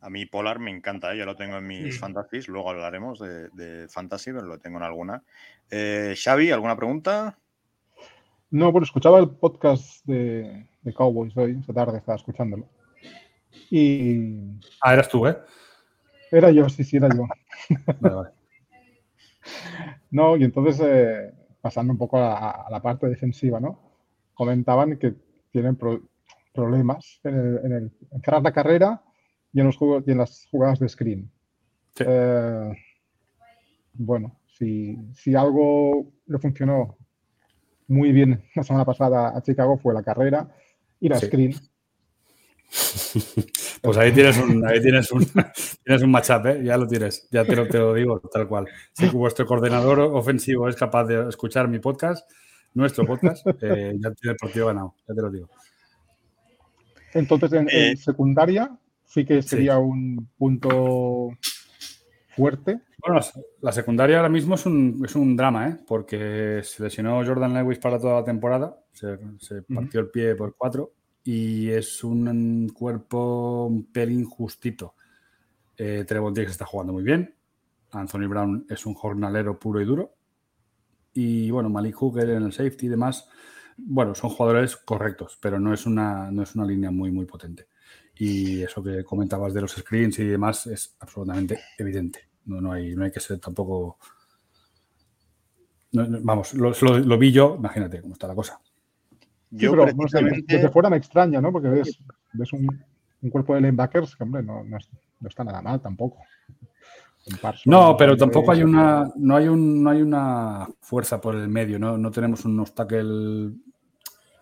A 0.00 0.10
mí 0.10 0.26
Polar 0.26 0.60
me 0.60 0.70
encanta, 0.70 1.12
¿eh? 1.12 1.18
yo 1.18 1.26
lo 1.26 1.36
tengo 1.36 1.56
en 1.58 1.66
mis 1.66 1.94
sí. 1.94 2.00
fantasies, 2.00 2.46
luego 2.46 2.70
hablaremos 2.70 3.18
de, 3.18 3.48
de, 3.50 3.88
fantasy, 3.88 4.32
pero 4.32 4.46
lo 4.46 4.58
tengo 4.58 4.78
en 4.78 4.84
alguna. 4.84 5.24
Eh, 5.70 6.14
Xavi, 6.16 6.52
¿alguna 6.52 6.76
pregunta? 6.76 7.36
No, 8.50 8.70
bueno, 8.70 8.84
escuchaba 8.84 9.18
el 9.18 9.30
podcast 9.30 10.04
de, 10.06 10.68
de 10.82 10.94
Cowboys 10.94 11.36
hoy, 11.36 11.58
esta 11.60 11.74
tarde 11.74 11.98
estaba 11.98 12.16
escuchándolo. 12.16 12.68
Y... 13.70 14.60
Ah, 14.80 14.94
eras 14.94 15.08
tú, 15.08 15.26
¿eh? 15.26 15.36
Era 16.30 16.50
yo, 16.52 16.68
sí, 16.68 16.84
sí, 16.84 16.96
era 16.96 17.08
yo. 17.08 17.26
Vale, 18.00 18.14
vale. 18.14 18.30
no, 20.10 20.36
y 20.36 20.44
entonces, 20.44 20.80
eh, 20.84 21.32
pasando 21.60 21.92
un 21.92 21.98
poco 21.98 22.18
a, 22.18 22.66
a, 22.66 22.70
la 22.70 22.80
parte 22.80 23.08
defensiva, 23.08 23.60
¿no? 23.60 23.78
Comentaban 24.34 24.98
que 24.98 25.14
tienen 25.50 25.76
pro 25.76 26.00
problemas 26.54 27.20
en, 27.22 27.34
el, 27.36 27.60
en, 27.64 27.72
el, 27.72 27.92
en 28.10 28.20
cerrar 28.22 28.42
la 28.42 28.52
carrera 28.52 29.02
y 29.52 29.60
en, 29.60 29.66
los 29.66 29.76
juegos, 29.76 30.02
y 30.06 30.10
en 30.10 30.18
las 30.18 30.48
jugadas 30.50 30.80
de 30.80 30.88
screen. 30.88 31.30
Sí. 31.94 32.04
Eh, 32.06 32.72
bueno, 33.94 34.40
si, 34.46 34.98
si 35.14 35.34
algo 35.36 36.12
le 36.26 36.38
funcionó 36.38 36.96
muy 37.86 38.12
bien 38.12 38.42
la 38.54 38.62
semana 38.62 38.84
pasada 38.84 39.36
a 39.36 39.42
Chicago 39.42 39.78
fue 39.78 39.94
la 39.94 40.02
carrera 40.02 40.48
y 41.00 41.08
la 41.08 41.18
sí. 41.18 41.26
screen. 41.26 41.54
Pues 43.82 43.96
ahí 43.96 44.12
tienes 44.12 44.38
un, 44.38 44.66
ahí 44.66 44.80
tienes 44.80 45.10
un, 45.12 45.24
tienes 45.84 46.02
un 46.02 46.10
matchup, 46.10 46.46
¿eh? 46.46 46.62
ya 46.64 46.76
lo 46.76 46.86
tienes, 46.86 47.28
ya 47.30 47.44
te 47.44 47.54
lo, 47.54 47.66
te 47.68 47.78
lo 47.78 47.94
digo 47.94 48.20
tal 48.20 48.48
cual. 48.48 48.66
Si 48.92 49.08
vuestro 49.08 49.46
coordinador 49.46 50.00
ofensivo 50.00 50.68
es 50.68 50.76
capaz 50.76 51.04
de 51.04 51.28
escuchar 51.28 51.68
mi 51.68 51.78
podcast, 51.78 52.28
nuestro 52.74 53.06
podcast, 53.06 53.46
eh, 53.62 53.94
ya 53.98 54.10
tiene 54.12 54.32
el 54.32 54.36
partido 54.36 54.66
ganado, 54.66 54.94
ya 55.06 55.14
te 55.14 55.22
lo 55.22 55.30
digo. 55.30 55.48
Entonces, 57.14 57.52
en, 57.52 57.68
eh, 57.68 57.90
en 57.90 57.96
secundaria 57.96 58.70
sí 59.04 59.24
que 59.24 59.42
sería 59.42 59.74
sí. 59.74 59.80
un 59.80 60.28
punto 60.36 61.30
fuerte. 62.36 62.80
Bueno, 62.98 63.20
la 63.60 63.72
secundaria 63.72 64.16
ahora 64.16 64.28
mismo 64.28 64.56
es 64.56 64.66
un, 64.66 65.02
es 65.04 65.14
un 65.14 65.36
drama, 65.36 65.68
¿eh? 65.68 65.76
porque 65.86 66.60
se 66.64 66.82
lesionó 66.82 67.24
Jordan 67.24 67.54
Lewis 67.54 67.78
para 67.78 67.98
toda 67.98 68.20
la 68.20 68.24
temporada, 68.24 68.76
se, 68.92 69.18
se 69.38 69.62
partió 69.62 70.00
uh 70.00 70.04
-huh. 70.04 70.06
el 70.06 70.10
pie 70.10 70.34
por 70.34 70.54
cuatro 70.56 70.97
y 71.30 71.68
es 71.68 72.02
un 72.04 72.70
cuerpo 72.70 73.66
un 73.66 73.92
pelín 73.92 74.24
justito. 74.24 74.94
Eh, 75.76 76.06
está 76.08 76.64
jugando 76.64 76.94
muy 76.94 77.02
bien. 77.02 77.34
Anthony 77.90 78.26
Brown 78.26 78.64
es 78.70 78.86
un 78.86 78.94
jornalero 78.94 79.58
puro 79.60 79.82
y 79.82 79.84
duro. 79.84 80.14
Y 81.12 81.50
bueno, 81.50 81.68
Malik 81.68 81.96
Hooker 81.96 82.30
en 82.30 82.44
el 82.44 82.52
safety 82.52 82.86
y 82.86 82.88
demás, 82.88 83.28
bueno, 83.76 84.14
son 84.14 84.30
jugadores 84.30 84.74
correctos, 84.78 85.38
pero 85.38 85.60
no 85.60 85.74
es 85.74 85.84
una, 85.84 86.30
no 86.30 86.42
es 86.44 86.54
una 86.54 86.64
línea 86.64 86.90
muy, 86.90 87.10
muy 87.10 87.26
potente. 87.26 87.66
Y 88.14 88.62
eso 88.62 88.82
que 88.82 89.04
comentabas 89.04 89.52
de 89.52 89.60
los 89.60 89.72
screens 89.72 90.18
y 90.20 90.24
demás 90.24 90.66
es 90.66 90.96
absolutamente 90.98 91.60
evidente. 91.76 92.20
No, 92.46 92.62
no, 92.62 92.72
hay, 92.72 92.96
no 92.96 93.04
hay 93.04 93.10
que 93.10 93.20
ser 93.20 93.38
tampoco. 93.38 93.98
Vamos, 95.92 96.54
lo, 96.54 96.72
lo 96.72 97.18
vi 97.18 97.32
yo, 97.32 97.56
imagínate 97.58 98.00
cómo 98.00 98.14
está 98.14 98.28
la 98.28 98.34
cosa. 98.34 98.62
Yo 99.50 99.70
sí, 99.70 99.76
pero, 99.76 99.96
precisamente... 99.96 100.56
desde 100.56 100.68
fuera 100.68 100.90
me 100.90 100.96
extraña, 100.96 101.40
¿no? 101.40 101.52
Porque 101.52 101.68
ves, 101.68 101.98
ves 102.32 102.52
un, 102.52 102.68
un, 103.22 103.30
cuerpo 103.30 103.54
de 103.54 103.62
linebackers 103.62 104.16
que, 104.16 104.22
hombre, 104.22 104.42
no, 104.42 104.62
no, 104.64 104.76
es, 104.76 104.88
no 105.20 105.28
está 105.28 105.44
nada 105.44 105.62
mal 105.62 105.80
tampoco. 105.80 106.18
No, 107.66 107.96
pero 107.96 108.16
tampoco 108.16 108.52
hay 108.52 108.62
una, 108.62 109.10
no 109.16 109.36
hay, 109.36 109.48
un, 109.48 109.82
no 109.82 109.90
hay 109.90 110.02
una 110.02 110.66
fuerza 110.80 111.20
por 111.20 111.34
el 111.34 111.48
medio, 111.48 111.78
¿no? 111.78 111.98
No 111.98 112.10
tenemos 112.10 112.44
un 112.44 112.64
tackle, 112.64 113.52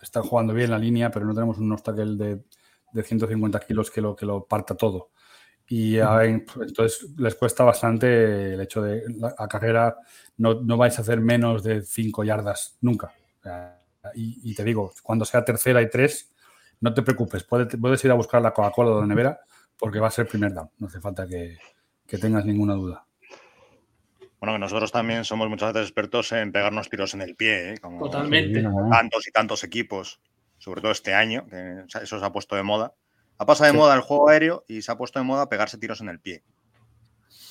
están 0.01 0.23
jugando 0.23 0.55
bien 0.55 0.71
la 0.71 0.79
línea, 0.79 1.11
pero 1.11 1.27
no 1.27 1.35
tenemos 1.35 1.59
un 1.59 1.75
tackle 1.77 2.17
de, 2.17 2.45
de 2.93 3.03
150 3.03 3.61
kilos 3.61 3.91
que 3.91 4.01
lo, 4.01 4.15
que 4.15 4.27
lo 4.27 4.45
parta 4.45 4.75
todo. 4.75 5.11
Y 5.69 5.95
-huh. 5.95 6.45
entonces 6.61 7.09
les 7.19 7.35
cuesta 7.35 7.65
bastante 7.65 8.55
el 8.55 8.61
hecho 8.61 8.83
de 8.83 9.03
la, 9.17 9.35
la 9.37 9.49
carrera, 9.49 9.97
no, 10.37 10.63
no, 10.63 10.77
vais 10.77 10.97
a 10.99 11.03
hacer 11.03 11.21
menos 11.21 11.65
de 11.65 11.83
5 11.83 12.23
yardas 12.23 12.79
nunca. 12.83 13.13
Y, 14.15 14.41
y, 14.51 14.55
te 14.55 14.65
digo, 14.65 14.93
cuando 15.03 15.25
sea 15.25 15.45
tercera 15.45 15.83
y 15.83 15.91
tres, 15.91 16.33
no 16.81 16.95
te 16.95 17.03
preocupes, 17.03 17.45
puedes, 17.45 17.77
puedes 17.81 18.05
ir 18.05 18.11
a 18.11 18.15
buscar 18.15 18.43
la 18.43 18.53
Coca-Cola 18.53 18.91
de 18.91 19.01
la 19.01 19.07
nevera 19.07 19.41
porque 19.79 19.99
va 19.99 20.09
a 20.09 20.11
ser 20.11 20.27
primer 20.27 20.53
down, 20.53 20.71
no 20.79 20.87
hace 20.87 21.01
falta 21.01 21.27
que, 21.27 21.59
que 22.07 22.19
tengas 22.19 22.45
ninguna 22.45 22.75
duda. 22.75 23.07
Bueno, 24.39 24.55
que 24.55 24.59
nosotros 24.59 24.93
también 24.93 25.25
somos 25.25 25.49
muchas 25.49 25.73
veces 25.73 25.89
expertos 25.89 26.33
en 26.33 26.53
pegarnos 26.53 26.91
tiros 26.91 27.15
en 27.15 27.23
el 27.23 27.37
pie, 27.37 27.73
¿eh? 27.73 27.79
Como 27.79 27.99
Totalmente. 27.99 28.63
Tantos 28.91 29.27
y 29.27 29.33
tantos 29.33 29.65
equipos, 29.65 30.21
sobre 30.59 30.83
todo 30.83 30.93
este 30.93 31.15
año, 31.15 31.47
que 31.49 31.85
eso 32.03 32.19
se 32.19 32.25
ha 32.25 32.33
puesto 32.33 32.55
de 32.55 32.63
moda. 32.63 32.95
Ha 33.39 33.47
pasado 33.47 33.67
de 33.67 33.73
sí. 33.73 33.79
moda 33.79 33.95
el 33.95 34.03
juego 34.03 34.29
aéreo 34.29 34.65
y 34.69 34.83
se 34.83 34.93
ha 34.93 34.97
puesto 34.97 35.19
de 35.19 35.25
moda 35.25 35.49
pegarse 35.49 35.79
tiros 35.79 36.01
en 36.01 36.11
el 36.11 36.21
pie. 36.21 36.43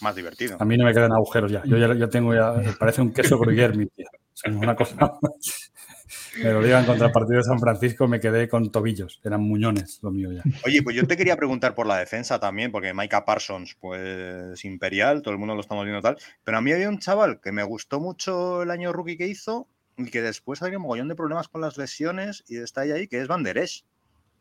Más 0.01 0.15
divertido. 0.15 0.57
A 0.59 0.65
mí 0.65 0.77
no 0.77 0.85
me 0.85 0.93
quedan 0.93 1.13
agujeros 1.13 1.51
ya. 1.51 1.63
Yo 1.65 1.77
ya, 1.77 1.93
ya 1.95 2.07
tengo 2.07 2.33
ya, 2.33 2.53
parece 2.79 3.01
un 3.01 3.13
queso 3.13 3.39
gruyère 3.39 3.75
mi 3.75 3.85
pie. 3.87 4.05
Una 4.45 4.75
cosa. 4.75 4.95
me 6.43 6.51
lo 6.51 6.61
digan 6.61 6.85
contra 6.85 7.07
el 7.07 7.11
partido 7.11 7.37
de 7.37 7.43
San 7.43 7.59
Francisco, 7.59 8.07
me 8.07 8.19
quedé 8.19 8.47
con 8.47 8.71
tobillos, 8.71 9.21
eran 9.23 9.41
muñones 9.41 9.99
lo 10.01 10.11
mío 10.11 10.31
ya. 10.31 10.43
Oye, 10.65 10.81
pues 10.83 10.95
yo 10.95 11.07
te 11.07 11.15
quería 11.15 11.37
preguntar 11.37 11.73
por 11.73 11.87
la 11.87 11.97
defensa 11.97 12.39
también, 12.39 12.71
porque 12.71 12.93
Micah 12.93 13.25
Parsons, 13.25 13.75
pues 13.79 14.63
imperial, 14.65 15.21
todo 15.21 15.33
el 15.33 15.39
mundo 15.39 15.55
lo 15.55 15.61
estamos 15.61 15.85
viendo 15.85 16.01
tal, 16.01 16.17
pero 16.43 16.57
a 16.57 16.61
mí 16.61 16.71
había 16.71 16.89
un 16.89 16.99
chaval 16.99 17.39
que 17.41 17.51
me 17.51 17.63
gustó 17.63 17.99
mucho 17.99 18.61
el 18.61 18.71
año 18.71 18.91
rookie 18.91 19.17
que 19.17 19.27
hizo 19.27 19.67
y 19.97 20.09
que 20.09 20.21
después 20.21 20.61
había 20.61 20.77
un 20.77 20.83
mogollón 20.83 21.07
de 21.07 21.15
problemas 21.15 21.47
con 21.47 21.61
las 21.61 21.77
lesiones 21.77 22.43
y 22.47 22.57
está 22.57 22.81
ahí, 22.81 23.07
que 23.07 23.21
es 23.21 23.27
Banderes. 23.27 23.85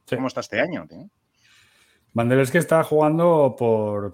Sí. 0.06 0.16
¿Cómo 0.16 0.28
está 0.28 0.40
este 0.40 0.60
año? 0.60 0.86
Tío? 0.88 1.08
Banderes 2.12 2.50
que 2.50 2.58
está 2.58 2.82
jugando 2.84 3.54
por, 3.58 4.12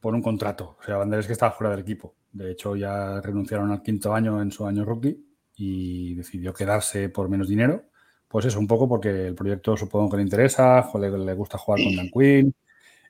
por 0.00 0.14
un 0.14 0.22
contrato, 0.22 0.76
o 0.80 0.84
sea, 0.84 0.96
Banderes 0.96 1.26
que 1.26 1.32
está 1.32 1.50
fuera 1.50 1.70
del 1.70 1.80
equipo. 1.80 2.14
De 2.34 2.50
hecho, 2.50 2.74
ya 2.74 3.20
renunciaron 3.20 3.70
al 3.70 3.80
quinto 3.80 4.12
año 4.12 4.42
en 4.42 4.50
su 4.50 4.66
año 4.66 4.84
rookie 4.84 5.24
y 5.56 6.14
decidió 6.14 6.52
quedarse 6.52 7.08
por 7.08 7.28
menos 7.28 7.48
dinero. 7.48 7.84
Pues 8.26 8.44
eso, 8.46 8.58
un 8.58 8.66
poco 8.66 8.88
porque 8.88 9.28
el 9.28 9.36
proyecto 9.36 9.76
supongo 9.76 10.10
que 10.10 10.16
le 10.16 10.24
interesa, 10.24 10.90
le, 10.98 11.10
le 11.16 11.34
gusta 11.34 11.58
jugar 11.58 11.80
con 11.84 11.94
Dan 11.94 12.10
Quinn 12.10 12.52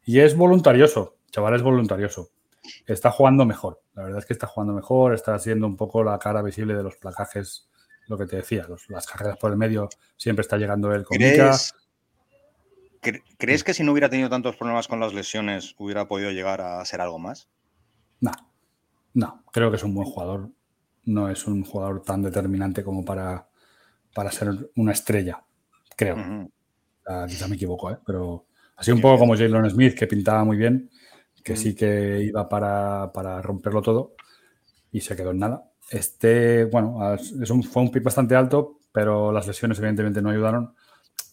y 0.05 0.21
es 0.21 0.37
voluntarioso, 0.37 1.17
chaval 1.31 1.55
es 1.55 1.63
voluntarioso. 1.63 2.33
Está 2.87 3.11
jugando 3.11 3.47
mejor, 3.47 3.81
la 3.95 4.05
verdad 4.05 4.19
es 4.19 4.27
que 4.27 4.35
está 4.35 4.47
jugando 4.47 4.75
mejor, 4.75 5.15
está 5.15 5.39
siendo 5.39 5.67
un 5.67 5.77
poco 5.77 6.05
la 6.05 6.19
cara 6.19 6.43
visible 6.43 6.75
de 6.75 6.83
los 6.83 6.97
placajes, 6.97 7.71
lo 8.09 8.19
que 8.19 8.27
te 8.27 8.37
decía, 8.37 8.67
los, 8.69 8.91
las 8.91 9.07
carreras 9.07 9.39
por 9.39 9.51
el 9.51 9.57
medio, 9.57 9.89
siempre 10.17 10.43
está 10.43 10.59
llegando 10.59 10.93
él 10.93 11.05
con 11.05 11.17
¿Crees, 11.17 11.75
¿Crees 13.39 13.65
que 13.65 13.73
si 13.73 13.83
no 13.83 13.93
hubiera 13.93 14.11
tenido 14.11 14.29
tantos 14.29 14.57
problemas 14.57 14.89
con 14.89 15.01
las 15.01 15.15
lesiones 15.15 15.75
hubiera 15.79 16.09
podido 16.09 16.31
llegar 16.31 16.61
a 16.61 16.85
ser 16.85 17.01
algo 17.01 17.19
más? 17.19 17.49
No, 18.21 18.33
no, 19.15 19.45
creo 19.53 19.71
que 19.71 19.77
es 19.77 19.85
un 19.85 19.95
buen 19.95 20.07
jugador, 20.07 20.51
no 21.05 21.29
es 21.29 21.47
un 21.47 21.65
jugador 21.65 22.03
tan 22.03 22.23
determinante 22.23 22.85
como 22.85 23.05
para, 23.05 23.49
para 24.15 24.31
ser 24.31 24.71
una 24.77 24.93
estrella, 24.93 25.45
creo. 25.97 26.17
Uh 26.17 26.19
-huh. 26.19 27.29
quizá 27.29 27.49
me 27.49 27.57
equivoco, 27.57 27.91
¿eh? 27.91 27.99
pero 28.05 28.47
Así 28.77 28.91
un 28.91 29.01
poco 29.01 29.19
como 29.19 29.37
Jalen 29.37 29.71
Smith, 29.71 29.95
que 29.95 30.07
pintaba 30.07 30.45
muy 30.45 30.57
bien, 30.57 30.91
que 31.43 31.57
sí 31.57 31.75
que 31.75 32.23
iba 32.23 32.49
para, 32.49 33.13
para 33.13 33.41
romperlo 33.41 33.83
todo 33.83 34.15
y 34.91 35.01
se 35.01 35.15
quedó 35.15 35.31
en 35.31 35.39
nada. 35.39 35.71
Este, 35.91 36.65
bueno, 36.65 37.15
es 37.15 37.51
un, 37.51 37.63
fue 37.63 37.83
un 37.83 37.91
pick 37.91 38.03
bastante 38.03 38.35
alto, 38.35 38.79
pero 38.93 39.31
las 39.31 39.47
lesiones 39.47 39.79
evidentemente 39.79 40.21
no 40.23 40.31
ayudaron. 40.31 40.75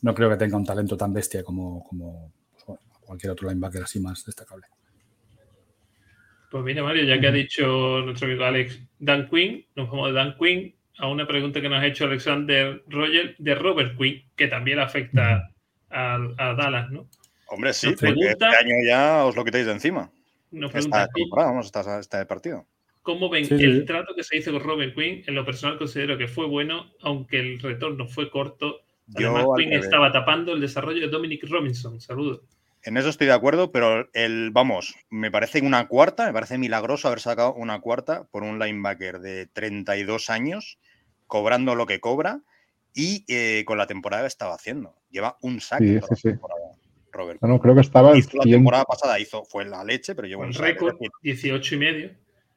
No 0.01 0.13
creo 0.13 0.29
que 0.29 0.37
tenga 0.37 0.57
un 0.57 0.65
talento 0.65 0.97
tan 0.97 1.13
bestia 1.13 1.43
como, 1.43 1.83
como 1.83 2.31
pues, 2.51 2.65
bueno, 2.65 2.81
cualquier 3.01 3.31
otro 3.31 3.49
linebacker 3.49 3.83
así 3.83 3.99
más 3.99 4.23
destacable. 4.23 4.67
Pues 6.51 6.63
mira, 6.65 6.83
Mario, 6.83 7.05
ya 7.05 7.19
que 7.19 7.27
ha 7.27 7.31
dicho 7.31 8.01
nuestro 8.03 8.27
amigo 8.27 8.43
Alex 8.43 8.79
Dan 8.99 9.29
Quinn, 9.29 9.65
nos 9.75 9.89
vamos 9.89 10.07
de 10.09 10.13
Dan 10.13 10.35
Quinn 10.37 10.75
a 10.97 11.07
una 11.07 11.25
pregunta 11.25 11.61
que 11.61 11.69
nos 11.69 11.81
ha 11.81 11.87
hecho 11.87 12.03
Alexander 12.05 12.83
Roger 12.87 13.35
de 13.39 13.55
Robert 13.55 13.97
Quinn, 13.97 14.21
que 14.35 14.47
también 14.47 14.79
afecta 14.79 15.49
a, 15.89 16.15
a 16.37 16.53
Dallas, 16.53 16.91
¿no? 16.91 17.07
Hombre, 17.47 17.71
sí, 17.73 17.87
Nos 17.87 17.99
porque 18.01 18.13
pregunta- 18.13 18.49
este 18.49 18.63
año 18.65 18.75
ya 18.85 19.25
os 19.25 19.35
lo 19.35 19.45
quitáis 19.45 19.65
de 19.65 19.71
encima. 19.71 20.11
Nos 20.51 20.71
pregunta 20.71 21.07
¿cómo, 21.13 21.13
temporada, 21.25 21.49
vamos, 21.51 21.65
esta- 21.67 21.99
este 21.99 22.25
partido. 22.25 22.65
cómo 23.01 23.29
ven 23.29 23.45
Sí, 23.45 23.57
sí, 23.57 23.63
el 23.63 23.79
sí. 23.79 23.85
trato 23.85 24.13
que 24.13 24.23
se 24.23 24.37
hizo 24.37 24.51
con 24.51 24.61
Robert 24.61 24.93
Quinn. 24.93 25.23
En 25.25 25.33
lo 25.35 25.45
personal 25.45 25.77
considero 25.77 26.17
que 26.17 26.27
fue 26.27 26.45
bueno, 26.47 26.91
aunque 27.01 27.39
el 27.39 27.59
retorno 27.61 28.07
fue 28.07 28.29
corto. 28.29 28.81
Yo, 29.07 29.29
Además, 29.35 29.45
al 29.57 29.63
Quinn 29.63 29.73
estaba 29.73 30.11
tapando 30.11 30.53
el 30.53 30.59
desarrollo 30.61 30.99
de 31.01 31.07
Dominic 31.07 31.45
Robinson. 31.49 31.99
Saludos. 32.01 32.41
En 32.83 32.97
eso 32.97 33.09
estoy 33.09 33.27
de 33.27 33.33
acuerdo, 33.33 33.71
pero 33.71 34.09
el, 34.13 34.49
vamos, 34.51 34.95
me 35.09 35.29
parece 35.29 35.61
una 35.61 35.87
cuarta, 35.87 36.25
me 36.25 36.33
parece 36.33 36.57
milagroso 36.57 37.07
haber 37.07 37.19
sacado 37.19 37.53
una 37.53 37.79
cuarta 37.79 38.23
por 38.31 38.43
un 38.43 38.57
linebacker 38.57 39.19
de 39.19 39.45
32 39.47 40.29
años, 40.31 40.79
cobrando 41.27 41.75
lo 41.75 41.85
que 41.85 41.99
cobra 41.99 42.41
y 42.93 43.23
eh, 43.27 43.63
con 43.65 43.77
la 43.77 43.85
temporada 43.87 44.23
que 44.23 44.27
estaba 44.27 44.55
haciendo. 44.55 44.95
Lleva 45.11 45.37
un 45.41 45.61
saque 45.61 45.85
Sí, 45.85 45.93
sí, 45.93 46.05
la 46.09 46.15
sí. 46.15 46.21
temporada, 46.29 46.61
Robert. 47.11 47.39
No, 47.41 47.47
no, 47.49 47.59
creo 47.59 47.75
que 47.75 47.81
estaba 47.81 48.17
Hizo 48.17 48.37
la 48.37 48.43
100. 48.43 48.55
temporada 48.57 48.85
pasada, 48.85 49.19
hizo, 49.19 49.45
fue 49.45 49.63
la 49.65 49.83
leche, 49.83 50.15
pero 50.15 50.27
lleva 50.27 50.39
Con 50.41 50.47
un. 50.47 50.51
Es 50.55 50.57
récord, 50.57 50.93
decir, 50.93 51.11
18 51.21 51.75
y 51.75 51.77
medio. 51.77 52.11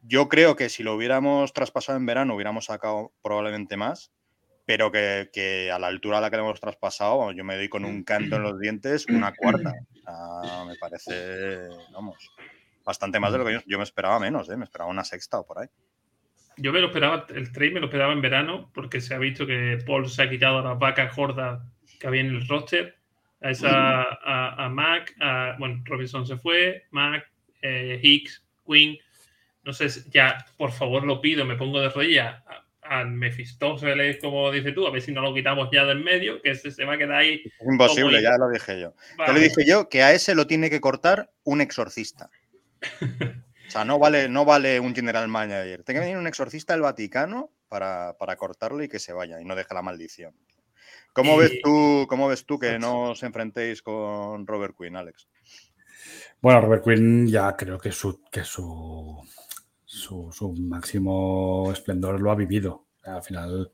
Yo 0.07 0.29
creo 0.29 0.57
que 0.57 0.69
si 0.71 0.83
lo 0.83 0.95
hubiéramos 0.95 1.53
traspasado 1.53 1.99
en 1.99 2.07
verano 2.07 2.35
hubiéramos 2.35 2.67
sacado 2.67 3.13
probablemente 3.23 3.77
más, 3.77 4.11
pero 4.67 4.91
que, 4.91 5.31
que 5.33 5.71
a 5.71 5.79
la 5.79 5.89
altura 5.89 6.19
a 6.19 6.21
la 6.21 6.31
que 6.31 6.37
le 6.37 6.43
hemos 6.43 6.61
traspasado, 6.61 7.19
vamos, 7.19 7.35
yo 7.37 7.45
me 7.45 7.57
doy 7.57 7.69
con 7.69 7.85
un 7.85 8.03
canto 8.05 8.37
en 8.37 8.43
los 8.43 8.59
dientes 8.59 9.07
una 9.09 9.33
cuarta. 9.35 9.75
Ah, 10.07 10.65
me 10.67 10.75
parece, 10.77 11.69
vamos, 11.93 12.17
bastante 12.85 13.21
más 13.21 13.33
de 13.33 13.39
lo 13.39 13.45
que 13.47 13.53
yo, 13.55 13.61
yo 13.67 13.79
me 13.79 13.85
esperaba 13.85 14.19
menos, 14.21 14.49
¿eh? 14.51 14.57
me 14.57 14.65
esperaba 14.65 14.91
una 14.91 15.05
sexta 15.05 15.39
o 15.39 15.47
por 15.47 15.59
ahí. 15.61 15.69
Yo 16.57 16.73
me 16.73 16.81
lo 16.81 16.87
esperaba, 16.87 17.27
el 17.35 17.51
trade 17.53 17.73
me 17.73 17.81
lo 17.81 17.87
esperaba 17.87 18.13
en 18.13 18.21
verano, 18.23 18.71
porque 18.73 19.01
se 19.01 19.15
ha 19.15 19.19
visto 19.19 19.47
que 19.47 19.79
Paul 19.85 20.09
se 20.09 20.23
ha 20.23 20.31
quitado 20.31 20.59
a 20.59 20.63
las 20.63 20.79
vacas 20.79 21.15
gordas 21.17 21.61
que 21.99 22.07
había 22.07 22.21
en 22.21 22.29
el 22.29 22.47
roster. 22.47 22.97
A, 23.41 23.51
esa, 23.51 24.03
a, 24.03 24.65
a 24.65 24.69
Mac, 24.71 25.15
a- 25.21 25.57
bueno, 25.59 25.83
Robinson 25.85 26.27
se 26.27 26.37
fue, 26.39 26.85
Mac, 26.93 27.29
eh, 27.61 27.99
Hicks, 28.03 28.47
Quinn. 28.67 28.97
No 29.65 29.73
sé, 29.73 29.89
si- 29.91 30.09
ya, 30.11 30.47
por 30.57 30.71
favor, 30.71 31.05
lo 31.05 31.21
pido, 31.21 31.45
me 31.45 31.57
pongo 31.57 31.81
de 31.81 31.89
rodillas 31.91 32.43
al 33.01 33.11
Mephistófeles, 33.13 34.19
como 34.21 34.51
dices 34.51 34.75
tú, 34.75 34.87
a 34.87 34.91
ver 34.91 35.03
si 35.03 35.13
no 35.13 35.21
lo 35.23 35.35
quitamos 35.35 35.69
ya 35.73 35.85
del 35.85 36.03
medio, 36.03 36.41
que 36.43 36.55
se, 36.55 36.71
se 36.71 36.85
va 36.85 36.95
a 36.95 36.99
quedar 36.99 37.17
ahí. 37.19 37.43
Es 37.45 37.67
imposible, 37.71 38.23
ya 38.23 38.37
lo 38.39 38.49
dije 38.51 38.81
yo. 38.81 38.95
Ya 39.11 39.17
Vale. 39.19 39.33
lo 39.35 39.41
dije 39.41 39.65
yo 39.67 39.89
que 39.89 40.03
a 40.03 40.13
ese 40.13 40.35
lo 40.35 40.47
tiene 40.47 40.71
que 40.71 40.81
cortar 40.81 41.31
un 41.45 41.61
exorcista. 41.61 42.31
O 43.67 43.71
sea, 43.71 43.85
no 43.85 43.99
vale, 43.99 44.29
no 44.29 44.45
vale 44.45 44.79
un 44.79 44.95
general 44.95 45.27
manager. 45.27 45.83
Tiene 45.83 45.99
que 46.01 46.05
venir 46.07 46.19
un 46.19 46.27
exorcista 46.29 46.75
del 46.75 46.83
Vaticano 46.83 47.51
para, 47.69 48.15
para 48.19 48.37
cortarlo 48.37 48.85
y 48.85 48.89
que 48.89 48.99
se 49.01 49.13
vaya 49.15 49.41
y 49.41 49.45
no 49.45 49.57
deje 49.57 49.73
la 49.75 49.81
maldición. 49.83 50.37
¿Cómo, 51.15 51.35
Y- 51.37 51.39
ves 51.41 51.53
tú, 51.63 52.07
¿Cómo 52.09 52.29
ves 52.29 52.45
tú 52.45 52.59
que 52.59 52.79
no 52.79 53.11
os 53.13 53.23
enfrentéis 53.23 53.81
con 53.83 54.47
Robert 54.47 54.77
Quinn, 54.79 54.95
Alex? 54.97 55.27
Bueno, 56.41 56.61
Robert 56.61 56.85
Quinn 56.85 57.27
ya 57.27 57.57
creo 57.57 57.79
que 57.79 57.91
su, 57.91 58.23
que 58.31 58.45
su, 58.45 59.19
su, 59.85 60.31
su 60.31 60.53
máximo 60.53 61.71
esplendor 61.73 62.21
lo 62.21 62.31
ha 62.31 62.37
vivido. 62.37 62.84
Al 63.05 63.23
final, 63.23 63.71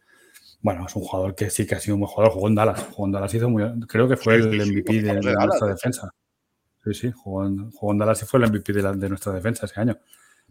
bueno, 0.60 0.86
es 0.86 0.94
un 0.96 1.02
jugador 1.02 1.34
que 1.34 1.50
sí 1.50 1.66
que 1.66 1.74
ha 1.74 1.80
sido 1.80 1.94
un 1.96 2.00
buen 2.02 2.10
jugador. 2.10 2.34
Jugó 2.34 2.48
en 2.48 2.54
Dallas. 2.54 2.82
Jugó 2.90 3.06
en 3.06 3.12
Dallas 3.12 3.34
hizo 3.34 3.48
muy, 3.50 3.64
creo 3.86 4.08
que 4.08 4.16
fue 4.16 4.36
Sí, 4.36 4.42
sí, 4.42 4.48
el 4.48 4.62
sí, 4.62 4.72
MVP 4.72 4.92
de, 4.94 5.00
jugador 5.02 5.24
de 5.24 5.30
de 5.30 5.46
nuestra 5.46 5.68
defensa. 5.68 6.14
Sí, 6.84 6.94
sí, 6.94 7.12
jugó 7.14 7.46
en, 7.46 7.70
jugó 7.72 7.92
en 7.92 7.98
Dallas 7.98 8.22
y 8.22 8.26
fue 8.26 8.40
el 8.40 8.46
MVP 8.50 8.72
de, 8.72 8.82
la- 8.82 8.92
de 8.92 9.08
nuestra 9.08 9.32
defensa 9.32 9.66
ese 9.66 9.80
año. 9.80 9.98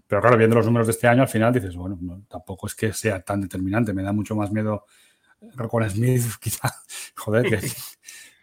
Pero 0.07 0.21
claro, 0.21 0.37
viendo 0.37 0.55
los 0.55 0.65
números 0.65 0.87
de 0.87 0.91
este 0.91 1.07
año, 1.07 1.21
al 1.21 1.27
final 1.27 1.53
dices, 1.53 1.75
bueno, 1.75 1.97
no, 2.01 2.23
tampoco 2.27 2.67
es 2.67 2.75
que 2.75 2.93
sea 2.93 3.21
tan 3.21 3.41
determinante. 3.41 3.93
Me 3.93 4.01
da 4.03 4.11
mucho 4.11 4.35
más 4.35 4.51
miedo 4.51 4.85
con 5.69 5.87
Smith, 5.89 6.23
quizá. 6.41 6.73
Joder, 7.15 7.43
que, 7.49 7.59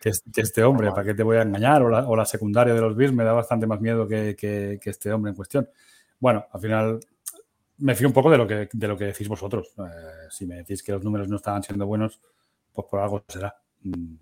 que, 0.01 0.13
que 0.33 0.41
este 0.41 0.63
hombre, 0.63 0.91
¿para 0.91 1.05
qué 1.05 1.15
te 1.15 1.23
voy 1.23 1.37
a 1.39 1.43
engañar? 1.43 1.83
O 1.83 1.89
la, 1.89 2.07
o 2.09 2.15
la 2.15 2.25
secundaria 2.25 2.73
de 2.75 2.81
los 2.81 2.97
Bills 2.97 3.13
me 3.13 3.25
da 3.25 3.33
bastante 3.33 3.67
más 3.67 3.81
miedo 3.81 4.07
que- 4.07 4.37
que 4.37 4.79
este 4.91 5.13
hombre 5.13 5.31
en 5.31 5.37
cuestión. 5.37 5.69
Bueno, 6.21 6.47
al 6.53 6.61
final 6.61 7.01
me 7.79 7.95
fío 7.95 8.09
un 8.09 8.15
poco 8.15 8.31
de 8.31 8.39
lo 8.39 8.47
que, 8.47 8.69
de 8.73 8.89
lo 8.89 8.97
que 8.97 9.05
decís 9.07 9.29
vosotros. 9.29 9.73
Eh, 9.79 10.27
si 10.31 10.47
me 10.47 10.57
decís 10.57 10.83
que 10.83 10.93
los 10.93 11.03
números 11.05 11.29
no 11.29 11.37
estaban 11.37 11.63
siendo 11.63 11.87
buenos, 11.87 12.21
pues 12.73 12.87
por 12.91 13.01
algo 13.01 13.25
será. 13.29 13.55
Mm, 13.83 14.15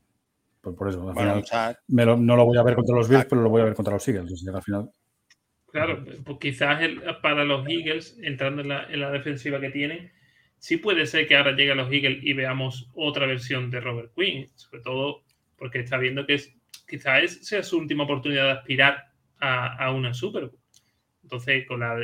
Por, 0.60 0.74
por 0.76 0.88
eso, 0.88 0.98
al 1.08 1.14
Bueno, 1.14 1.20
final 1.20 1.38
o 1.42 1.46
sea, 1.46 1.78
me 1.88 2.04
lo- 2.06 2.16
no 2.16 2.36
lo 2.36 2.46
voy 2.46 2.56
a 2.56 2.62
ver 2.62 2.74
contra 2.74 2.96
los 2.96 3.06
Bills, 3.08 3.26
pero 3.26 3.42
lo 3.42 3.50
voy 3.50 3.60
a 3.60 3.64
ver 3.64 3.74
contra 3.74 3.92
los 3.94 4.08
Eagles. 4.08 4.32
O 4.32 4.36
sea, 4.36 4.50
que 4.52 4.56
al 4.56 4.62
final, 4.62 4.90
Claro, 5.70 6.04
pues 6.24 6.38
quizás 6.40 6.80
el- 6.82 7.02
para 7.20 7.44
los 7.44 7.66
Eagles, 7.68 8.16
entrando 8.22 8.62
en 8.62 8.68
la, 8.68 8.84
en 8.84 9.00
la 9.00 9.10
defensiva 9.10 9.60
que 9.60 9.70
tienen, 9.70 10.10
sí 10.58 10.76
puede 10.78 11.04
ser 11.06 11.26
que 11.26 11.36
ahora 11.36 11.52
lleguen 11.52 11.76
los 11.76 11.92
Eagles 11.92 12.20
y 12.22 12.32
veamos 12.32 12.88
otra 12.94 13.26
versión 13.26 13.70
de 13.70 13.80
Robert 13.80 14.12
Quinn, 14.16 14.50
sobre 14.54 14.82
todo 14.82 15.22
porque 15.58 15.80
está 15.80 15.98
viendo 15.98 16.24
que 16.26 16.34
es, 16.34 16.54
quizás 16.88 17.22
es- 17.24 17.46
sea 17.46 17.62
su 17.62 17.76
última 17.78 18.04
oportunidad 18.04 18.44
de 18.44 18.52
aspirar 18.52 19.04
a, 19.40 19.84
a 19.84 19.92
una 19.92 20.14
Super 20.14 20.46
Bowl. 20.46 20.58
Entonces, 21.24 21.66
con 21.66 21.80
la 21.80 21.96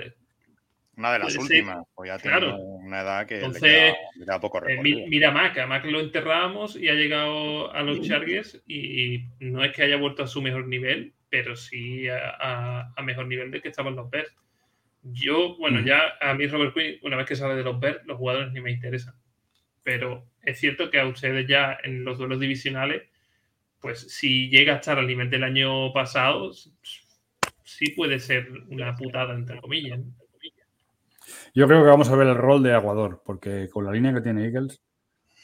una 1.01 1.13
de 1.13 1.19
las 1.19 1.35
puede 1.37 1.49
ser- 1.49 1.57
últimas, 1.63 1.85
pues 1.95 2.09
ya 2.09 2.19
claro. 2.19 2.57
tiene 2.57 2.63
una 2.87 3.01
edad 3.01 3.27
que 3.27 3.35
Entonces, 3.37 3.63
le, 3.63 3.69
queda, 3.69 3.95
le 4.17 4.25
queda 4.25 4.41
poco 4.41 4.59
eh, 4.59 4.61
recorrido. 4.67 4.99
mi- 5.01 5.07
mira 5.09 5.29
a 5.31 5.33
Mac, 5.33 5.59
a 5.59 5.67
Mac 5.67 5.85
lo 5.87 6.01
enterramos 6.01 6.77
y 6.77 6.89
ha 6.89 6.95
llegado 6.95 7.73
a 7.73 7.83
los 7.83 8.01
Chargers 8.07 8.63
y, 8.67 9.15
y 9.15 9.29
no 9.41 9.65
es 9.65 9.73
que 9.73 9.83
haya 9.83 9.97
vuelto 9.97 10.23
a 10.23 10.27
su 10.29 10.41
mejor 10.41 10.67
nivel, 10.69 11.13
pero 11.29 11.57
sí 11.57 12.09
a, 12.09 12.31
a- 12.39 12.93
a 12.97 13.03
mejor 13.03 13.27
nivel 13.27 13.51
del 13.51 13.61
que 13.63 13.69
estaban 13.69 13.97
los 13.97 14.09
Bears. 14.11 14.35
Yo, 15.03 15.57
bueno, 15.57 15.81
Mm. 15.81 15.85
ya 15.87 16.01
a 16.21 16.35
mí 16.35 16.47
Robert 16.47 16.75
Quinn, 16.75 16.99
una 17.03 17.17
vez 17.17 17.27
que 17.27 17.35
sale 17.37 17.55
de 17.55 17.65
los 17.65 17.81
Bears, 17.81 18.05
los 18.05 18.19
jugadores 18.19 18.53
ni 18.53 18.61
me 18.61 18.71
interesan. 18.71 19.15
Pero 19.83 20.27
es 20.43 20.59
cierto 20.61 20.91
que 20.91 21.01
a 21.01 21.07
ustedes 21.07 21.47
ya 21.47 21.79
en 21.83 22.05
los 22.05 22.19
duelos 22.19 22.39
divisionales, 22.39 23.05
pues 23.81 24.13
si 24.13 24.51
llega 24.51 24.75
a 24.75 24.77
estar 24.77 24.99
al 24.99 25.07
nivel 25.07 25.31
del 25.31 25.43
año 25.45 25.91
pasado, 25.95 26.53
sí 27.65 27.91
puede 27.97 28.19
ser 28.21 28.51
una 28.69 28.95
putada, 28.95 29.35
entre 29.35 29.59
comillas. 29.59 30.01
¿no? 30.01 30.13
Yo 31.55 31.67
creo 31.67 31.83
que 31.83 31.89
vamos 31.91 32.09
a 32.11 32.17
ver 32.17 32.29
el 32.29 32.37
rol 32.37 32.63
de 32.63 32.73
Aguador, 32.73 33.23
porque 33.25 33.69
con 33.71 33.85
la 33.85 33.93
línea 33.93 34.13
que 34.15 34.21
tiene 34.21 34.45
Eagles, 34.45 34.81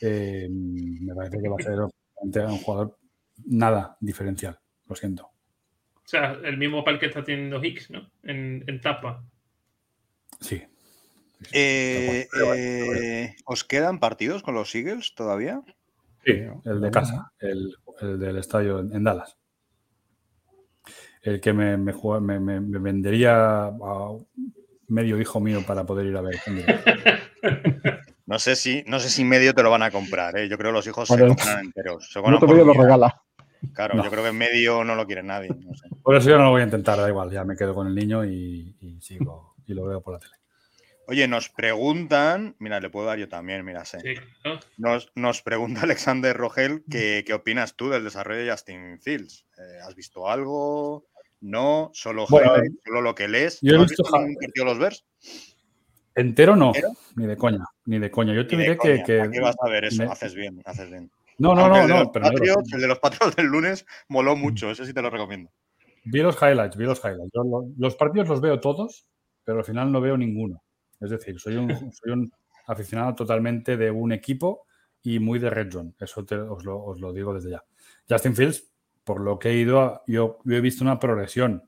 eh, 0.01 0.49
me 0.51 1.15
parece 1.15 1.39
que 1.41 1.49
va 1.49 1.57
a 1.59 1.63
ser 1.63 2.45
un 2.47 2.59
jugador 2.59 2.99
nada 3.45 3.97
diferencial. 4.01 4.59
Lo 4.87 4.95
siento. 4.95 5.25
O 5.27 6.09
sea, 6.09 6.33
el 6.45 6.57
mismo 6.57 6.85
par 6.85 6.99
que 7.01 7.07
está 7.07 7.25
teniendo 7.25 7.63
Hicks, 7.63 7.91
¿no? 7.91 8.09
En, 8.23 8.63
en 8.67 8.81
tapa. 8.81 9.25
Sí. 10.41 10.63
Eh, 11.53 12.29
bueno, 12.33 12.47
bueno. 12.87 13.01
eh, 13.03 13.37
¿Os 13.45 13.65
quedan 13.65 13.99
partidos 14.01 14.43
con 14.43 14.55
los 14.55 14.75
Eagles 14.75 15.15
todavía? 15.15 15.63
Sí, 16.25 16.43
el 16.65 16.81
de 16.81 16.91
casa, 16.91 17.31
el, 17.41 17.75
el 18.01 18.19
del 18.19 18.39
estadio 18.39 18.81
en, 18.81 18.95
en 18.95 19.05
Dallas. 19.05 19.37
El 21.23 21.41
que 21.41 21.53
me, 21.53 21.77
me, 21.77 21.93
juega- 21.93 22.21
me- 22.21 22.41
me- 22.41 22.61
me 22.61 22.79
vendería 22.79 23.65
a 23.67 24.11
medio 24.89 25.21
hijo 25.21 25.41
mío 25.41 25.63
para 25.67 25.85
poder 25.85 26.07
ir 26.07 26.17
a 26.17 26.21
ver. 26.23 26.37
No 28.27 28.41
sé 28.41 28.57
si, 28.57 28.83
no 28.89 28.99
sé 28.99 29.09
si 29.09 29.25
medio 29.25 29.55
te 29.55 29.63
lo 29.63 29.71
van 29.71 29.85
a 29.85 29.93
comprar, 29.93 30.37
¿eh? 30.37 30.49
Yo 30.49 30.59
creo 30.59 30.71
que 30.73 30.79
los 30.79 30.87
hijos 30.89 31.07
se 31.09 31.17
compran 31.17 31.67
enteros. 31.67 32.11
Se 32.13 32.21
No 32.21 32.41
te 32.41 32.47
lo 32.49 32.73
regala. 32.73 33.23
Claro, 33.73 33.95
No. 33.95 34.03
yo 34.05 34.11
creo 34.11 34.25
que 34.25 34.31
en 34.31 34.39
medio 34.39 34.83
no 34.83 34.97
lo 34.97 35.07
quiere 35.07 35.23
nadie. 35.23 35.49
no 35.49 35.73
sé. 35.77 35.87
Por 36.03 36.17
eso 36.17 36.29
yo 36.31 36.37
no 36.37 36.45
lo 36.45 36.51
voy 36.51 36.63
a 36.63 36.65
intentar, 36.65 36.99
da 36.99 37.09
igual, 37.09 37.31
ya 37.31 37.45
me 37.45 37.57
quedo 37.57 37.73
con 37.73 37.87
el 37.87 37.95
niño 37.95 38.25
y, 38.25 38.77
y 38.81 39.01
sigo 39.01 39.55
y 39.65 39.75
lo 39.75 39.85
veo 39.87 40.03
por 40.03 40.15
la 40.15 40.19
tele. 40.19 40.33
Oye, 41.07 41.29
nos 41.29 41.49
preguntan, 41.51 42.57
mira, 42.59 42.81
le 42.81 42.91
puedo 42.91 43.07
dar 43.07 43.17
yo 43.17 43.29
también, 43.29 43.65
mira, 43.65 43.85
sé. 43.85 44.01
Sí. 44.01 44.15
Nos, 44.77 45.13
nos 45.15 45.43
pregunta 45.43 45.83
Alexander 45.83 46.37
Rogel 46.37 46.83
que, 46.91 47.23
qué 47.25 47.33
opinas 47.33 47.77
tú 47.77 47.91
del 47.91 48.03
desarrollo 48.03 48.41
de 48.45 48.51
Justin 48.51 49.01
Fields. 49.01 49.47
Eh, 49.57 49.79
¿Has 49.87 49.95
visto 49.95 50.29
algo? 50.29 51.07
¿No? 51.41 51.91
¿Solo, 51.93 52.27
Bueno? 52.29 52.53
¿Solo 52.85 53.01
lo 53.03 53.15
que 53.15 53.29
lees? 53.29 53.59
yo 53.61 53.75
he 53.75 53.77
¿No 53.77 53.83
has 53.85 53.91
visto 53.91 54.05
visto 54.05 54.65
los 54.65 54.79
Bears? 54.79 55.05
Entero 56.15 56.57
no, 56.57 56.69
¿Entero? 56.69 56.89
ni 57.15 57.27
de 57.27 57.37
coña, 57.37 57.65
ni 57.85 57.99
de 57.99 58.11
coña. 58.11 58.35
Yo 58.35 58.47
te 58.47 58.57
diré 58.57 58.79
que, 58.79 59.03
que- 59.05 59.19
¿Para 59.19 59.31
qué 59.31 59.41
vas 59.41 59.57
a 59.61 59.69
ver 59.69 59.85
eso? 59.85 60.03
me- 60.03 60.11
Haces 60.11 60.35
bien, 60.35 60.63
haces 60.65 60.89
bien. 60.91 61.11
No, 61.39 61.55
no, 61.55 61.63
Aunque 61.67 61.79
no, 61.79 61.83
el, 61.83 61.89
de 61.89 61.93
no, 61.95 61.99
los 62.01 62.09
pero 62.13 62.25
no, 62.25 62.33
Patriots, 62.33 62.73
el 62.73 62.81
de 62.81 62.87
los 62.89 62.99
Patriots 62.99 63.37
del 63.37 63.47
lunes 63.47 63.87
moló 64.09 64.35
mucho, 64.35 64.71
ese 64.71 64.87
sí 64.87 64.95
te 64.95 65.03
lo 65.03 65.11
recomiendo. 65.11 65.51
Vi 66.05 66.21
los 66.21 66.37
highlights, 66.41 66.77
vi 66.77 66.87
los 66.87 67.01
highlights. 67.05 67.31
Yo 67.35 67.43
lo- 67.45 67.69
los 67.77 67.97
partidos 67.97 68.29
los 68.29 68.41
veo 68.41 68.59
todos, 68.61 69.07
pero 69.45 69.59
al 69.59 69.65
final 69.65 69.93
no 69.93 70.01
veo 70.01 70.17
ninguno. 70.17 70.63
Es 71.01 71.11
decir, 71.11 71.39
soy 71.39 71.57
un, 71.57 71.69
soy 71.93 72.13
un 72.13 72.33
aficionado 72.67 73.15
totalmente 73.15 73.77
de 73.77 73.91
un 73.91 74.13
equipo 74.13 74.65
y 75.03 75.19
muy 75.19 75.39
de 75.39 75.51
Red 75.51 75.71
Zone. 75.71 75.93
Eso 76.01 76.25
te- 76.25 76.37
os, 76.37 76.65
lo, 76.65 76.83
os 76.83 76.99
lo 76.99 77.13
digo 77.13 77.35
desde 77.35 77.51
ya. 77.51 77.63
Justin 78.09 78.35
Fields, 78.35 78.67
por 79.07 79.21
lo 79.21 79.39
que 79.39 79.51
he 79.51 79.55
ido, 79.55 79.81
a- 79.81 80.03
yo, 80.09 80.41
yo 80.45 80.57
he 80.57 80.61
visto 80.61 80.83
una 80.83 80.99
progresión. 80.99 81.63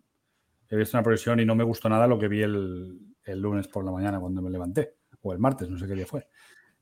He 0.69 0.77
visto 0.77 0.97
una 0.97 1.05
progresión 1.05 1.39
y 1.39 1.45
no 1.47 1.55
me 1.55 1.63
gustó 1.63 1.89
nada 1.89 2.09
lo 2.09 2.19
que 2.19 2.27
vi 2.27 2.43
el, 2.43 2.99
el 3.25 3.41
lunes 3.41 3.69
por 3.69 3.85
la 3.85 3.93
mañana 3.93 4.19
cuando 4.19 4.43
me 4.43 4.51
levanté, 4.51 4.97
o 5.23 5.33
el 5.33 5.39
martes, 5.39 5.71
no 5.71 5.79
sé 5.79 5.87
qué 5.87 5.95
día 5.95 6.05
fue. 6.07 6.27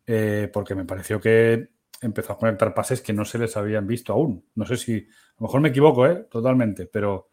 Eh, 0.07 0.51
porque 0.53 0.75
me 0.75 0.85
pareció 0.87 1.21
que 1.21 1.69
empezó 2.01 2.33
a 2.33 2.39
conectar 2.39 2.73
pases 2.73 3.03
que 3.03 3.13
no 3.13 3.25
se 3.27 3.39
les 3.39 3.55
habían 3.57 3.87
visto 3.87 4.13
aún. 4.15 4.45
No 4.55 4.65
sé 4.65 4.77
si, 4.79 4.95
a 4.97 5.35
lo 5.41 5.47
mejor 5.47 5.61
me 5.61 5.69
equivoco, 5.69 6.07
¿eh? 6.07 6.27
Totalmente, 6.31 6.87
pero... 6.87 7.31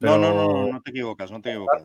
No, 0.00 0.18
no, 0.18 0.32
pero- 0.32 0.52
no, 0.66 0.72
no 0.72 0.82
te 0.82 0.90
equivocas, 0.90 1.30
no 1.30 1.40
te 1.40 1.50
equivocas. 1.50 1.84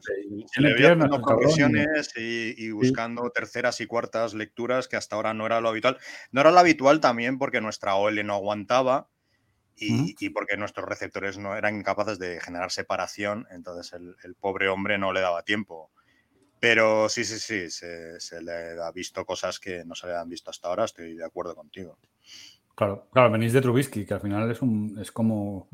Se 0.52 0.62
le 0.62 0.74
piernas, 0.74 1.06
haciendo 1.08 1.26
progresiones 1.26 2.12
y, 2.18 2.56
y 2.66 2.72
buscando 2.72 3.30
terceras 3.30 3.80
y 3.80 3.86
cuartas 3.86 4.34
lecturas 4.34 4.88
que 4.88 4.98
hasta 4.98 5.16
ahora 5.16 5.34
no 5.36 5.46
era 5.46 5.62
lo 5.62 5.70
habitual. 5.70 5.98
No 6.32 6.42
era 6.42 6.52
lo 6.52 6.58
habitual 6.60 7.00
también 7.00 7.38
porque 7.38 7.62
nuestra 7.62 7.96
OL 7.96 8.26
no 8.26 8.34
aguantaba 8.34 9.10
y, 9.80 10.30
porque 10.30 10.58
nuestros 10.58 10.88
receptores 10.88 11.38
no 11.38 11.56
eran 11.56 11.78
incapaces 11.78 12.20
de 12.20 12.40
generar 12.40 12.72
separación, 12.72 13.48
entonces 13.52 13.94
el, 13.94 14.16
el 14.24 14.36
pobre 14.36 14.68
hombre 14.70 14.98
no 14.98 15.14
le 15.14 15.22
daba 15.22 15.44
tiempo. 15.44 15.92
Pero 16.60 17.08
sí, 17.08 17.24
sí, 17.24 17.40
sí, 17.40 17.70
se, 17.70 18.20
se 18.20 18.42
le 18.42 18.82
ha 18.82 18.92
visto 18.92 19.26
cosas 19.26 19.60
que 19.60 19.86
no 19.86 19.96
se 19.96 20.08
le 20.08 20.16
han 20.16 20.28
visto 20.28 20.50
hasta 20.50 20.68
ahora, 20.68 20.86
estoy 20.86 21.16
de 21.16 21.24
acuerdo 21.26 21.56
contigo. 21.56 21.98
Claro, 22.76 23.08
claro, 23.12 23.32
venís 23.32 23.54
de 23.54 23.62
Trubisky, 23.62 24.06
que 24.06 24.14
al 24.14 24.22
final 24.22 24.50
es 24.52 24.62
un 24.62 24.98
es 25.02 25.12
como 25.12 25.70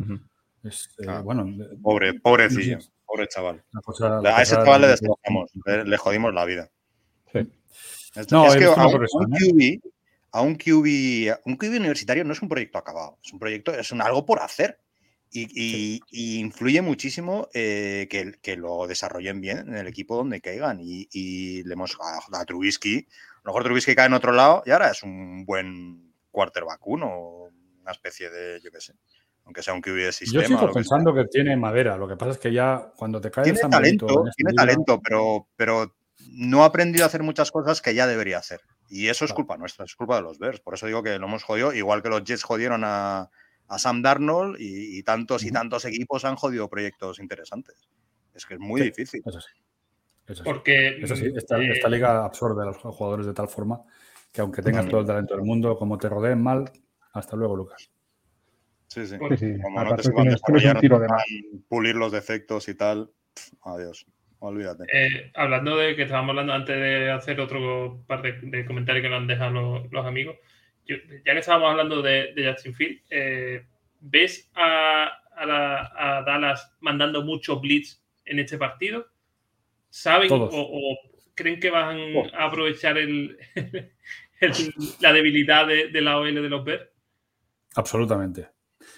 es, 0.63 0.89
eh, 0.99 1.07
bueno, 1.23 1.45
Pobre, 1.81 2.13
pobrecillo, 2.19 2.81
Sí. 2.81 2.89
pobre 3.05 3.27
chaval. 3.27 3.63
cosa- 3.83 4.19
A 4.19 4.41
ese 4.41 4.55
chaval 4.55 4.81
le 4.81 4.87
destrozamos, 4.87 5.51
le, 5.65 5.85
le 5.85 5.97
jodimos 5.97 6.33
la 6.33 6.45
vida. 6.45 6.69
Sí. 7.31 7.51
No, 8.31 8.47
es 8.47 8.55
que 8.55 8.65
a 8.65 8.87
un, 8.87 9.33
¿eh? 9.33 9.81
QB, 9.81 9.91
a 10.35 10.41
un 10.41 10.55
QB, 10.55 11.39
un 11.45 11.55
QB 11.55 11.77
universitario 11.79 12.23
no 12.25 12.33
es 12.33 12.41
un 12.41 12.49
proyecto 12.49 12.77
acabado, 12.77 13.17
es 13.23 13.31
un 13.31 13.39
proyecto, 13.39 13.73
es 13.73 13.91
un 13.91 14.01
algo 14.01 14.25
por 14.25 14.39
hacer. 14.41 14.79
Y, 15.31 15.47
y- 15.53 15.99
y 16.11 16.39
influye 16.39 16.81
muchísimo 16.81 17.49
eh, 17.53 18.07
que, 18.09 18.33
que 18.41 18.55
lo 18.55 18.87
desarrollen 18.87 19.41
bien 19.41 19.57
en 19.59 19.75
el 19.75 19.87
equipo 19.87 20.15
donde 20.15 20.39
caigan. 20.39 20.79
Y, 20.81 21.07
y 21.11 21.63
le 21.63 21.73
hemos 21.73 21.97
a, 22.01 22.39
a 22.39 22.45
Trubisky, 22.45 22.97
a 22.99 23.39
lo 23.43 23.51
mejor 23.51 23.63
Trubisky 23.63 23.95
cae 23.95 24.05
en 24.07 24.13
otro 24.13 24.31
lado 24.31 24.61
y 24.65 24.71
ahora 24.71 24.91
es 24.91 25.03
un 25.03 25.43
buen 25.45 26.13
quarterback 26.31 26.85
uno, 26.87 27.49
una 27.81 27.91
especie 27.91 28.29
de, 28.29 28.61
yo 28.61 28.71
qué 28.71 28.79
sé, 28.79 28.93
aunque 29.45 29.61
sea 29.63 29.73
un 29.73 29.81
QB 29.81 29.95
de 29.95 30.11
sistema. 30.13 30.43
Yo 30.43 30.47
sigo 30.47 30.61
lo 30.61 30.67
que 30.67 30.73
pensando 30.73 31.13
que 31.13 31.25
tiene 31.25 31.55
madera. 31.57 31.97
Lo 31.97 32.07
que 32.07 32.15
pasa 32.17 32.31
es 32.31 32.37
que 32.37 32.53
ya 32.53 32.91
cuando 32.95 33.19
te 33.19 33.29
cae 33.31 33.43
Tiene 33.45 33.59
talento, 33.69 34.07
en 34.07 34.27
esta 34.27 34.35
tiene 34.35 34.53
talento, 34.53 35.01
pero, 35.03 35.47
pero 35.55 35.95
no 36.29 36.63
ha 36.63 36.67
aprendido 36.67 37.03
a 37.03 37.07
hacer 37.07 37.23
muchas 37.23 37.51
cosas 37.51 37.81
que 37.81 37.93
ya 37.93 38.07
debería 38.07 38.37
hacer. 38.37 38.61
Y 38.89 39.07
eso 39.07 39.25
es 39.25 39.33
culpa 39.33 39.57
nuestra, 39.57 39.85
es 39.85 39.95
culpa 39.95 40.17
de 40.17 40.21
los 40.21 40.37
Bears. 40.37 40.59
Por 40.59 40.73
eso 40.75 40.85
digo 40.85 41.01
que 41.03 41.17
lo 41.17 41.25
hemos 41.27 41.43
jodido, 41.43 41.73
igual 41.73 42.01
que 42.03 42.09
los 42.09 42.23
Jets 42.23 42.43
jodieron 42.43 42.83
a, 42.85 43.29
a 43.67 43.79
Sam 43.79 44.01
Darnold 44.01 44.59
y, 44.59 44.99
y 44.99 45.03
tantos 45.03 45.43
y 45.43 45.51
tantos 45.51 45.85
equipos 45.85 46.23
han 46.25 46.35
jodido 46.35 46.69
proyectos 46.69 47.19
interesantes. 47.19 47.89
Es 48.33 48.45
que 48.45 48.55
es 48.55 48.59
muy 48.59 48.81
Sí. 48.81 48.87
difícil. 48.87 49.23
Es 49.25 49.35
así. 49.35 49.47
Es 50.27 50.31
así. 50.39 50.43
Porque 50.43 50.97
Es 51.01 51.11
así. 51.11 51.31
mm, 51.31 51.37
Esta, 51.37 51.57
eh, 51.59 51.71
esta 51.71 51.89
liga 51.89 52.25
absorbe 52.25 52.61
a 52.63 52.65
los 52.65 52.77
jugadores 52.77 53.25
de 53.25 53.33
tal 53.33 53.47
forma 53.47 53.81
que 54.31 54.41
aunque 54.41 54.61
tengas 54.61 54.87
todo 54.89 54.99
el 55.01 55.07
talento 55.07 55.33
del 55.35 55.45
mundo, 55.45 55.77
como 55.77 55.97
te 55.97 56.09
rodeen 56.09 56.41
mal, 56.43 56.69
hasta 57.13 57.35
luego, 57.37 57.55
Lucas. 57.55 57.89
Sí, 58.87 59.05
sí. 59.07 59.17
Sí, 59.29 59.37
sí. 59.37 59.61
Como 59.61 59.83
no 59.83 59.95
te 59.95 60.09
desarrollar, 60.09 60.83
no 60.83 60.99
pulir 61.69 61.95
los 61.95 62.11
defectos 62.11 62.67
y 62.67 62.75
tal, 62.75 63.11
adiós. 63.63 64.05
Olvídate. 64.39 64.83
Eh, 64.91 65.31
hablando 65.35 65.77
de 65.77 65.95
que 65.95 66.03
estábamos 66.03 66.31
hablando 66.31 66.53
antes 66.53 66.75
de 66.75 67.09
hacer 67.11 67.39
otro 67.39 68.03
par 68.07 68.21
de, 68.21 68.33
de 68.41 68.65
comentarios 68.65 69.01
que 69.03 69.09
nos 69.09 69.19
han 69.21 69.27
dejado 69.27 69.51
los, 69.51 69.91
los 69.91 70.05
amigos, 70.05 70.37
yo- 70.85 70.97
ya 71.25 71.33
que 71.33 71.39
estábamos 71.39 71.71
hablando 71.71 72.01
de, 72.01 72.33
de 72.33 72.51
Justin 72.51 72.75
Field, 72.75 72.99
eh, 73.09 73.65
¿ves 74.01 74.51
a, 74.53 75.05
a 75.35 75.45
la- 75.45 75.91
a 75.95 76.21
Dallas 76.23 76.75
mandando 76.81 77.23
mucho 77.23 77.59
blitz 77.59 78.03
en 78.25 78.39
este 78.39 78.57
partido? 78.57 79.07
¿Saben 79.89 80.29
o, 80.31 80.97
creen 81.33 81.59
que 81.59 81.69
van 81.71 81.97
Oh. 82.15 82.27
a 82.33 82.45
aprovechar 82.45 82.97
el, 82.97 83.37
el- 83.55 84.73
la 85.01 85.13
debilidad 85.13 85.65
de, 85.65 85.87
de 85.89 86.01
la 86.01 86.17
OL 86.17 86.33
de 86.35 86.49
los 86.49 86.63
Bears? 86.63 86.87
Absolutamente. 87.75 88.49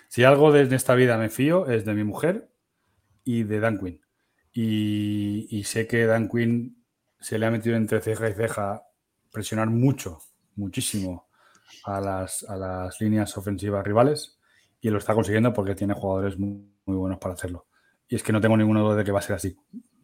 Si 0.07 0.23
algo 0.23 0.51
de 0.51 0.73
esta 0.75 0.95
vida 0.95 1.17
me 1.17 1.29
fío 1.29 1.67
es 1.67 1.85
de 1.85 1.93
mi 1.93 2.03
mujer 2.03 2.49
y 3.23 3.43
de 3.43 3.59
Dan 3.59 3.77
Quinn. 3.79 4.01
Y, 4.59 5.45
y 5.55 5.65
sé 5.65 5.85
que 5.85 6.07
Dan 6.07 6.27
Quinn 6.27 6.83
se 7.19 7.37
le 7.37 7.45
ha 7.45 7.51
metido 7.51 7.75
entre 7.75 8.01
ceja 8.01 8.27
y 8.27 8.33
ceja 8.33 8.87
presionar 9.31 9.69
mucho, 9.69 10.17
muchísimo 10.55 11.27
a 11.85 12.01
las, 12.01 12.41
a 12.49 12.55
las 12.55 12.99
líneas 12.99 13.37
ofensivas 13.37 13.85
rivales 13.85 14.39
y 14.81 14.89
lo 14.89 14.97
está 14.97 15.13
consiguiendo 15.13 15.53
porque 15.53 15.75
tiene 15.75 15.93
jugadores 15.93 16.39
muy, 16.39 16.73
muy 16.87 16.97
buenos 16.97 17.19
para 17.19 17.35
hacerlo. 17.35 17.67
Y 18.09 18.15
es 18.15 18.23
que 18.23 18.33
no 18.33 18.41
tengo 18.41 18.57
ninguna 18.57 18.79
duda 18.79 18.95
de 18.95 19.03
que 19.03 19.11
va 19.11 19.19
a 19.19 19.21
ser 19.21 19.35
así, 19.35 19.55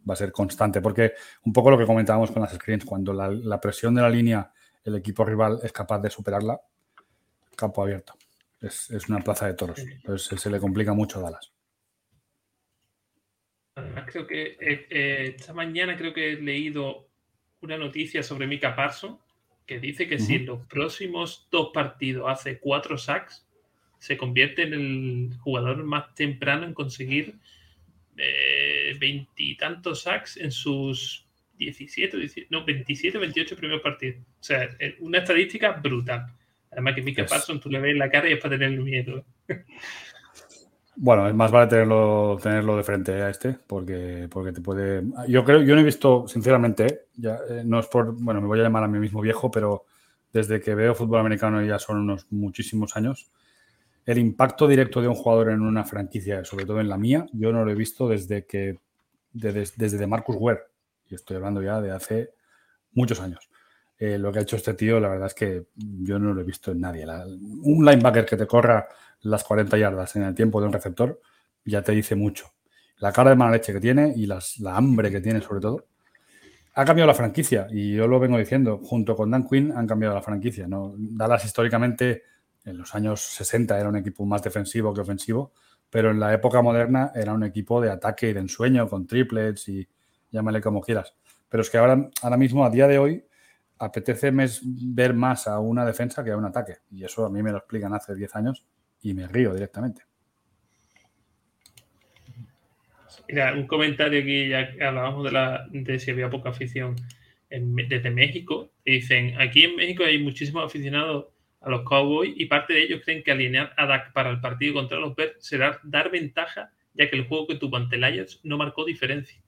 va 0.08 0.14
a 0.14 0.16
ser 0.16 0.30
constante, 0.30 0.80
porque 0.80 1.14
un 1.44 1.52
poco 1.52 1.72
lo 1.72 1.76
que 1.76 1.84
comentábamos 1.84 2.30
con 2.30 2.40
las 2.40 2.52
screens, 2.52 2.84
cuando 2.84 3.12
la, 3.12 3.28
la 3.28 3.60
presión 3.60 3.92
de 3.92 4.02
la 4.02 4.08
línea, 4.08 4.52
el 4.84 4.94
equipo 4.94 5.24
rival 5.24 5.58
es 5.64 5.72
capaz 5.72 5.98
de 5.98 6.10
superarla, 6.10 6.60
campo 7.56 7.82
abierto. 7.82 8.14
Es, 8.60 8.88
es 8.92 9.08
una 9.08 9.18
plaza 9.18 9.48
de 9.48 9.54
toros. 9.54 9.80
Entonces 9.80 10.28
se, 10.28 10.38
se 10.38 10.48
le 10.48 10.60
complica 10.60 10.94
mucho 10.94 11.18
a 11.18 11.22
Dallas. 11.22 11.53
Además, 13.76 14.04
creo 14.10 14.26
que 14.26 14.56
eh, 14.60 14.86
eh, 14.90 15.34
esta 15.36 15.52
mañana 15.52 15.96
creo 15.96 16.14
que 16.14 16.32
he 16.32 16.36
leído 16.40 17.08
una 17.60 17.76
noticia 17.76 18.22
sobre 18.22 18.46
Mika 18.46 18.76
Parson 18.76 19.18
que 19.66 19.80
dice 19.80 20.06
que 20.06 20.18
si 20.18 20.34
en 20.34 20.46
los 20.46 20.64
próximos 20.66 21.48
dos 21.50 21.70
partidos 21.72 22.30
hace 22.30 22.58
cuatro 22.58 22.98
sacks, 22.98 23.46
se 23.98 24.18
convierte 24.18 24.62
en 24.62 24.74
el 24.74 25.36
jugador 25.38 25.82
más 25.84 26.14
temprano 26.14 26.66
en 26.66 26.74
conseguir 26.74 27.36
eh, 28.18 28.94
veintitantos 29.00 30.02
sacks 30.02 30.36
en 30.36 30.52
sus 30.52 31.26
17, 31.56 32.18
17, 32.18 32.48
no, 32.50 32.64
27, 32.64 33.16
28 33.16 33.56
primeros 33.56 33.80
partidos. 33.82 34.18
O 34.38 34.42
sea, 34.42 34.68
una 35.00 35.18
estadística 35.18 35.72
brutal. 35.72 36.26
Además 36.70 36.94
que 36.94 37.02
Mika 37.02 37.22
Es- 37.22 37.30
Parson 37.30 37.58
tú 37.58 37.70
le 37.70 37.80
ves 37.80 37.96
la 37.96 38.10
cara 38.10 38.28
y 38.28 38.34
es 38.34 38.40
para 38.40 38.58
tenerle 38.58 38.78
miedo. 38.80 39.24
¿eh? 40.96 41.00
Bueno, 41.00 41.28
es 41.28 41.34
más 41.34 41.50
vale 41.50 41.68
tenerlo, 41.68 42.38
tenerlo 42.42 42.76
de 42.76 42.82
frente 42.84 43.12
a 43.22 43.30
este, 43.30 43.58
porque, 43.66 44.28
porque 44.30 44.52
te 44.52 44.60
puede. 44.60 45.02
Yo 45.28 45.44
creo, 45.44 45.62
yo 45.62 45.74
no 45.74 45.80
he 45.80 45.84
visto, 45.84 46.26
sinceramente, 46.28 46.86
¿eh? 46.86 47.00
ya, 47.16 47.38
eh, 47.48 47.62
no 47.64 47.78
es 47.80 47.86
por. 47.86 48.12
Bueno, 48.14 48.40
me 48.40 48.46
voy 48.46 48.60
a 48.60 48.62
llamar 48.64 48.84
a 48.84 48.88
mí 48.88 48.98
mismo 48.98 49.20
viejo, 49.20 49.50
pero 49.50 49.84
desde 50.32 50.60
que 50.60 50.74
veo 50.74 50.94
fútbol 50.94 51.20
americano 51.20 51.62
ya 51.62 51.78
son 51.78 51.98
unos 51.98 52.26
muchísimos 52.30 52.96
años. 52.96 53.30
El 54.06 54.18
impacto 54.18 54.68
directo 54.68 55.02
de 55.02 55.08
un 55.08 55.14
jugador 55.14 55.50
en 55.50 55.62
una 55.62 55.84
franquicia, 55.84 56.44
sobre 56.44 56.66
todo 56.66 56.80
en 56.80 56.88
la 56.88 56.98
mía, 56.98 57.26
yo 57.32 57.52
no 57.52 57.64
lo 57.64 57.70
he 57.72 57.74
visto 57.74 58.08
desde 58.08 58.46
que. 58.46 58.80
de- 59.32 59.52
des- 59.52 59.76
desde 59.78 59.98
de 59.98 60.06
Marcus 60.06 60.36
Ware. 60.38 60.60
Y 61.10 61.14
estoy 61.16 61.36
hablando 61.36 61.62
ya 61.62 61.80
de 61.80 61.92
hace 61.92 62.30
muchos 62.92 63.20
años. 63.20 63.48
Eh, 64.04 64.18
lo 64.18 64.30
que 64.30 64.38
ha 64.40 64.42
hecho 64.42 64.56
este 64.56 64.74
tío, 64.74 65.00
la 65.00 65.08
verdad 65.08 65.28
es 65.28 65.34
que 65.34 65.68
yo 65.76 66.18
no 66.18 66.34
lo 66.34 66.42
he 66.42 66.44
visto 66.44 66.72
en 66.72 66.80
nadie. 66.80 67.06
Un 67.62 67.86
linebacker 67.86 68.26
que 68.26 68.36
te 68.36 68.46
corra 68.46 68.86
las 69.22 69.44
40 69.44 69.78
yardas 69.78 70.14
en 70.16 70.24
el 70.24 70.34
tiempo 70.34 70.60
de 70.60 70.66
un 70.66 70.74
receptor 70.74 71.22
ya 71.64 71.80
te 71.80 71.92
dice 71.92 72.14
mucho. 72.14 72.52
La 72.98 73.12
cara 73.12 73.30
de 73.30 73.36
mala 73.36 73.52
leche 73.52 73.72
que 73.72 73.80
tiene 73.80 74.12
y 74.14 74.26
las- 74.26 74.58
la 74.60 74.76
hambre 74.76 75.10
que 75.10 75.22
tiene, 75.22 75.40
sobre 75.40 75.60
todo. 75.62 75.86
Ha 76.74 76.84
cambiado 76.84 77.06
la 77.06 77.14
franquicia 77.14 77.66
y 77.70 77.94
yo 77.94 78.06
lo 78.06 78.20
vengo 78.20 78.36
diciendo. 78.36 78.78
Junto 78.84 79.16
con 79.16 79.30
Dan 79.30 79.46
Quinn 79.48 79.72
han 79.74 79.86
cambiado 79.86 80.14
la 80.14 80.20
franquicia. 80.22 80.68
¿no? 80.68 80.94
Dallas 80.98 81.46
históricamente 81.46 82.24
en 82.66 82.76
los 82.76 82.94
años 82.94 83.22
60 83.22 83.80
era 83.80 83.88
un 83.88 83.96
equipo 83.96 84.26
más 84.26 84.42
defensivo 84.42 84.92
que 84.92 85.00
ofensivo, 85.00 85.52
pero 85.88 86.10
en 86.10 86.20
la 86.20 86.34
época 86.34 86.60
moderna 86.60 87.10
era 87.14 87.32
un 87.32 87.42
equipo 87.44 87.80
de 87.80 87.90
ataque 87.90 88.28
y 88.28 88.32
de 88.34 88.40
ensueño 88.40 88.86
con 88.86 89.06
triplets 89.06 89.66
y 89.70 89.88
llámale 90.30 90.60
como 90.60 90.82
quieras. 90.82 91.14
Pero 91.48 91.62
es 91.62 91.70
que 91.70 91.78
ahora, 91.78 92.10
ahora 92.20 92.36
mismo, 92.36 92.66
a 92.66 92.70
día 92.70 92.86
de 92.86 92.98
hoy, 92.98 93.24
apetece 93.78 94.30
mes- 94.32 94.60
ver 94.64 95.14
más 95.14 95.46
a 95.48 95.58
una 95.58 95.84
defensa 95.84 96.22
que 96.24 96.30
a 96.30 96.36
un 96.36 96.44
ataque. 96.44 96.76
Y 96.90 97.04
eso 97.04 97.24
a 97.26 97.30
mí 97.30 97.42
me 97.42 97.50
lo 97.52 97.58
explican 97.58 97.92
hace 97.94 98.14
10 98.14 98.34
años 98.36 98.64
y 99.02 99.14
me 99.14 99.26
río 99.28 99.52
directamente. 99.52 100.02
Mira, 103.28 103.54
un 103.54 103.66
comentario 103.66 104.20
aquí, 104.20 104.48
ya 104.48 104.70
que 104.72 104.84
hablábamos 104.84 105.24
de, 105.24 105.32
la, 105.32 105.66
de 105.70 105.98
si 105.98 106.10
había 106.10 106.30
poca 106.30 106.50
afición 106.50 106.94
en- 107.50 107.74
desde 107.74 108.10
México. 108.10 108.70
Dicen, 108.84 109.40
aquí 109.40 109.64
en 109.64 109.76
México 109.76 110.04
hay 110.04 110.22
muchísimos 110.22 110.64
aficionados 110.64 111.26
a 111.60 111.70
los 111.70 111.82
Cowboys 111.84 112.34
y 112.36 112.44
parte 112.46 112.74
de 112.74 112.82
ellos 112.82 113.00
creen 113.04 113.22
que 113.22 113.32
alinear 113.32 113.72
a 113.78 113.86
Dak 113.86 114.12
para 114.12 114.30
el 114.30 114.40
partido 114.40 114.74
contra 114.74 114.98
los 114.98 115.16
Bears 115.16 115.36
será 115.40 115.80
dar 115.82 116.10
ventaja, 116.10 116.70
ya 116.92 117.08
que 117.08 117.16
el 117.16 117.26
juego 117.26 117.46
que 117.46 117.56
tuvo 117.56 117.76
ante 117.76 117.96
Lions 117.96 118.40
no 118.44 118.58
marcó 118.58 118.84
diferencia. 118.84 119.40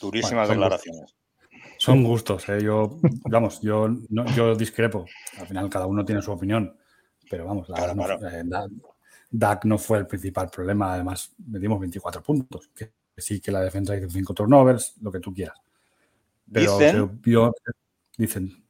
Durísimas 0.00 0.48
Bueno, 0.48 0.62
declaraciones. 0.62 1.14
Son 1.82 2.04
gustos, 2.04 2.48
¿eh? 2.48 2.62
yo, 2.62 2.96
vamos, 3.28 3.60
yo, 3.60 3.88
no- 4.10 4.24
yo 4.36 4.54
discrepo. 4.54 5.04
Al 5.38 5.46
final 5.48 5.68
cada 5.68 5.86
uno 5.86 6.04
tiene 6.04 6.22
su 6.22 6.30
opinión, 6.30 6.76
pero 7.28 7.44
vamos, 7.44 7.68
la 7.68 7.76
Claro, 7.76 7.94
verdad 7.96 8.20
no- 8.20 8.28
eh, 8.28 8.42
Da- 8.44 8.68
Dak 9.30 9.64
no 9.64 9.78
fue 9.78 9.98
el 9.98 10.06
principal 10.06 10.48
problema. 10.48 10.92
Además, 10.94 11.32
metimos 11.48 11.80
24 11.80 12.22
puntos. 12.22 12.70
Que 12.74 12.92
sí 13.16 13.40
que 13.40 13.50
la 13.50 13.60
defensa 13.62 13.96
hizo 13.96 14.08
5 14.10 14.32
turnovers, 14.32 14.94
lo 15.00 15.10
que 15.10 15.18
tú 15.20 15.32
quieras. 15.34 15.56
Pero 16.52 16.78
Dicen- 16.78 17.20
vio- 17.20 17.52
dicen, 18.16 18.64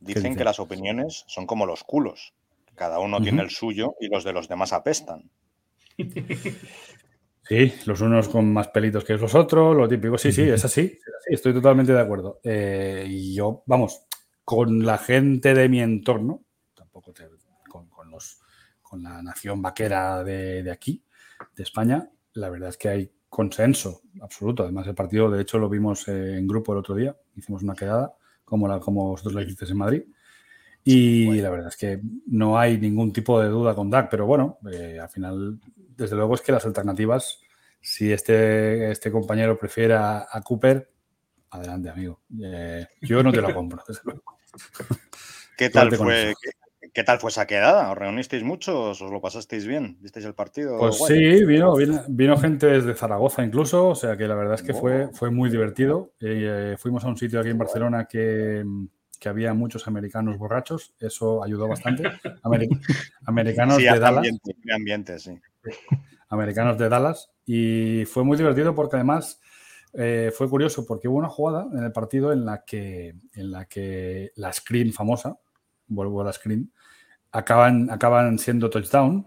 Dicen 0.00 0.22
dicen? 0.22 0.36
que 0.36 0.44
las 0.44 0.60
opiniones 0.60 1.24
son 1.26 1.46
como 1.46 1.66
los 1.66 1.82
culos. 1.82 2.32
Cada 2.76 2.98
uno 3.00 3.20
tiene 3.22 3.42
el 3.42 3.50
suyo 3.50 3.94
y 4.00 4.08
los 4.08 4.22
de 4.22 4.32
los 4.34 4.48
demás 4.48 4.72
apestan. 4.72 5.30
Sí, 7.46 7.72
los 7.84 8.00
unos 8.00 8.28
con 8.28 8.50
más 8.52 8.68
pelitos 8.68 9.04
que 9.04 9.14
los 9.16 9.34
otros, 9.34 9.76
lo 9.76 9.86
típico. 9.88 10.16
Sí, 10.16 10.32
sí, 10.32 10.42
es 10.42 10.64
así. 10.64 10.80
es 10.80 11.14
así, 11.20 11.34
estoy 11.34 11.52
totalmente 11.52 11.92
de 11.92 12.00
acuerdo. 12.00 12.40
Eh, 12.42 13.04
y 13.08 13.34
yo, 13.34 13.62
vamos, 13.66 14.06
con 14.44 14.84
la 14.84 14.96
gente 14.96 15.52
de 15.52 15.68
mi 15.68 15.80
entorno, 15.80 16.42
tampoco 16.74 17.12
te- 17.12 17.28
con, 17.68 17.88
con 17.88 18.10
los, 18.10 18.38
con 18.80 19.02
la 19.02 19.22
nación 19.22 19.60
vaquera 19.60 20.24
de, 20.24 20.62
de 20.62 20.70
aquí, 20.70 21.04
de 21.54 21.62
España, 21.62 22.08
la 22.34 22.48
verdad 22.48 22.70
es 22.70 22.78
que 22.78 22.88
hay 22.88 23.12
consenso 23.28 24.00
absoluto. 24.22 24.62
Además, 24.62 24.86
el 24.86 24.94
partido, 24.94 25.30
de 25.30 25.42
hecho, 25.42 25.58
lo 25.58 25.68
vimos 25.68 26.08
eh, 26.08 26.38
en 26.38 26.46
grupo 26.46 26.72
el 26.72 26.78
otro 26.78 26.94
día. 26.94 27.14
Hicimos 27.36 27.62
una 27.62 27.74
quedada, 27.74 28.14
como, 28.44 28.68
la, 28.68 28.80
como 28.80 29.08
vosotros 29.10 29.34
la 29.34 29.42
hicisteis 29.42 29.70
en 29.70 29.76
Madrid. 29.78 30.02
Y 30.86 31.40
la 31.40 31.48
verdad 31.50 31.68
es 31.68 31.76
que 31.76 32.00
no 32.26 32.58
hay 32.58 32.78
ningún 32.78 33.10
tipo 33.12 33.40
de 33.40 33.48
duda 33.48 33.74
con 33.74 33.88
Dak, 33.88 34.10
pero 34.10 34.26
bueno, 34.26 34.58
eh, 34.70 34.98
al 35.00 35.08
final, 35.08 35.58
desde 35.96 36.16
luego 36.16 36.34
es 36.34 36.40
que 36.40 36.52
las 36.52 36.64
alternativas, 36.66 37.40
si 37.80 38.12
este, 38.12 38.90
este 38.90 39.10
compañero 39.10 39.58
prefiere 39.58 39.94
a, 39.94 40.26
a 40.30 40.42
Cooper, 40.42 40.90
adelante, 41.50 41.88
amigo. 41.90 42.20
Eh, 42.42 42.86
yo 43.02 43.22
no 43.22 43.32
te 43.32 43.40
lo 43.40 43.54
compro, 43.54 43.82
desde 43.86 44.00
luego. 44.04 44.22
¿Qué 45.56 45.70
tal, 45.70 45.94
fue, 45.94 46.34
qué, 46.42 46.90
qué 46.92 47.04
tal 47.04 47.18
fue 47.20 47.30
esa 47.30 47.46
quedada? 47.46 47.90
¿Os 47.92 47.96
reunisteis 47.98 48.42
muchos? 48.42 49.00
¿Os 49.00 49.10
lo 49.12 49.20
pasasteis 49.20 49.66
bien? 49.66 49.98
¿Visteis 50.00 50.24
el 50.26 50.34
partido? 50.34 50.78
Pues 50.78 50.98
guay? 50.98 51.14
sí, 51.38 51.44
vino, 51.44 51.76
vino, 51.76 52.02
vino 52.08 52.36
gente 52.36 52.66
desde 52.66 52.94
Zaragoza 52.94 53.44
incluso, 53.44 53.88
o 53.88 53.94
sea 53.94 54.16
que 54.16 54.26
la 54.26 54.34
verdad 54.34 54.54
es 54.54 54.62
que 54.62 54.74
fue, 54.74 55.04
Oh. 55.06 55.12
fue 55.12 55.30
muy 55.30 55.48
divertido. 55.50 56.12
Eh, 56.20 56.74
fuimos 56.78 57.04
a 57.04 57.08
un 57.08 57.16
sitio 57.16 57.38
aquí 57.40 57.50
en 57.50 57.58
Barcelona 57.58 58.06
que, 58.06 58.64
que 59.20 59.28
había 59.28 59.54
muchos 59.54 59.86
americanos 59.86 60.36
borrachos, 60.38 60.92
eso 60.98 61.44
ayudó 61.44 61.68
bastante. 61.68 62.02
Ameri- 62.42 62.68
americanos 63.26 63.76
Sí, 63.76 63.84
de 63.84 63.98
Dallas. 63.98 64.26
ambiente, 64.74 65.18
sí. 65.20 65.38
americanos 66.28 66.78
de 66.78 66.88
Dallas 66.88 67.30
y 67.44 68.04
fue 68.06 68.24
muy 68.24 68.36
divertido 68.36 68.74
porque 68.74 68.96
además 68.96 69.40
eh, 69.92 70.32
fue 70.36 70.48
curioso 70.48 70.84
porque 70.86 71.08
hubo 71.08 71.18
una 71.18 71.28
jugada 71.28 71.66
en 71.72 71.84
el 71.84 71.92
partido 71.92 72.32
en 72.32 72.44
la 72.44 72.64
que, 72.64 73.14
en 73.34 73.50
la, 73.50 73.66
que 73.66 74.32
la 74.36 74.52
screen 74.52 74.92
famosa, 74.92 75.38
vuelvo 75.86 76.20
a 76.20 76.24
la 76.24 76.32
screen, 76.32 76.72
acaban, 77.30 77.90
acaban 77.90 78.38
siendo 78.38 78.70
touchdown, 78.70 79.26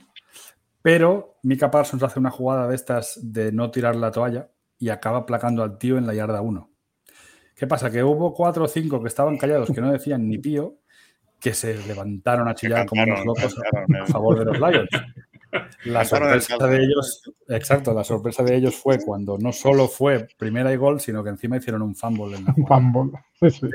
pero 0.82 1.40
Mika 1.44 1.72
Parsons 1.72 2.04
hace 2.04 2.20
una 2.20 2.32
jugada 2.32 2.68
de 2.68 2.76
estas 2.76 3.20
de 3.22 3.52
no 3.52 3.72
tirar 3.72 3.96
la 3.96 4.12
toalla 4.12 4.50
y 4.78 4.90
acaba 4.90 5.26
placando 5.26 5.64
al 5.64 5.78
tío 5.78 5.98
en 5.98 6.06
la 6.06 6.14
yarda 6.14 6.42
1. 6.42 6.70
¿Qué 7.56 7.66
pasa? 7.66 7.90
Que 7.90 8.04
hubo 8.04 8.34
cuatro 8.34 8.66
o 8.66 8.68
cinco 8.68 9.02
que 9.02 9.08
estaban 9.08 9.38
callados, 9.38 9.72
que 9.72 9.82
no 9.82 9.92
decían 9.92 10.28
ni 10.28 10.38
pío, 10.38 10.78
que 11.40 11.54
se 11.54 11.76
levantaron 11.88 12.48
a 12.48 12.56
chillar 12.56 12.86
como 12.86 13.04
unos 13.04 13.26
locos 13.26 13.56
a 13.58 13.82
eh. 13.82 14.06
favor 14.08 14.38
de 14.38 14.46
los 14.46 14.60
Lions. 14.60 14.90
La 15.86 16.04
sorpresa 16.04 16.58
de 16.68 16.78
ellos, 16.84 17.22
exacto, 17.48 17.94
la 17.94 18.04
sorpresa 18.04 18.44
de 18.44 18.56
ellos 18.56 18.76
fue 18.76 19.00
cuando 19.00 19.38
no 19.38 19.54
solo 19.54 19.88
fue 19.88 20.28
primera 20.38 20.74
y 20.74 20.76
gol, 20.76 21.00
sino 21.00 21.24
que 21.24 21.30
encima 21.30 21.58
hicieron 21.58 21.82
un 21.82 21.96
fumble 21.96 22.38
en 22.38 22.46
la 22.46 22.54
jugada. 22.54 22.82
fumble. 22.92 23.20
Sí, 23.40 23.50
sí. 23.52 23.68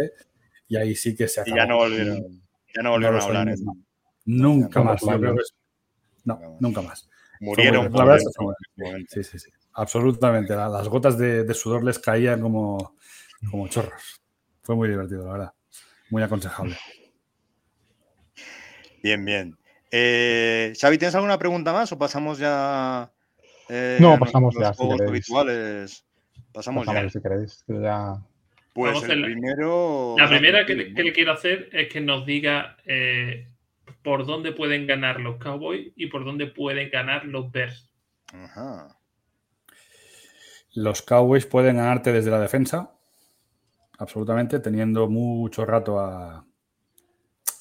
Y 0.69 0.77
ahí 0.77 0.95
sí 0.95 1.15
que 1.15 1.29
se 1.29 1.41
Y 1.41 1.53
acabó. 1.53 1.57
ya 1.57 1.67
no 1.67 1.77
volvieron, 1.77 2.43
ya 2.75 2.83
no 2.83 2.91
volvieron 2.91 3.21
a 3.21 3.25
hablar. 3.25 3.49
¿eh? 3.49 3.55
no. 3.65 3.73
Nunca 4.25 4.83
más. 4.83 5.01
yo 5.03 5.35
es- 5.41 5.55
No, 6.25 6.57
nunca 6.61 6.83
más. 6.83 7.09
Murieron 7.41 7.91
por 7.91 8.07
la. 8.07 8.19
Sí, 9.09 9.25
sí, 9.25 9.39
sí. 9.39 9.51
Absolutamente. 9.75 10.55
La- 10.55 10.69
Las 10.69 10.89
gotas 10.89 11.17
de, 11.19 11.45
de 11.45 11.55
sudor 11.55 11.83
les 11.85 11.99
caían 11.99 12.41
como, 12.41 12.95
como 13.51 13.67
chorros. 13.69 14.21
Fue 14.63 14.77
muy 14.77 14.89
divertido, 14.89 15.27
la 15.27 15.33
verdad. 15.33 15.53
Muy 16.11 16.23
aconsejable. 16.23 16.77
Bien, 19.03 19.25
bien. 19.25 19.57
Eh, 19.95 20.73
Xavi, 20.81 20.97
¿tienes 20.97 21.15
alguna 21.15 21.39
pregunta 21.39 21.73
más 21.73 21.93
o 21.93 21.99
pasamos 21.99 22.39
ya? 22.39 23.13
eh, 23.69 23.99
No, 24.01 24.15
a 24.15 24.19
pasamos 24.19 24.55
ya, 24.59 24.73
si 24.73 24.79
juegos 24.79 24.97
queréis. 25.01 25.11
habituales? 25.11 26.05
Pasamos 26.53 26.87
Pasamos, 26.87 27.13
ya. 27.13 27.19
si 27.19 27.23
queréis, 27.23 27.65
que 27.67 27.81
ya. 27.81 28.15
Pues 28.73 28.95
Vamos 28.95 29.09
el 29.11 29.21
la- 29.21 29.27
primero. 29.27 30.15
La 30.19 30.29
primera 30.29 30.65
que, 30.67 30.75
le- 30.75 30.95
que 30.95 31.03
le 31.05 31.13
quiero 31.13 31.33
hacer 31.33 31.69
es 31.73 31.89
que 31.93 32.01
nos 32.01 32.25
diga 32.25 32.79
eh, 32.87 33.49
por 34.03 34.25
dónde 34.27 34.53
pueden 34.53 34.87
ganar 34.87 35.21
los 35.21 35.37
Cowboys 35.37 35.93
y 35.95 36.07
por 36.07 36.25
dónde 36.25 36.47
pueden 36.47 36.91
ganar 36.91 37.27
los 37.27 37.53
Bears. 37.53 37.91
Ajá. 38.33 38.99
Los 40.75 41.03
Cowboys 41.03 41.45
pueden 41.45 41.77
ganarte 41.77 42.13
desde 42.13 42.31
la 42.31 42.41
defensa, 42.41 42.95
absolutamente, 43.99 44.59
teniendo 44.59 45.07
mucho 45.09 45.67
rato 45.67 45.99
a- 46.01 46.47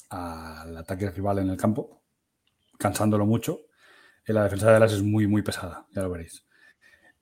al 0.08 0.76
ataque 0.78 1.10
rival 1.10 1.38
en 1.40 1.50
el 1.50 1.56
campo, 1.58 2.01
cansándolo 2.82 3.24
mucho. 3.24 3.60
En 4.26 4.34
la 4.34 4.44
defensa 4.44 4.66
de 4.66 4.72
Dallas 4.74 4.92
es 4.92 5.02
muy, 5.02 5.26
muy 5.26 5.42
pesada, 5.42 5.86
ya 5.94 6.02
lo 6.02 6.10
veréis. 6.10 6.46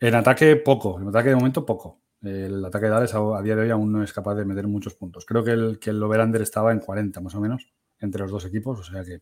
En 0.00 0.14
ataque, 0.14 0.56
poco. 0.56 1.00
En 1.00 1.08
ataque, 1.08 1.28
de 1.28 1.36
momento, 1.36 1.64
poco. 1.64 2.00
El 2.22 2.64
ataque 2.64 2.86
de 2.86 2.90
Dallas 2.90 3.14
a, 3.14 3.38
a 3.38 3.42
día 3.42 3.54
de 3.54 3.62
hoy 3.62 3.70
aún 3.70 3.92
no 3.92 4.02
es 4.02 4.12
capaz 4.12 4.34
de 4.34 4.44
meter 4.44 4.66
muchos 4.66 4.94
puntos. 4.94 5.24
Creo 5.24 5.44
que 5.44 5.52
el, 5.52 5.78
que 5.78 5.90
el 5.90 6.02
over-under 6.02 6.42
estaba 6.42 6.72
en 6.72 6.80
40, 6.80 7.20
más 7.20 7.34
o 7.34 7.40
menos, 7.40 7.72
entre 7.98 8.22
los 8.22 8.30
dos 8.30 8.44
equipos, 8.46 8.80
o 8.80 8.82
sea 8.82 9.04
que 9.04 9.20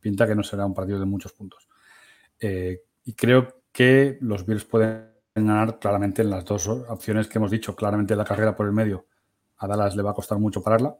pinta 0.00 0.26
que 0.26 0.34
no 0.34 0.42
será 0.42 0.66
un 0.66 0.74
partido 0.74 0.98
de 0.98 1.06
muchos 1.06 1.32
puntos. 1.32 1.68
Eh, 2.40 2.82
y 3.04 3.14
creo 3.14 3.62
que 3.72 4.18
los 4.20 4.44
Bills 4.44 4.64
pueden 4.64 5.12
ganar 5.34 5.78
claramente 5.78 6.22
en 6.22 6.30
las 6.30 6.44
dos 6.44 6.66
opciones 6.68 7.28
que 7.28 7.38
hemos 7.38 7.50
dicho. 7.50 7.74
Claramente 7.74 8.16
la 8.16 8.24
carrera 8.24 8.54
por 8.54 8.66
el 8.66 8.72
medio 8.72 9.06
a 9.58 9.66
Dallas 9.66 9.96
le 9.96 10.02
va 10.02 10.10
a 10.10 10.14
costar 10.14 10.38
mucho 10.38 10.62
pararla. 10.62 10.96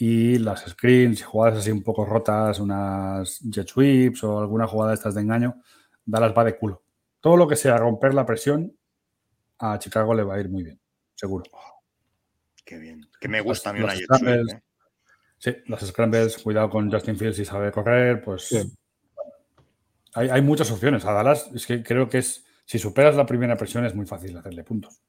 Y 0.00 0.38
las 0.38 0.64
screens, 0.64 1.24
jugadas 1.24 1.58
así 1.58 1.72
un 1.72 1.82
poco 1.82 2.04
rotas, 2.04 2.60
unas 2.60 3.40
jet 3.40 3.66
sweeps 3.68 4.22
o 4.22 4.38
alguna 4.38 4.66
jugada 4.68 4.92
de 4.92 4.94
estas 4.94 5.14
de 5.16 5.22
engaño, 5.22 5.60
Dallas 6.04 6.32
va 6.36 6.44
de 6.44 6.56
culo. 6.56 6.84
Todo 7.20 7.36
lo 7.36 7.48
que 7.48 7.56
sea 7.56 7.76
romper 7.76 8.14
la 8.14 8.24
presión 8.24 8.72
a 9.58 9.76
Chicago 9.80 10.14
le 10.14 10.22
va 10.22 10.36
a 10.36 10.40
ir 10.40 10.48
muy 10.48 10.62
bien, 10.62 10.80
seguro. 11.16 11.44
Qué 12.64 12.78
bien. 12.78 13.08
Que 13.20 13.28
me 13.28 13.40
gusta 13.40 13.70
a 13.70 13.72
mí 13.72 13.80
Los- 13.80 13.90
una 13.90 13.98
jet 13.98 14.06
sweep. 14.18 14.48
¿eh? 14.56 14.62
Sí, 15.38 15.56
las 15.66 15.84
scrambles, 15.86 16.38
cuidado 16.38 16.70
con 16.70 16.90
Justin 16.90 17.16
Fields 17.16 17.36
si 17.36 17.44
sabe 17.44 17.70
correr, 17.72 18.22
pues 18.22 18.52
hay, 20.14 20.28
hay 20.28 20.42
muchas 20.42 20.70
opciones. 20.70 21.04
A 21.04 21.12
Dallas 21.12 21.50
es 21.54 21.66
que 21.66 21.82
creo 21.82 22.08
que 22.08 22.18
es, 22.18 22.44
si 22.64 22.78
superas 22.78 23.16
la 23.16 23.26
primera 23.26 23.56
presión 23.56 23.84
es 23.84 23.94
muy 23.96 24.06
fácil 24.06 24.36
hacerle 24.36 24.62
puntos. 24.62 25.00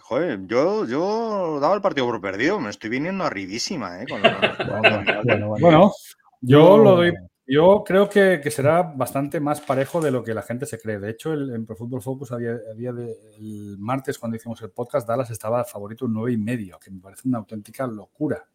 Joder, 0.00 0.46
yo, 0.46 0.84
yo 0.86 1.58
daba 1.60 1.74
el 1.74 1.80
partido 1.80 2.06
por 2.06 2.20
perdido. 2.20 2.60
Me 2.60 2.70
estoy 2.70 2.90
viniendo 2.90 3.24
arribísima, 3.24 4.02
¿eh? 4.02 4.06
Con 4.08 4.20
Bueno, 5.24 5.48
bueno. 5.48 5.56
Bueno, 5.60 5.92
yo 6.40 6.78
lo 6.78 6.96
doy. 6.96 7.12
Yo 7.46 7.84
creo 7.84 8.08
que, 8.08 8.40
que 8.42 8.50
será 8.50 8.82
bastante 8.82 9.38
más 9.38 9.60
parejo 9.60 10.00
de 10.00 10.10
lo 10.10 10.24
que 10.24 10.32
la 10.32 10.40
gente 10.40 10.64
se 10.64 10.78
cree. 10.78 10.98
De 10.98 11.10
hecho, 11.10 11.34
el, 11.34 11.54
en 11.54 11.66
Pro 11.66 11.76
Football 11.76 12.00
Focus 12.00 12.32
a 12.32 12.38
día, 12.38 12.52
a 12.52 12.74
día 12.74 12.92
de, 12.92 13.14
el 13.36 13.76
martes, 13.78 14.18
cuando 14.18 14.36
hicimos 14.36 14.62
el 14.62 14.70
podcast, 14.70 15.06
Dallas 15.06 15.30
estaba 15.30 15.62
favorito 15.64 16.06
un 16.06 16.14
9 16.14 16.32
y 16.32 16.36
medio, 16.38 16.78
que 16.78 16.90
me 16.90 17.00
parece 17.00 17.28
una 17.28 17.38
auténtica 17.38 17.86
locura. 17.86 18.46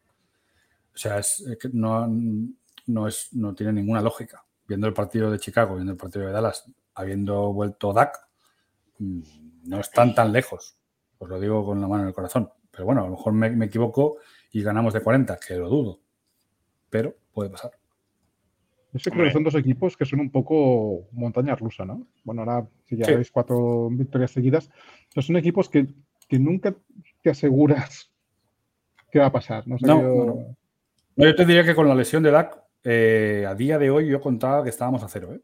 O 0.91 0.97
sea, 0.97 1.19
es, 1.19 1.43
no, 1.71 2.07
no, 2.87 3.07
es, 3.07 3.29
no 3.33 3.53
tiene 3.53 3.73
ninguna 3.73 4.01
lógica. 4.01 4.43
Viendo 4.67 4.87
el 4.87 4.93
partido 4.93 5.29
de 5.29 5.37
Chicago, 5.37 5.75
viendo 5.75 5.91
el 5.91 5.97
partido 5.97 6.25
de 6.25 6.31
Dallas, 6.31 6.65
habiendo 6.95 7.53
vuelto 7.53 7.93
Dak, 7.93 8.17
mm, 8.97 9.21
no 9.65 9.79
están 9.79 10.15
tan 10.15 10.33
lejos. 10.33 10.78
Os 11.19 11.29
lo 11.29 11.39
digo 11.39 11.65
con 11.65 11.79
la 11.79 11.87
mano 11.87 12.03
en 12.03 12.07
el 12.09 12.13
corazón. 12.13 12.49
Pero 12.71 12.85
bueno, 12.85 13.01
a 13.01 13.05
lo 13.05 13.11
mejor 13.11 13.33
me, 13.33 13.49
me 13.51 13.65
equivoco 13.65 14.17
y 14.51 14.63
ganamos 14.63 14.93
de 14.93 15.01
40, 15.01 15.37
que 15.45 15.55
lo 15.55 15.69
dudo. 15.69 15.99
Pero 16.89 17.15
puede 17.33 17.49
pasar. 17.49 17.71
Yo 18.93 19.11
creo 19.11 19.25
que 19.25 19.31
son 19.31 19.43
dos 19.43 19.53
equipos 19.53 19.95
que 19.95 20.05
son 20.05 20.19
un 20.19 20.31
poco 20.31 21.07
montaña 21.11 21.55
rusa, 21.55 21.85
¿no? 21.85 22.07
Bueno, 22.23 22.41
ahora 22.41 22.67
si 22.87 22.97
ya 22.97 23.05
Sí. 23.05 23.13
veis 23.13 23.29
cuatro 23.31 23.89
victorias 23.91 24.31
seguidas, 24.31 24.69
pero 25.13 25.21
son 25.25 25.35
equipos 25.37 25.69
que, 25.69 25.87
que 26.27 26.39
nunca 26.39 26.73
te 27.21 27.29
aseguras 27.29 28.09
qué 29.11 29.19
va 29.19 29.27
a 29.27 29.31
pasar. 29.31 29.67
No, 29.67 29.77
sé 29.77 29.85
No, 29.85 30.01
yo- 30.01 30.15
no, 30.15 30.25
no. 30.25 30.55
No, 31.17 31.25
yo 31.25 31.35
te 31.35 31.45
diría 31.45 31.63
que 31.65 31.75
con 31.75 31.87
la 31.87 31.93
lesión 31.95 32.23
de 32.23 32.31
Dak, 32.31 32.63
eh, 32.83 33.45
a 33.47 33.53
día 33.53 33.77
de 33.77 33.89
hoy 33.91 34.07
yo 34.07 34.21
contaba 34.21 34.63
que 34.63 34.69
estábamos 34.69 35.03
a 35.03 35.07
cero. 35.09 35.33
¿eh? 35.33 35.41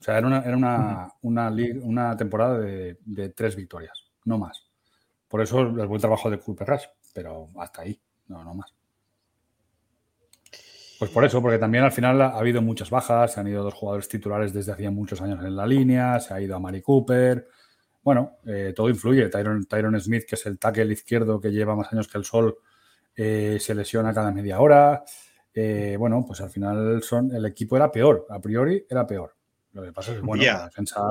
O 0.00 0.02
sea, 0.02 0.18
era 0.18 0.26
una, 0.26 0.40
era 0.40 0.56
una, 0.56 1.08
una, 1.22 1.50
li- 1.50 1.78
una 1.82 2.16
temporada 2.16 2.58
de, 2.58 2.98
de 3.04 3.28
tres 3.30 3.54
victorias, 3.56 4.10
no 4.24 4.38
más. 4.38 4.66
Por 5.34 5.42
eso 5.42 5.62
el 5.62 5.88
buen 5.88 6.00
trabajo 6.00 6.30
de 6.30 6.38
Cooper 6.38 6.64
Rush, 6.64 6.84
pero 7.12 7.48
hasta 7.58 7.82
ahí, 7.82 8.00
no, 8.28 8.44
no 8.44 8.54
más. 8.54 8.72
Pues 10.96 11.10
por 11.10 11.24
eso, 11.24 11.42
porque 11.42 11.58
también 11.58 11.82
al 11.82 11.90
final 11.90 12.22
ha 12.22 12.38
habido 12.38 12.62
muchas 12.62 12.88
bajas, 12.88 13.32
se 13.32 13.40
han 13.40 13.48
ido 13.48 13.64
dos 13.64 13.74
jugadores 13.74 14.08
titulares 14.08 14.52
desde 14.52 14.70
hacía 14.70 14.92
muchos 14.92 15.20
años 15.20 15.44
en 15.44 15.56
la 15.56 15.66
línea, 15.66 16.20
se 16.20 16.34
ha 16.34 16.40
ido 16.40 16.54
a 16.54 16.60
Mari 16.60 16.80
Cooper. 16.82 17.48
Bueno, 18.04 18.36
eh, 18.46 18.72
todo 18.76 18.88
influye. 18.88 19.28
Tyron, 19.28 19.66
Tyron 19.66 20.00
Smith, 20.00 20.22
que 20.24 20.36
es 20.36 20.46
el 20.46 20.56
tackle 20.56 20.92
izquierdo 20.92 21.40
que 21.40 21.50
lleva 21.50 21.74
más 21.74 21.92
años 21.92 22.06
que 22.06 22.18
el 22.18 22.24
sol, 22.24 22.56
eh, 23.16 23.58
se 23.58 23.74
lesiona 23.74 24.14
cada 24.14 24.30
media 24.30 24.60
hora. 24.60 25.02
Eh, 25.52 25.96
bueno, 25.98 26.24
pues 26.24 26.42
al 26.42 26.50
final 26.50 27.02
son, 27.02 27.34
el 27.34 27.44
equipo 27.46 27.74
era 27.74 27.90
peor, 27.90 28.24
a 28.30 28.38
priori 28.38 28.86
era 28.88 29.04
peor. 29.04 29.34
Lo 29.72 29.82
que 29.82 29.92
pasa 29.92 30.12
es 30.12 30.18
que, 30.18 30.24
bueno, 30.24 30.44
la 30.44 30.66
defensa 30.66 31.02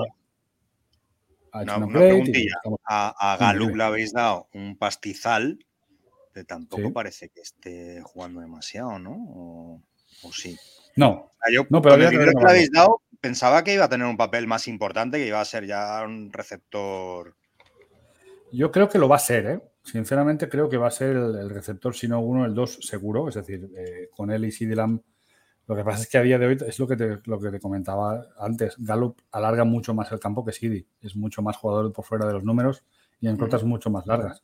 ha 1.53 1.63
hecho 1.63 1.77
Una, 1.77 1.99
preguntilla. 1.99 2.55
A, 2.85 3.33
a 3.33 3.53
dime. 3.53 3.77
le 3.77 3.83
habéis 3.83 4.11
dado 4.13 4.47
un 4.53 4.77
pastizal, 4.77 5.57
que 6.33 6.43
tampoco 6.43 6.87
Sí. 6.87 6.91
parece 6.91 7.29
que 7.29 7.41
esté 7.41 8.01
jugando 8.03 8.41
demasiado, 8.41 8.99
¿no? 8.99 9.11
O, 9.11 9.81
o 10.23 10.33
sí. 10.33 10.57
No, 10.95 11.11
O 11.11 11.31
sea, 11.43 11.53
yo 11.53 11.65
No, 11.69 11.81
pero 11.81 11.93
con 11.93 12.01
el 12.01 12.07
había 12.07 12.09
que 12.09 12.17
dinero 12.17 12.37
que 12.37 12.43
le 12.45 12.49
habéis 12.51 12.71
dado, 12.71 13.01
pensaba 13.21 13.63
que 13.63 13.73
iba 13.73 13.85
a 13.85 13.89
tener 13.89 14.07
un 14.07 14.17
papel 14.17 14.47
más 14.47 14.67
importante, 14.67 15.17
que 15.17 15.27
iba 15.27 15.39
a 15.39 15.45
ser 15.45 15.65
ya 15.65 16.03
un 16.03 16.33
receptor. 16.33 17.35
Yo 18.51 18.71
creo 18.71 18.89
que 18.89 18.99
lo 18.99 19.07
va 19.07 19.15
a 19.15 19.19
ser, 19.19 19.45
¿eh? 19.47 19.59
Sinceramente 19.83 20.47
creo 20.49 20.69
que 20.69 20.77
va 20.77 20.87
a 20.87 20.91
ser 20.91 21.09
el, 21.15 21.35
el 21.35 21.49
receptor, 21.49 21.95
si 21.95 22.07
no 22.07 22.19
uno, 22.21 22.45
el 22.45 22.53
dos 22.53 22.79
seguro. 22.81 23.27
Es 23.29 23.35
decir, 23.35 23.69
eh, 23.77 24.09
con 24.15 24.31
él 24.31 24.45
y 24.45 24.65
Lamb. 24.67 25.01
Lo 25.67 25.75
que 25.75 25.83
pasa 25.83 26.01
es 26.01 26.09
que 26.09 26.17
a 26.17 26.21
día 26.21 26.37
de 26.37 26.45
hoy 26.47 26.57
es 26.67 26.77
lo 26.79 26.87
que 26.87 26.97
te, 26.97 27.19
lo 27.25 27.39
que 27.39 27.49
te 27.49 27.59
comentaba 27.59 28.25
antes. 28.37 28.75
Gallup 28.77 29.17
alarga 29.31 29.63
mucho 29.63 29.93
más 29.93 30.11
el 30.11 30.19
campo 30.19 30.43
que 30.43 30.51
CD. 30.51 30.85
Es 31.01 31.15
mucho 31.15 31.41
más 31.41 31.55
jugador 31.57 31.91
por 31.93 32.03
fuera 32.03 32.25
de 32.25 32.33
los 32.33 32.43
números 32.43 32.83
y 33.21 33.27
en 33.29 33.37
cortas 33.37 33.63
mucho 33.63 33.89
más 33.89 34.05
largas. 34.05 34.43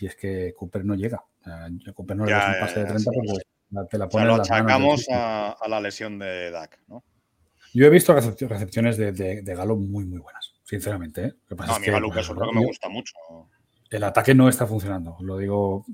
Y 0.00 0.06
es 0.06 0.14
que 0.14 0.54
Cooper 0.56 0.84
no 0.84 0.94
llega. 0.94 1.24
O 1.40 1.44
sea, 1.44 1.68
Cooper 1.94 2.16
no 2.16 2.24
le 2.26 2.32
das 2.32 2.54
un 2.54 2.60
pase 2.60 2.74
de 2.80 2.86
ya, 2.86 2.92
30 2.92 3.10
sí. 3.10 3.18
porque 3.18 3.88
te 3.90 3.98
la 3.98 4.04
O 4.06 4.08
sea, 4.08 4.08
pone 4.08 4.26
lo 4.26 4.36
las 4.36 4.50
achacamos 4.50 5.00
equipo. 5.00 5.14
a, 5.16 5.50
a 5.52 5.68
la 5.68 5.80
lesión 5.80 6.18
de 6.18 6.50
Dak, 6.52 6.78
¿no? 6.86 7.02
Yo 7.74 7.84
he 7.86 7.90
visto 7.90 8.14
recep- 8.16 8.46
recepciones 8.48 8.96
de, 8.96 9.10
de, 9.12 9.42
de 9.42 9.54
Gallup 9.54 9.78
muy, 9.80 10.04
muy 10.06 10.18
buenas, 10.20 10.52
sinceramente. 10.62 11.24
¿eh? 11.24 11.34
Lo 11.48 11.48
que 11.48 11.56
pasa 11.56 11.66
No, 11.66 11.72
a 11.72 11.76
es 11.76 11.80
mí 11.80 11.84
que, 11.86 11.90
Gallup 11.90 12.16
es 12.16 12.30
otro 12.30 12.48
que 12.50 12.58
me 12.58 12.64
gusta 12.66 12.88
mucho. 12.88 13.14
el 13.90 14.04
ataque 14.04 14.34
no 14.34 14.48
está 14.48 14.66
funcionando, 14.66 15.16
lo 15.20 15.36
digo 15.38 15.84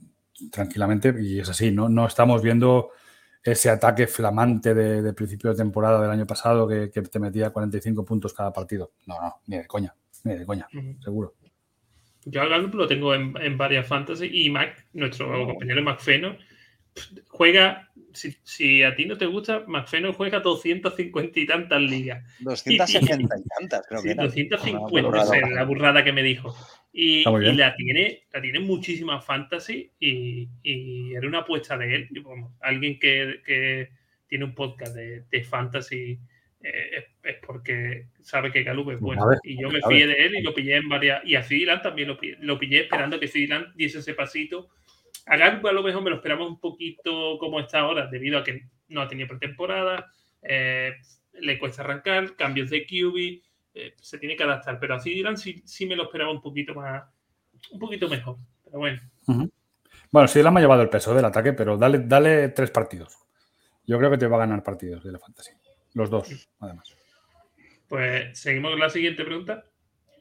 tranquilamente 0.51 1.15
y 1.21 1.41
es 1.41 1.49
así, 1.49 1.71
no, 1.71 1.89
no 1.89 2.07
estamos 2.07 2.43
viendo 2.43 2.91
ese 3.45 3.71
ataque 3.71 4.07
flamante 4.07 4.73
de, 4.75 5.03
de 5.03 5.13
principio 5.13 5.51
de 5.51 5.57
temporada 5.57 6.01
del 6.01 6.11
año 6.11 6.27
pasado 6.27 6.67
que, 6.69 6.91
que 6.91 7.03
te 7.03 7.19
metía 7.19 7.51
45 7.51 8.05
puntos 8.05 8.33
cada 8.35 8.53
partido. 8.53 8.93
No, 9.07 9.21
no, 9.21 9.35
ni 9.47 9.57
de 9.59 9.67
coña, 9.67 9.95
ni 10.25 10.35
de 10.39 10.47
coña, 10.47 10.69
seguro. 11.03 11.35
Yo 12.25 12.41
a 12.41 12.47
Gallup 12.47 12.75
lo 12.75 12.87
tengo 12.87 13.15
en, 13.15 13.35
en 13.41 13.59
varias 13.59 13.87
fantasy 13.87 14.31
y 14.33 14.49
Mac, 14.49 14.87
nuestro 14.93 15.45
compañero 15.47 15.83
MacFeno, 15.83 16.37
juega, 17.29 17.91
si, 18.13 18.37
si 18.45 18.83
a 18.85 18.95
ti 18.95 19.07
no 19.07 19.19
te 19.19 19.27
gusta, 19.27 19.65
MacFeno 19.67 20.13
juega 20.13 20.39
250 20.41 21.41
y 21.41 21.47
tantas 21.47 21.81
ligas. 21.81 22.25
270 22.41 23.37
y 23.39 23.43
tantas, 23.59 23.87
creo 23.89 24.01
Sí, 24.01 24.07
que 24.09 24.13
era. 24.13 24.23
250, 24.25 24.93
Una 24.93 25.03
burrada. 25.09 25.25
esa 25.37 25.47
es 25.47 25.53
la 25.53 25.65
burrada 25.65 26.05
que 26.05 26.13
me 26.13 26.23
dijo. 26.23 26.55
Y, 26.93 27.25
la 27.25 27.75
tiene, 27.75 28.25
la 28.33 28.43
tiene 28.43 28.61
muchísima 28.61 29.21
fantasy 29.21 29.91
y, 29.99 30.47
y 30.63 31.15
era 31.15 31.27
una 31.27 31.39
apuesta 31.39 31.79
de 31.79 31.95
él. 31.95 32.09
Y, 32.11 32.19
vamos, 32.21 32.53
alguien 32.61 32.99
que, 32.99 33.41
que 33.45 33.89
tiene 34.27 34.45
un 34.45 34.55
podcast 34.55 34.95
de, 34.95 35.23
de 35.31 35.45
fantasy 35.45 36.19
eh, 36.65 36.91
es, 36.97 37.05
es 37.23 37.37
porque 37.45 38.07
sabe 38.21 38.53
que 38.53 38.63
Gallup 38.63 38.91
es 38.91 39.01
bueno. 39.01 39.25
Y 39.43 39.61
yo 39.61 39.69
me 39.69 39.81
fié 39.89 40.07
de 40.07 40.27
él 40.27 40.37
y 40.37 40.43
lo 40.43 40.55
pillé 40.55 40.77
en 40.77 40.89
varias. 40.89 41.25
Y 41.25 41.35
a 41.35 41.43
Fidiland 41.43 41.83
también 41.83 42.09
lo 42.09 42.19
pillé, 42.19 42.37
lo 42.41 42.59
pillé 42.59 42.83
esperando 42.83 43.19
que 43.19 43.29
Fidiland 43.29 43.75
diese 43.75 43.99
ese 43.99 44.15
pasito. 44.15 44.69
A 45.27 45.37
Gallup 45.37 45.67
a 45.67 45.73
lo 45.73 45.83
mejor 45.83 46.03
me 46.03 46.11
lo 46.11 46.17
esperamos 46.17 46.49
un 46.49 46.61
poquito 46.61 47.39
como 47.39 47.61
está 47.61 47.81
ahora, 47.81 48.07
debido 48.07 48.39
a 48.39 48.45
que 48.45 48.63
no 48.89 49.01
ha 49.01 49.09
tenido 49.09 49.29
pretemporada, 49.29 50.11
eh, 50.43 50.95
le 51.35 51.59
cuesta 51.59 51.83
arrancar, 51.83 52.37
cambios 52.37 52.71
de 52.71 52.85
QB, 52.85 53.43
eh, 53.75 53.95
se 54.01 54.19
tiene 54.19 54.37
que 54.37 54.43
adaptar. 54.45 54.79
Pero 54.79 54.95
a 54.95 55.01
Fidiland 55.01 55.37
sí, 55.37 55.63
sí 55.65 55.87
me 55.87 55.97
lo 55.97 56.05
esperaba 56.05 56.31
un 56.31 56.41
poquito 56.43 56.75
más, 56.75 57.05
un 57.71 57.79
poquito 57.79 58.09
mejor. 58.09 58.37
Pero 58.65 58.79
bueno, 58.79 59.01
Bueno, 60.11 60.29
sí, 60.29 60.41
él 60.41 60.51
me 60.51 60.61
ha 60.61 60.63
llevado 60.63 60.83
el 60.83 60.89
peso 60.91 61.15
del 61.15 61.25
ataque, 61.25 61.53
pero 61.53 61.77
dale, 61.77 62.01
dale 62.01 62.49
tres 62.51 62.71
partidos. 62.71 63.17
Yo 63.87 63.99
creo 63.99 64.11
que 64.11 64.19
te 64.19 64.27
va 64.27 64.37
a 64.37 64.41
ganar 64.41 64.63
partidos 64.63 65.03
de 65.05 65.13
la 65.13 65.19
fantasy. 65.19 65.51
Los 65.95 66.09
dos, 66.11 66.49
además. 66.61 66.89
pues 67.89 68.39
seguimos 68.39 68.71
con 68.71 68.81
la 68.81 68.89
siguiente 68.91 69.25
pregunta. 69.25 69.65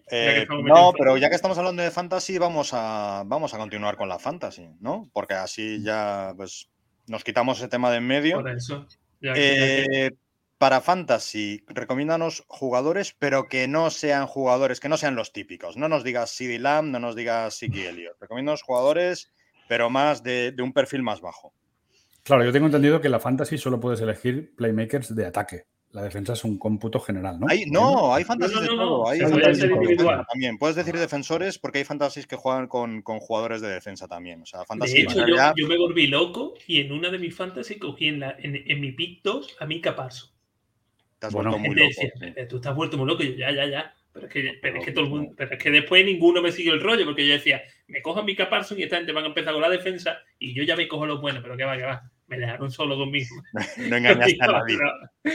Eh, 0.10 0.45
no, 0.49 0.91
pero 0.97 1.16
ya 1.18 1.30
que 1.30 1.36
estamos 1.36 1.58
hablando 1.58 1.82
de 1.82 1.89
fantasy, 1.91 2.38
vamos 2.38 2.72
a, 2.74 3.24
vamos 3.26 3.54
a 3.54 3.58
continuar 3.58 3.95
con 3.95 4.10
la 4.10 4.20
fantasy, 4.20 4.68
¿no? 4.82 5.10
Porque 5.14 5.36
así 5.36 5.82
ya 5.82 6.34
pues, 6.36 6.70
nos 7.08 7.24
quitamos 7.24 7.60
ese 7.60 7.70
tema 7.70 7.89
de 7.91 7.97
en 7.97 8.08
medio. 8.08 8.41
Por 8.41 8.49
eso. 8.49 8.86
ya 9.22 9.34
que- 9.34 9.39
ya 9.39 9.91
que- 9.91 10.06
Eh, 10.08 10.12
para 10.62 10.80
fantasy, 10.80 11.64
recomiéndanos 11.70 12.43
jugadores, 12.47 13.16
pero 13.18 13.47
que 13.47 13.68
no 13.68 13.89
sean 13.89 14.28
jugadores, 14.28 14.80
que 14.80 14.89
no 14.89 14.97
sean 14.97 15.16
los 15.16 15.34
típicos. 15.34 15.76
No 15.76 15.89
nos 15.89 16.03
digas 16.03 16.30
CD 16.30 16.59
Lamb, 16.59 16.91
no 16.91 16.99
nos 16.99 17.16
digas 17.16 17.55
Siki 17.55 17.82
Elliott. 17.82 18.22
Recomiéndanos 18.22 18.62
jugadores, 18.62 19.32
pero 19.68 19.89
más 19.89 20.22
de, 20.22 20.51
de 20.51 20.62
un 20.62 20.72
perfil 20.72 21.01
más 21.01 21.20
bajo. 21.20 21.51
Claro, 22.22 22.45
yo 22.45 22.51
tengo 22.51 22.68
entendido 22.68 23.01
que 23.01 23.07
en 23.07 23.14
la 23.14 23.20
fantasy 23.20 23.57
solo 23.57 23.80
puedes 23.80 24.01
elegir 24.01 24.53
playmakers 24.55 25.16
de 25.16 25.26
ataque. 25.26 25.64
La 25.93 26.03
defensa 26.03 26.34
es 26.34 26.43
un 26.43 26.59
cómputo 26.59 26.99
general, 26.99 27.39
¿no? 27.39 27.47
Hay- 27.49 27.66
no, 27.66 28.14
hay 28.14 28.24
fantasies 28.24 28.57
no, 28.57 28.62
de 28.62 28.68
no, 28.68 28.76
todo. 28.78 29.09
Hay 29.09 29.20
también. 30.32 30.59
Puedes 30.59 30.76
decir 30.76 30.95
defensores 30.95 31.57
porque 31.57 31.80
hay 31.80 31.86
fantasies 31.86 32.28
que 32.28 32.36
juegan 32.36 32.68
con, 32.68 33.01
con 33.01 33.20
jugadores 33.20 33.62
de 33.62 33.70
defensa 33.70 34.07
también. 34.07 34.43
O 34.43 34.45
sea, 34.45 34.59
De 34.59 34.66
fantasy 34.68 34.99
hecho, 34.99 35.26
yo, 35.26 35.68
me 35.68 35.78
volví 35.80 36.05
loco 36.05 36.53
y 36.68 36.82
en 36.82 36.91
una 36.91 37.09
de 37.09 37.18
mis 37.18 37.36
fantasy 37.36 37.80
cogí 37.80 38.09
en, 38.09 38.20
la, 38.20 38.36
en, 38.38 38.62
en 38.64 38.80
mi 38.80 38.91
pick 38.91 39.24
2 39.24 39.57
a 39.59 39.66
Mika 39.66 39.95
Parso. 39.95 40.32
Te 41.22 41.28
has 41.28 41.34
Bueno, 41.34 41.51
vuelto 41.51 41.67
muy 41.67 41.76
loco. 41.76 41.88
decía, 41.88 42.11
sí. 42.19 42.34
"Eh, 42.36 42.45
tú 42.47 42.55
estás 42.55 42.76
vuelto 42.76 42.97
muy 42.97 43.05
loco. 43.07 43.22
Yo, 43.24 43.32
ya, 43.36 43.51
ya, 43.51 43.65
ya. 43.67 43.93
Pero 44.11 44.26
es 44.28 44.34
que, 44.34 44.59
pero 44.61 44.80
es 44.80 44.86
que 44.86 44.91
todo 44.91 45.03
el 45.05 45.09
mundo, 45.11 45.34
pero 45.38 45.51
es 45.55 45.63
que 45.63 45.69
después 45.72 46.03
ninguno 46.03 46.41
me 46.41 46.51
siguió 46.51 46.74
el 46.74 46.82
rollo, 46.82 47.05
porque 47.05 47.26
yo 47.26 47.34
decía, 47.34 47.61
me 47.88 48.01
cojan 48.01 48.26
mi 48.26 48.34
Parson 48.36 48.78
y 48.80 48.84
esta 48.84 48.97
gente 48.97 49.13
van 49.13 49.24
a 49.24 49.28
empezar 49.28 49.53
con 49.53 49.61
la 49.61 49.69
defensa 49.69 50.17
y 50.39 50.53
yo 50.53 50.63
ya 50.63 50.76
me 50.76 50.88
cojo 50.88 51.05
los 51.05 51.22
buenos, 51.22 51.41
pero 51.43 51.55
que 51.55 51.63
va, 51.63 51.78
que 51.78 51.84
va. 51.84 52.11
Me 52.28 52.38
dejaron 52.39 52.72
solo 52.72 52.95
conmigo. 52.97 53.36
No 53.78 53.95
engañaste 53.97 54.38
a 54.41 54.47
nadie. 54.51 54.78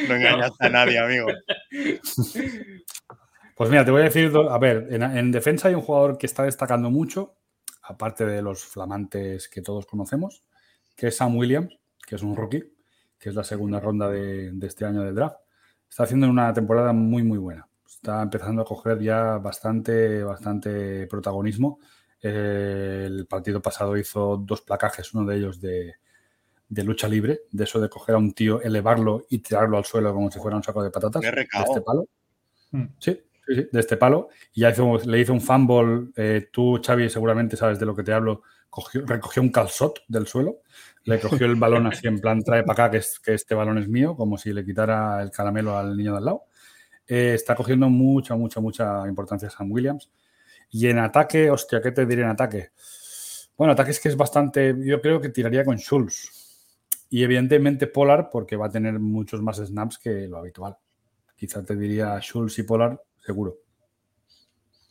No 0.08 0.14
engañaste 0.16 0.66
a 0.66 0.68
nadie, 0.68 0.98
amigo. 0.98 1.26
Pues 3.56 3.70
mira, 3.70 3.86
te 3.86 3.90
voy 3.90 4.02
a 4.02 4.04
decir, 4.04 4.30
a 4.50 4.58
ver, 4.58 4.86
en, 4.90 5.02
en 5.02 5.32
defensa 5.32 5.68
hay 5.68 5.74
un 5.74 5.80
jugador 5.80 6.18
que 6.18 6.26
está 6.26 6.42
destacando 6.42 6.90
mucho, 6.90 7.36
aparte 7.84 8.26
de 8.26 8.42
los 8.42 8.62
flamantes 8.66 9.48
que 9.48 9.62
todos 9.62 9.86
conocemos, 9.86 10.42
que 10.94 11.06
es 11.06 11.16
Sam 11.16 11.36
Williams, 11.38 11.74
que 12.06 12.16
es 12.16 12.22
un 12.22 12.36
rookie, 12.36 12.64
que 13.18 13.30
es 13.30 13.34
la 13.34 13.44
segunda 13.44 13.80
ronda 13.80 14.10
de, 14.10 14.50
de 14.52 14.66
este 14.66 14.84
año 14.84 15.00
del 15.02 15.14
draft. 15.14 15.36
Está 15.88 16.04
haciendo 16.04 16.28
una 16.28 16.52
temporada 16.52 16.92
muy, 16.92 17.22
muy 17.22 17.38
buena. 17.38 17.66
Está 17.86 18.22
empezando 18.22 18.62
a 18.62 18.64
coger 18.64 19.00
ya 19.00 19.38
bastante, 19.38 20.22
bastante 20.22 21.06
protagonismo. 21.06 21.78
Eh, 22.22 23.04
el 23.06 23.26
partido 23.26 23.60
pasado 23.62 23.96
hizo 23.96 24.36
dos 24.36 24.62
placajes, 24.62 25.12
uno 25.14 25.24
de 25.28 25.36
ellos 25.36 25.60
de, 25.60 25.94
de 26.68 26.84
lucha 26.84 27.08
libre, 27.08 27.40
de 27.50 27.64
eso 27.64 27.80
de 27.80 27.88
coger 27.88 28.14
a 28.14 28.18
un 28.18 28.32
tío, 28.32 28.60
elevarlo 28.60 29.24
y 29.30 29.38
tirarlo 29.38 29.78
al 29.78 29.84
suelo 29.84 30.12
como 30.12 30.30
si 30.30 30.38
fuera 30.38 30.56
un 30.56 30.62
saco 30.62 30.82
de 30.82 30.90
patatas. 30.90 31.22
Qué 31.22 31.30
De 31.30 31.42
este 31.42 31.80
palo. 31.80 32.06
Hmm. 32.72 32.86
Sí, 32.98 33.20
sí, 33.46 33.54
sí, 33.54 33.68
de 33.72 33.80
este 33.80 33.96
palo. 33.96 34.28
Y 34.52 34.62
ya 34.62 34.70
hizo- 34.70 34.98
le 35.04 35.20
hizo 35.20 35.32
un 35.32 35.40
fumble. 35.40 36.08
eh, 36.16 36.48
tú, 36.52 36.80
Xavi, 36.84 37.08
seguramente 37.08 37.56
sabes 37.56 37.78
de 37.78 37.86
lo 37.86 37.94
que 37.94 38.02
te 38.02 38.12
hablo. 38.12 38.42
Cogió- 38.68 39.06
recogió 39.06 39.40
un 39.42 39.50
calzot 39.50 40.00
del 40.08 40.26
suelo, 40.26 40.56
le 41.06 41.20
cogió 41.20 41.46
el 41.46 41.56
balón 41.56 41.86
así 41.86 42.06
en 42.06 42.20
plan, 42.20 42.42
trae 42.42 42.62
para 42.64 42.84
acá 42.86 42.90
que, 42.92 42.98
es- 42.98 43.18
que 43.20 43.34
este 43.34 43.54
balón 43.54 43.78
es 43.78 43.88
mío, 43.88 44.14
como 44.16 44.36
si 44.38 44.52
le 44.52 44.64
quitara 44.64 45.22
el 45.22 45.30
caramelo 45.30 45.76
al 45.78 45.96
niño 45.96 46.12
de 46.12 46.18
al 46.18 46.24
lado. 46.24 46.44
Eh, 47.08 47.34
está 47.34 47.54
cogiendo 47.54 47.88
mucha, 47.88 48.34
mucha, 48.36 48.60
mucha 48.60 49.06
importancia 49.08 49.48
Sam 49.50 49.70
Williams. 49.72 50.10
Y 50.70 50.88
en 50.88 50.98
ataque, 50.98 51.50
hostia, 51.50 51.80
¿qué 51.80 51.92
te 51.92 52.06
diré 52.06 52.22
en 52.22 52.28
ataque? 52.30 52.70
Bueno, 53.56 53.72
ataque 53.72 53.92
es 53.92 54.00
que 54.00 54.08
es 54.08 54.16
bastante, 54.16 54.74
yo 54.80 55.00
creo 55.00 55.20
que 55.20 55.30
tiraría 55.30 55.64
con 55.64 55.78
Schulz. 55.78 56.30
Y 57.08 57.22
evidentemente 57.22 57.86
Polar, 57.86 58.28
porque 58.30 58.56
va 58.56 58.66
a 58.66 58.70
tener 58.70 58.98
muchos 58.98 59.40
más 59.40 59.58
snaps 59.58 59.98
que 59.98 60.26
lo 60.28 60.38
habitual. 60.38 60.76
Quizá 61.36 61.64
te 61.64 61.76
diría 61.76 62.18
Schulz 62.20 62.58
y 62.58 62.64
Polar, 62.64 63.00
seguro. 63.24 63.58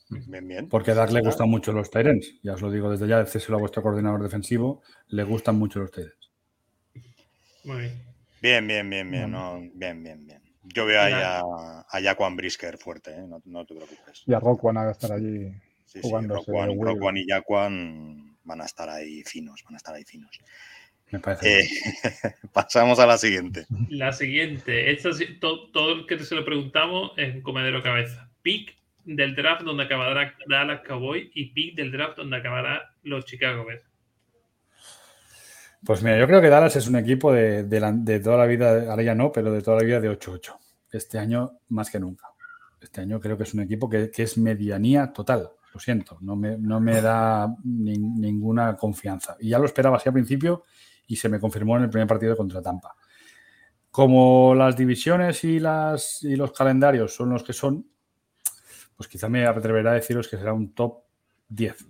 Bien, 0.09 0.47
bien. 0.47 0.69
Porque 0.69 0.91
a 0.91 0.95
Dak 0.95 1.11
le 1.11 1.21
gustan 1.21 1.49
mucho 1.49 1.71
los 1.73 1.89
Tyrants. 1.89 2.35
Ya 2.43 2.53
os 2.53 2.61
lo 2.61 2.71
digo 2.71 2.89
desde 2.91 3.07
ya, 3.07 3.19
decíselo 3.23 3.57
a 3.57 3.59
vuestro 3.59 3.81
coordinador 3.81 4.21
defensivo, 4.21 4.81
le 5.07 5.23
gustan 5.23 5.55
mucho 5.57 5.79
los 5.79 5.91
Tyrants. 5.91 6.31
Muy 7.63 7.77
bien. 7.79 8.01
Bien, 8.41 8.67
bien, 8.67 8.89
bien, 8.89 9.09
bien. 9.11 9.31
no, 9.31 9.59
bien, 9.73 10.03
bien, 10.03 10.25
bien. 10.25 10.41
Yo 10.63 10.85
veo 10.85 11.01
ahí 11.01 11.13
a, 11.13 11.39
a 11.41 12.01
Jaquan 12.01 12.35
Brisker 12.35 12.77
fuerte, 12.77 13.11
¿eh? 13.11 13.23
no, 13.27 13.41
no 13.45 13.65
te 13.65 13.75
preocupes. 13.75 14.23
Y 14.25 14.33
a 14.33 14.39
Rock 14.39 14.63
van 14.63 14.77
a 14.77 14.91
estar 14.91 15.11
allí. 15.11 15.51
Sí, 15.85 15.99
sí, 15.99 15.99
jugándose 16.01 16.51
Roquan. 16.51 16.79
Roquan 16.79 17.17
y 17.17 17.25
Jaquan 17.27 18.37
van 18.43 18.61
a 18.61 18.65
estar 18.65 18.89
ahí 18.89 19.23
finos, 19.23 19.63
van 19.63 19.75
a 19.75 19.77
estar 19.77 19.95
ahí 19.95 20.03
finos. 20.03 20.37
Me 21.11 21.19
parece. 21.19 21.59
Eh, 21.61 21.67
pasamos 22.53 22.99
a 22.99 23.05
la 23.07 23.17
siguiente. 23.17 23.65
La 23.89 24.11
siguiente, 24.11 24.91
esta 24.91 25.13
sí- 25.13 25.39
to- 25.39 25.69
todo 25.71 25.93
el 25.93 26.07
que 26.07 26.19
se 26.19 26.35
lo 26.35 26.43
preguntamos 26.45 27.11
es 27.17 27.35
un 27.35 27.41
comedero 27.41 27.81
cabeza. 27.83 28.29
Pick 28.41 28.75
del 29.05 29.35
draft 29.35 29.61
donde 29.63 29.83
acabará 29.83 30.33
Dallas 30.47 30.81
Cowboy 30.87 31.31
y 31.33 31.51
pick 31.53 31.75
del 31.75 31.91
draft 31.91 32.17
donde 32.17 32.37
acabará 32.37 32.81
los 33.03 33.25
Chicago 33.25 33.65
Bears. 33.65 33.83
Pues 35.85 36.01
mira, 36.01 36.17
yo 36.17 36.25
creo 36.25 36.41
que 36.41 36.49
Dallas 36.49 36.75
es 36.75 36.87
un 36.87 36.95
equipo 36.95 37.31
de, 37.31 37.63
de 37.63 38.19
toda 38.19 38.37
la 38.37 38.45
vida, 38.47 38.89
ahora 38.89 39.03
ya 39.03 39.13
no, 39.13 39.31
pero 39.31 39.51
de 39.51 39.61
toda 39.61 39.77
la 39.77 39.83
vida 39.83 39.99
de 39.99 40.09
8-8. 40.09 40.57
Este 40.91 41.19
año 41.19 41.59
más 41.69 41.91
que 41.91 41.99
nunca. 41.99 42.27
Este 42.81 43.01
año 43.01 43.19
creo 43.19 43.37
que 43.37 43.43
es 43.43 43.53
un 43.53 43.59
equipo 43.61 43.89
que, 43.89 44.09
que 44.09 44.23
es 44.23 44.37
medianía 44.37 45.13
total. 45.13 45.49
Lo 45.73 45.79
siento, 45.79 46.17
no 46.21 46.35
me, 46.35 46.57
no 46.57 46.79
me 46.79 47.01
da 47.01 47.53
ni- 47.63 47.97
ninguna 47.97 48.75
confianza. 48.77 49.35
Y 49.39 49.49
ya 49.49 49.59
lo 49.59 49.65
esperaba 49.65 49.97
así 49.97 50.09
al 50.09 50.13
principio 50.13 50.63
y 51.07 51.15
se 51.17 51.29
me 51.29 51.39
confirmó 51.39 51.77
en 51.77 51.83
el 51.83 51.89
primer 51.89 52.07
partido 52.07 52.35
contra 52.35 52.61
Tampa. 52.61 52.95
Como 53.91 54.55
las 54.55 54.75
divisiones 54.75 55.43
y, 55.43 55.59
las, 55.59 56.23
y 56.23 56.35
los 56.35 56.51
calendarios 56.51 57.13
son 57.13 57.29
los 57.29 57.43
que 57.43 57.53
son, 57.53 57.85
pues 58.95 59.09
quizá 59.09 59.29
me 59.29 59.45
atreverá 59.45 59.91
a 59.91 59.95
deciros 59.95 60.27
que 60.27 60.37
será 60.37 60.53
un 60.53 60.73
top 60.73 61.03
10. 61.49 61.85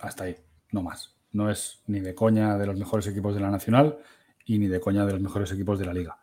Hasta 0.00 0.24
ahí, 0.24 0.36
no 0.72 0.82
más. 0.82 1.16
No 1.32 1.50
es 1.50 1.82
ni 1.86 2.00
de 2.00 2.14
coña 2.14 2.56
de 2.58 2.66
los 2.66 2.76
mejores 2.76 3.06
equipos 3.06 3.34
de 3.34 3.40
la 3.40 3.50
Nacional 3.50 3.98
y 4.44 4.58
ni 4.58 4.68
de 4.68 4.80
coña 4.80 5.06
de 5.06 5.12
los 5.12 5.20
mejores 5.20 5.50
equipos 5.52 5.78
de 5.78 5.86
la 5.86 5.94
Liga. 5.94 6.18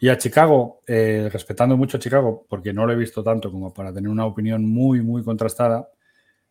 Y 0.00 0.08
a 0.10 0.18
Chicago, 0.18 0.82
eh, 0.86 1.28
respetando 1.32 1.76
mucho 1.76 1.96
a 1.96 2.00
Chicago, 2.00 2.46
porque 2.48 2.72
no 2.72 2.86
lo 2.86 2.92
he 2.92 2.96
visto 2.96 3.22
tanto 3.22 3.50
como 3.50 3.72
para 3.72 3.92
tener 3.92 4.08
una 4.08 4.26
opinión 4.26 4.68
muy, 4.68 5.02
muy 5.02 5.24
contrastada, 5.24 5.90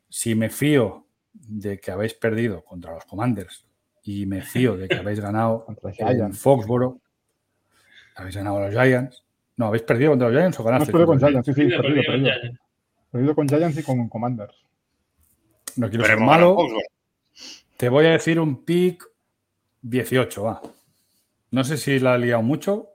si 0.09 0.35
me 0.35 0.49
fío 0.49 1.07
de 1.33 1.79
que 1.79 1.91
habéis 1.91 2.13
perdido 2.13 2.63
contra 2.63 2.93
los 2.93 3.05
Commanders 3.05 3.65
y 4.03 4.25
me 4.25 4.41
fío 4.41 4.75
de 4.75 4.88
que 4.88 4.95
habéis 4.95 5.19
ganado 5.19 5.65
en. 5.97 6.33
Foxboro, 6.33 7.01
habéis 8.15 8.35
ganado 8.35 8.57
a 8.57 8.67
los 8.67 8.71
Giants. 8.71 9.23
No, 9.58 9.68
¿habéis 9.68 9.84
perdido 9.84 10.12
contra 10.12 10.30
los 10.30 10.38
Giants 10.38 10.60
o 10.60 10.62
Hemos 10.62 10.72
ganasteis? 10.72 10.91
perdido 10.91 11.08
con 11.08 11.20
contra 11.20 11.30
los 11.30 11.45
Giants, 11.45 11.47
sí, 11.47 11.53
sí, 11.53 11.78
Perdido, 11.78 11.82
perdido, 11.82 12.03
perdido, 12.03 12.32
perdido. 12.34 12.53
ya. 12.53 12.60
Perdido 13.12 13.36
con 13.36 13.47
Giants 13.49 13.78
y 13.78 13.84
con 13.84 14.10
Commanders. 14.10 14.55
No 15.78 15.89
quiero 15.89 16.03
Pero 16.03 16.18
ser 16.18 16.26
malo. 16.26 16.58
Te 17.78 17.89
voy 17.89 18.05
a 18.05 18.12
decir 18.12 18.39
un 18.39 18.64
pick 18.66 19.03
18, 19.82 20.43
va. 20.43 20.62
No 21.51 21.64
sé 21.64 21.78
si 21.78 21.99
la 21.99 22.16
he 22.16 22.20
liado 22.20 22.41
mucho. 22.43 22.89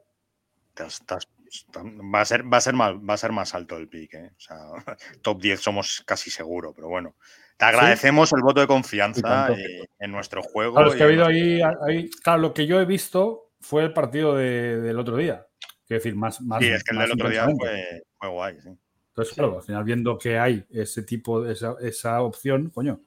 Estás- 0.77 1.29
va, 1.77 2.21
a 2.21 2.25
ser, 2.25 2.51
va, 2.53 2.57
a 2.57 2.61
ser 2.61 2.75
más, 2.75 2.93
va 2.95 3.15
a 3.15 3.17
ser 3.17 3.33
más 3.33 3.55
alto 3.55 3.77
el 3.77 3.89
pick. 3.89 4.15
¿eh? 4.15 4.31
O 4.37 4.41
sea, 4.41 4.57
top 5.23 5.41
10 5.41 5.61
somos 5.61 6.03
casi 6.07 6.31
seguro, 6.31 6.73
pero 6.75 6.89
bueno. 6.89 7.15
Te 7.57 7.65
agradecemos 7.67 8.33
el 8.33 8.41
voto 8.43 8.61
de 8.61 8.67
confianza 8.67 9.53
eh, 9.53 9.87
en 9.99 10.11
nuestro 10.11 10.43
juego. 10.43 10.75
Claro, 10.75 10.89
es 10.91 10.95
y 10.95 10.99
que 10.99 11.05
ha 11.05 11.07
en 11.07 11.21
habido 11.21 11.29
nuestro- 11.29 11.85
ahí, 11.87 11.97
ahí- 11.99 12.11
Claro, 12.23 12.41
lo 12.43 12.55
que 12.55 12.67
yo 12.67 12.81
he 12.81 12.85
visto 12.85 13.51
fue 13.61 13.83
el 13.85 13.93
partido 13.93 14.35
de- 14.37 14.81
del 14.81 14.99
otro 14.99 15.17
día. 15.17 15.47
Quiero 15.93 16.05
decir, 16.05 16.17
más. 16.17 16.41
más 16.41 16.61
Sí, 16.63 16.69
es 16.69 16.83
que 16.85 16.93
el 16.93 16.97
más 16.99 17.07
del 17.09 17.15
otro 17.15 17.29
día 17.31 17.45
fue, 17.57 18.03
fue 18.19 18.29
guay. 18.29 18.57
Sí. 18.63 18.69
Entonces, 19.09 19.35
claro, 19.35 19.57
al 19.59 19.63
final 19.63 19.85
viendo 19.85 20.17
que 20.19 20.39
hay 20.39 20.65
ese 20.71 21.03
tipo, 21.03 21.47
esa, 21.47 21.75
esa 21.83 22.23
opción, 22.23 22.71
coño. 22.71 23.01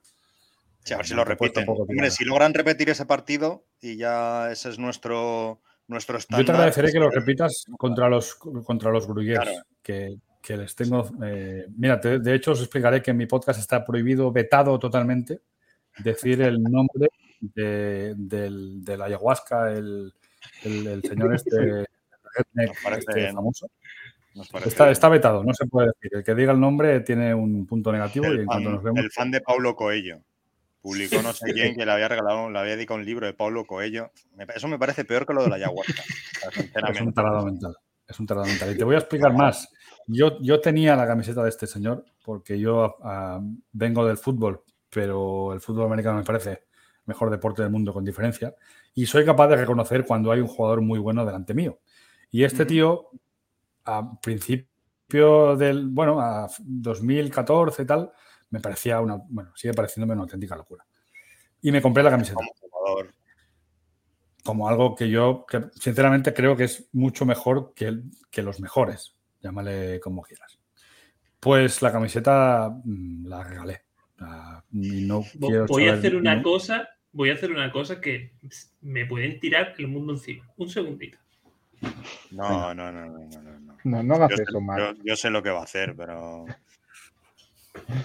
Sí, 0.83 0.93
a 0.93 0.97
ver 0.97 1.05
si 1.07 1.15
lo 1.15 1.25
repiten. 1.25 1.65
Hombre, 1.67 2.11
si 2.11 2.25
logran 2.25 2.53
repetir 2.53 2.89
ese 2.91 3.07
partido 3.07 3.65
y 3.81 3.97
ya 3.97 4.51
ese 4.51 4.69
es 4.69 4.77
nuestro, 4.77 5.61
nuestro 5.87 6.19
estándar. 6.19 6.45
Yo 6.45 6.45
te 6.45 6.51
agradecería 6.55 6.91
que 6.91 6.99
lo 6.99 7.07
pues, 7.07 7.15
repitas 7.15 7.65
contra 7.77 8.07
los, 8.07 8.35
contra 8.35 8.91
los 8.91 9.07
Gruyers, 9.07 9.39
Claro. 9.43 9.63
que, 9.81 10.17
que 10.43 10.57
les 10.57 10.75
tengo. 10.75 11.09
eh, 11.25 11.65
mira, 11.75 11.99
te- 11.99 12.19
de 12.19 12.35
hecho, 12.35 12.51
os 12.51 12.59
explicaré 12.61 13.01
que 13.01 13.09
en 13.09 13.17
mi 13.17 13.25
podcast 13.25 13.59
está 13.59 13.83
prohibido, 13.83 14.31
vetado 14.31 14.77
totalmente, 14.77 15.41
decir 15.97 16.39
el 16.43 16.61
nombre 16.61 17.07
de, 17.39 18.13
del, 18.15 18.85
del 18.85 19.01
ayahuasca, 19.01 19.71
el, 19.71 20.13
el- 20.63 20.85
el 20.85 21.01
señor 21.01 21.33
este, 21.33 21.85
este 22.97 23.31
famoso. 23.31 23.67
Está, 24.65 25.07
vetado, 25.09 25.43
no 25.43 25.53
se 25.53 25.65
puede 25.65 25.87
decir. 25.87 26.11
El 26.17 26.23
que 26.23 26.35
diga 26.35 26.51
el 26.51 26.59
nombre 26.59 26.99
tiene 27.01 27.33
un 27.33 27.65
punto 27.65 27.91
negativo 27.91 28.25
y 28.25 28.39
el, 28.39 28.45
cuanto 28.45 28.65
fan, 28.65 28.73
nos 28.73 28.83
vemos. 28.83 28.99
el 29.03 29.11
fan 29.11 29.31
de 29.31 29.41
Paulo 29.41 29.75
Coelho. 29.75 30.21
Publicó 30.81 31.21
no 31.21 31.33
sé 31.33 31.51
quién 31.53 31.75
que 31.75 31.85
le 31.85 31.91
había 31.91 32.07
regalado, 32.09 32.49
le 32.49 32.59
había 32.59 32.75
dedicado 32.75 32.99
un 32.99 33.05
libro 33.05 33.25
de 33.25 33.33
Paulo 33.33 33.65
Coelho. 33.65 34.11
Me- 34.35 34.45
Eso 34.53 34.67
me 34.67 34.77
parece 34.77 35.05
peor 35.05 35.25
que 35.25 35.33
lo 35.33 35.43
de 35.43 35.49
la 35.49 35.55
ayahuasca. 35.55 36.03
Es 36.93 37.01
un 37.01 37.13
tarado 37.13 37.45
mental. 37.45 37.75
Es 38.07 38.19
un 38.19 38.27
tarado 38.27 38.45
mental. 38.45 38.71
Y 38.71 38.77
te 38.77 38.83
voy 38.83 38.95
a 38.95 38.99
explicar 38.99 39.33
más. 39.33 39.67
Yo, 40.05 40.39
yo 40.41 40.59
tenía 40.61 40.95
la 40.95 41.07
camiseta 41.07 41.41
de 41.41 41.49
este 41.49 41.65
señor 41.65 42.05
porque 42.23 42.59
yo 42.59 42.97
ah, 43.03 43.39
vengo 43.71 44.05
del 44.05 44.17
fútbol, 44.17 44.61
pero 44.91 45.53
el 45.53 45.61
fútbol 45.61 45.87
americano 45.87 46.17
me 46.19 46.23
parece 46.23 46.65
mejor 47.05 47.31
deporte 47.31 47.63
del 47.63 47.71
mundo 47.71 47.93
con 47.93 48.03
diferencia. 48.05 48.53
Y 48.93 49.05
soy 49.07 49.25
capaz 49.25 49.47
de 49.47 49.55
reconocer 49.55 50.05
cuando 50.05 50.31
hay 50.31 50.41
un 50.41 50.47
jugador 50.47 50.81
muy 50.81 50.99
bueno 50.99 51.25
delante 51.25 51.53
mío. 51.55 51.79
Y 52.35 52.43
este 52.43 52.65
tío, 52.65 53.11
a 53.85 54.19
principio 54.19 55.55
del, 55.55 55.87
bueno, 55.87 56.19
a 56.19 56.49
2014 56.59 57.83
y 57.83 57.85
tal, 57.85 58.11
me 58.49 58.59
parecía 58.59 58.99
una, 58.99 59.15
bueno, 59.29 59.53
sigue 59.55 59.73
pareciéndome 59.73 60.15
una 60.15 60.23
auténtica 60.23 60.57
locura. 60.57 60.85
Y 61.61 61.71
me 61.71 61.81
compré 61.81 62.03
la 62.03 62.09
camiseta 62.09 62.35
Como 62.35 62.51
jugador. 62.59 63.13
como 64.43 64.67
algo 64.67 64.95
que 64.95 65.09
yo, 65.09 65.45
que 65.49 65.63
sinceramente 65.79 66.33
creo 66.33 66.57
que 66.57 66.65
es 66.65 66.89
mucho 66.91 67.25
mejor 67.25 67.71
que, 67.73 68.01
que 68.29 68.41
los 68.41 68.59
mejores, 68.59 69.15
llámale 69.39 70.01
como 70.01 70.21
quieras. 70.21 70.59
Pues 71.39 71.81
la 71.81 71.93
camiseta 71.93 72.69
mm, 72.83 73.27
la 73.27 73.43
regalé. 73.45 73.85
No 74.71 75.23
quiero 75.39 75.67
Voy 75.67 75.87
a 75.87 75.93
hacer 75.93 76.17
una 76.17 76.35
no- 76.35 76.43
cosa, 76.43 76.89
voy 77.13 77.29
a 77.29 77.35
hacer 77.35 77.51
una 77.53 77.71
cosa 77.71 78.01
que 78.01 78.33
me 78.81 79.05
pueden 79.05 79.39
tirar 79.39 79.73
el 79.77 79.87
mundo 79.87 80.11
encima. 80.11 80.45
Un 80.57 80.67
segundito. 80.67 81.17
No, 82.31 82.73
no, 82.73 82.91
no, 82.91 83.05
no, 83.05 83.19
no, 83.19 83.41
no, 83.41 83.59
no. 83.59 84.03
No, 84.03 84.15
hagas 84.15 84.31
Yo, 84.31 84.37
sé, 84.37 84.43
eso, 84.43 84.61
Mark. 84.61 84.79
yo- 84.97 85.03
yo 85.03 85.15
sé 85.15 85.29
lo 85.29 85.43
que 85.43 85.49
va 85.49 85.59
a 85.61 85.63
hacer, 85.63 85.95
pero. 85.95 86.45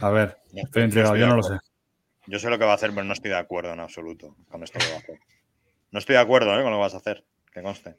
A 0.01 0.11
ver, 0.11 0.37
no 0.53 0.63
estoy 0.63 0.83
entregado, 0.83 1.15
estoy 1.15 1.21
yo 1.21 1.27
no 1.29 1.37
lo 1.37 1.43
sé. 1.43 1.59
Yo 2.27 2.39
sé 2.39 2.51
lo 2.51 2.59
que 2.59 2.65
va 2.65 2.73
a 2.73 2.75
hacer, 2.75 2.91
pero 2.91 3.05
no 3.05 3.13
estoy 3.13 3.31
de 3.31 3.39
acuerdo 3.39 3.73
en 3.73 3.81
absoluto 3.81 4.37
con 4.49 4.63
esto 4.63 4.79
que 4.79 4.87
va 4.89 4.95
a 4.95 4.99
hacer. 4.99 5.19
No 5.91 5.99
estoy 5.99 6.15
de 6.15 6.21
acuerdo 6.21 6.53
¿eh? 6.53 6.63
con 6.63 6.71
lo 6.71 6.77
que 6.79 6.83
vas 6.83 6.95
a 6.95 6.99
hacer, 6.99 7.25
que 7.53 7.63
conste. 7.63 7.97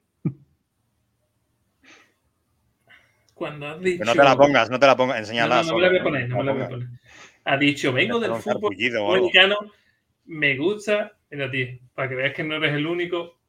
Cuando 3.34 3.68
has 3.68 3.82
dicho. 3.82 4.00
Que 4.00 4.06
no 4.06 4.14
te 4.14 4.24
la 4.24 4.36
pongas, 4.36 4.70
no 4.70 4.80
te 4.80 4.86
la 4.86 4.96
pongas, 4.96 5.18
enséñala. 5.20 5.64
no, 5.64 5.72
no 5.72 5.76
me 5.76 5.82
la 5.82 5.90
voy 5.90 5.98
a 5.98 6.04
poner, 6.04 6.30
no 6.30 6.38
me 6.38 6.44
la 6.44 6.52
voy 6.54 6.62
a 6.62 6.70
poner. 6.70 6.88
Ha 7.44 7.58
dicho, 7.58 7.92
vengo 7.92 8.20
del 8.20 8.30
fútbol 8.36 8.44
sarpullido 8.44 9.04
o 9.04 9.14
algo. 9.14 9.26
americano, 9.28 9.58
me 10.26 10.56
gusta, 10.56 11.18
mira 11.32 11.50
tío, 11.50 11.68
para 11.96 12.08
que 12.08 12.16
veas 12.16 12.34
que 12.36 12.44
no 12.44 12.56
eres 12.56 12.74
el 12.76 12.86
único 12.86 13.41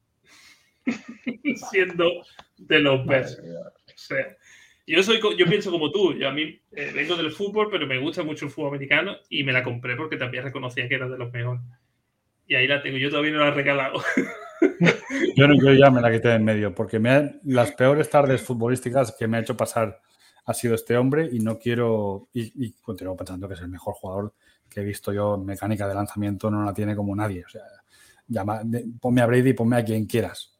siendo 1.71 2.09
de 2.57 2.79
los 2.79 3.05
best. 3.05 3.39
O 3.39 3.97
sea, 3.97 4.37
yo 4.85 5.01
soy, 5.03 5.19
yo 5.37 5.45
pienso 5.45 5.71
como 5.71 5.91
tú, 5.91 6.13
yo 6.13 6.27
a 6.27 6.31
mí 6.33 6.59
eh, 6.71 6.91
vengo 6.93 7.15
del 7.15 7.31
fútbol, 7.31 7.69
pero 7.71 7.87
me 7.87 7.99
gusta 7.99 8.23
mucho 8.23 8.45
el 8.45 8.51
fútbol 8.51 8.69
americano 8.69 9.15
y 9.29 9.43
me 9.43 9.53
la 9.53 9.63
compré 9.63 9.95
porque 9.95 10.17
también 10.17 10.43
reconocía 10.43 10.87
que 10.87 10.95
era 10.95 11.07
de 11.07 11.17
los 11.17 11.31
mejores. 11.31 11.61
Y 12.47 12.55
ahí 12.55 12.67
la 12.67 12.81
tengo, 12.81 12.97
yo 12.97 13.09
todavía 13.09 13.31
no 13.31 13.39
la 13.39 13.49
he 13.49 13.51
regalado. 13.51 14.01
Yo, 15.35 15.47
no- 15.47 15.55
yo 15.55 15.73
ya 15.73 15.89
me 15.91 16.01
la 16.01 16.11
quité 16.11 16.29
de 16.29 16.35
en 16.35 16.43
medio, 16.45 16.73
porque 16.73 16.99
me 16.99 17.09
ha- 17.09 17.31
las 17.43 17.71
peores 17.73 18.09
tardes 18.09 18.41
futbolísticas 18.41 19.15
que 19.17 19.27
me 19.27 19.37
ha 19.37 19.41
hecho 19.41 19.57
pasar 19.57 19.99
ha 20.45 20.53
sido 20.53 20.75
este 20.75 20.97
hombre 20.97 21.29
y 21.31 21.39
no 21.39 21.57
quiero, 21.59 22.29
y, 22.33 22.65
y 22.65 22.71
continúo 22.81 23.15
pensando 23.15 23.47
que 23.47 23.53
es 23.55 23.61
el 23.61 23.69
mejor 23.69 23.93
jugador 23.93 24.33
que 24.69 24.81
he 24.81 24.83
visto 24.83 25.13
yo 25.13 25.35
en 25.35 25.45
mecánica 25.45 25.87
de 25.87 25.95
lanzamiento, 25.95 26.49
no 26.49 26.63
la 26.63 26.73
tiene 26.73 26.95
como 26.95 27.15
nadie. 27.15 27.43
O 27.45 27.49
sea, 27.49 27.61
llama, 28.27 28.61
ponme 28.99 29.21
a 29.21 29.25
Brady, 29.25 29.53
ponme 29.53 29.77
a 29.77 29.83
quien 29.85 30.05
quieras. 30.05 30.52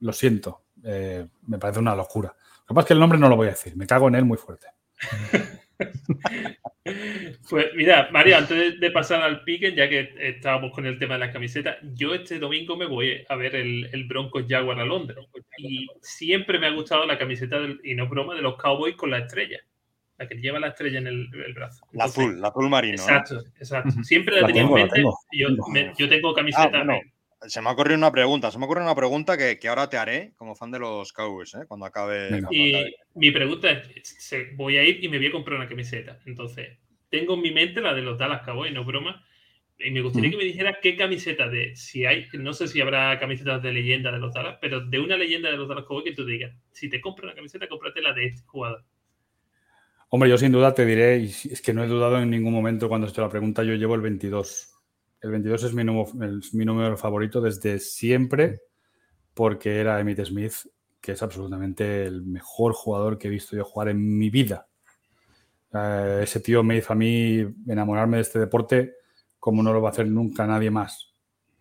Lo 0.00 0.12
siento, 0.12 0.62
eh, 0.84 1.26
me 1.46 1.58
parece 1.58 1.80
una 1.80 1.94
locura. 1.94 2.28
Lo 2.60 2.66
que 2.68 2.74
pasa 2.74 2.80
es 2.80 2.86
que 2.88 2.94
el 2.94 3.00
nombre 3.00 3.18
no 3.18 3.28
lo 3.28 3.36
voy 3.36 3.46
a 3.48 3.50
decir, 3.50 3.76
me 3.76 3.86
cago 3.86 4.08
en 4.08 4.14
él 4.16 4.24
muy 4.24 4.36
fuerte. 4.38 4.66
Pues 7.50 7.66
mira, 7.74 8.08
Mario, 8.12 8.36
antes 8.38 8.78
de, 8.80 8.90
pasar 8.92 9.20
al 9.22 9.42
pique, 9.42 9.74
ya 9.74 9.88
que 9.88 10.14
estábamos 10.20 10.72
con 10.72 10.86
el 10.86 10.98
tema 10.98 11.14
de 11.14 11.20
las 11.20 11.32
camisetas, 11.32 11.76
yo 11.94 12.14
este 12.14 12.38
domingo 12.38 12.76
me 12.76 12.86
voy 12.86 13.24
a 13.28 13.34
ver 13.36 13.56
el, 13.56 13.88
el 13.92 14.04
Broncos 14.06 14.44
Jaguar 14.48 14.78
a 14.80 14.84
Londres. 14.84 15.18
Y 15.58 15.86
siempre 16.00 16.58
me 16.60 16.68
ha 16.68 16.70
gustado 16.70 17.04
la 17.04 17.18
camiseta, 17.18 17.58
del- 17.58 17.80
y 17.82 17.94
no 17.94 18.04
es 18.04 18.10
broma, 18.10 18.34
de 18.36 18.42
los 18.42 18.56
Cowboys 18.56 18.94
con 18.94 19.10
la 19.10 19.18
estrella. 19.18 19.58
La 20.18 20.28
que 20.28 20.36
lleva 20.36 20.60
la 20.60 20.68
estrella 20.68 20.98
en 20.98 21.08
el, 21.08 21.28
el 21.44 21.52
brazo. 21.54 21.84
La 21.92 22.04
azul, 22.04 22.40
la 22.40 22.48
azul 22.48 22.68
marino. 22.70 22.96
¿no? 22.96 23.02
Exacto, 23.02 23.42
exacto. 23.58 23.90
Siempre 24.04 24.36
la, 24.36 24.42
La 24.42 24.46
tenía 24.46 24.62
en 24.62 24.72
mente. 24.72 24.94
tengo. 24.94 25.18
Yo, 25.32 25.48
me- 25.72 25.92
yo 25.98 26.08
tengo 26.08 26.30
Ah, 26.30 26.34
camiseta. 26.36 26.68
bueno, 26.84 27.00
se 27.42 27.60
me 27.60 27.68
ha 27.68 27.72
ocurrido 27.72 27.96
una 27.98 28.10
pregunta. 28.12 28.50
Se 28.50 28.58
me 28.58 28.64
ocurre 28.64 28.82
una 28.82 28.94
pregunta 28.94 29.36
que, 29.36 29.58
que 29.58 29.68
ahora 29.68 29.88
te 29.88 29.96
haré 29.96 30.32
como 30.36 30.54
fan 30.54 30.70
de 30.70 30.78
los 30.78 31.12
Cowboys, 31.12 31.54
¿eh? 31.54 31.66
Cuando 31.68 31.86
acabe. 31.86 32.30
Venga. 32.30 32.48
cuando 32.48 32.52
Y 32.52 32.74
acabe. 32.74 32.96
mi 33.14 33.30
pregunta 33.30 33.70
es, 33.70 34.16
se- 34.18 34.52
voy 34.54 34.76
a 34.78 34.84
ir 34.84 35.02
y 35.04 35.08
me 35.08 35.18
voy 35.18 35.26
a 35.28 35.32
comprar 35.32 35.58
una 35.58 35.68
camiseta. 35.68 36.18
Entonces, 36.26 36.78
tengo 37.10 37.34
en 37.34 37.42
mi 37.42 37.50
mente 37.52 37.80
la 37.80 37.94
de 37.94 38.02
los 38.02 38.18
Dallas 38.18 38.42
Cowboys, 38.42 38.72
no 38.72 38.80
es 38.80 38.86
broma. 38.86 39.24
Y 39.78 39.90
me 39.90 40.00
gustaría 40.00 40.30
que 40.30 40.38
me 40.38 40.44
dijeras 40.44 40.76
qué 40.80 40.96
camiseta 40.96 41.48
de, 41.48 41.76
si 41.76 42.06
hay, 42.06 42.26
no 42.32 42.54
sé 42.54 42.66
si 42.66 42.80
habrá 42.80 43.18
camisetas 43.20 43.62
de 43.62 43.72
leyenda 43.74 44.10
de 44.10 44.18
los 44.18 44.32
Dallas, 44.32 44.56
pero 44.58 44.80
de 44.80 44.98
una 44.98 45.18
leyenda 45.18 45.50
de 45.50 45.58
los 45.58 45.68
Dallas 45.68 45.84
Cowboys 45.84 46.06
que 46.06 46.14
tú 46.14 46.24
digas, 46.24 46.54
si 46.72 46.88
te 46.88 46.98
compras 47.00 47.24
una 47.26 47.34
camiseta, 47.34 47.68
cómprate 47.68 48.00
la 48.00 48.14
de 48.14 48.24
este 48.26 48.42
jugador. 48.46 48.82
Hombre, 50.08 50.30
yo 50.30 50.38
sin 50.38 50.52
duda 50.52 50.72
te 50.72 50.86
diré, 50.86 51.18
y 51.18 51.26
es 51.26 51.60
que 51.60 51.74
no 51.74 51.84
he 51.84 51.88
dudado 51.88 52.18
en 52.20 52.30
ningún 52.30 52.54
momento 52.54 52.88
cuando 52.88 53.06
he 53.06 53.10
hecho 53.10 53.20
la 53.20 53.28
pregunta, 53.28 53.64
yo 53.64 53.74
llevo 53.74 53.94
el 53.96 54.00
22. 54.00 54.75
El 55.20 55.30
22 55.30 55.64
es 55.64 55.74
mi 55.74 55.84
número, 55.84 56.38
es 56.38 56.54
mi 56.54 56.64
número 56.64 56.96
favorito 56.96 57.40
desde 57.40 57.78
siempre, 57.78 58.60
porque 59.34 59.80
era 59.80 59.98
Emmitt 60.00 60.24
Smith, 60.24 60.54
que 61.00 61.12
es 61.12 61.22
absolutamente 61.22 62.04
el 62.04 62.22
mejor 62.22 62.72
jugador 62.72 63.18
que 63.18 63.28
he 63.28 63.30
visto 63.30 63.56
yo 63.56 63.64
jugar 63.64 63.88
en 63.88 64.18
mi 64.18 64.30
vida. 64.30 64.66
Eh, 65.72 66.20
ese 66.22 66.40
tío 66.40 66.62
me 66.62 66.76
hizo 66.76 66.92
a 66.92 66.96
mí 66.96 67.46
enamorarme 67.66 68.18
de 68.18 68.22
este 68.22 68.38
deporte 68.38 68.94
como 69.38 69.62
no 69.62 69.72
lo 69.72 69.80
va 69.80 69.90
a 69.90 69.92
hacer 69.92 70.08
nunca 70.08 70.46
nadie 70.46 70.70
más. 70.70 71.14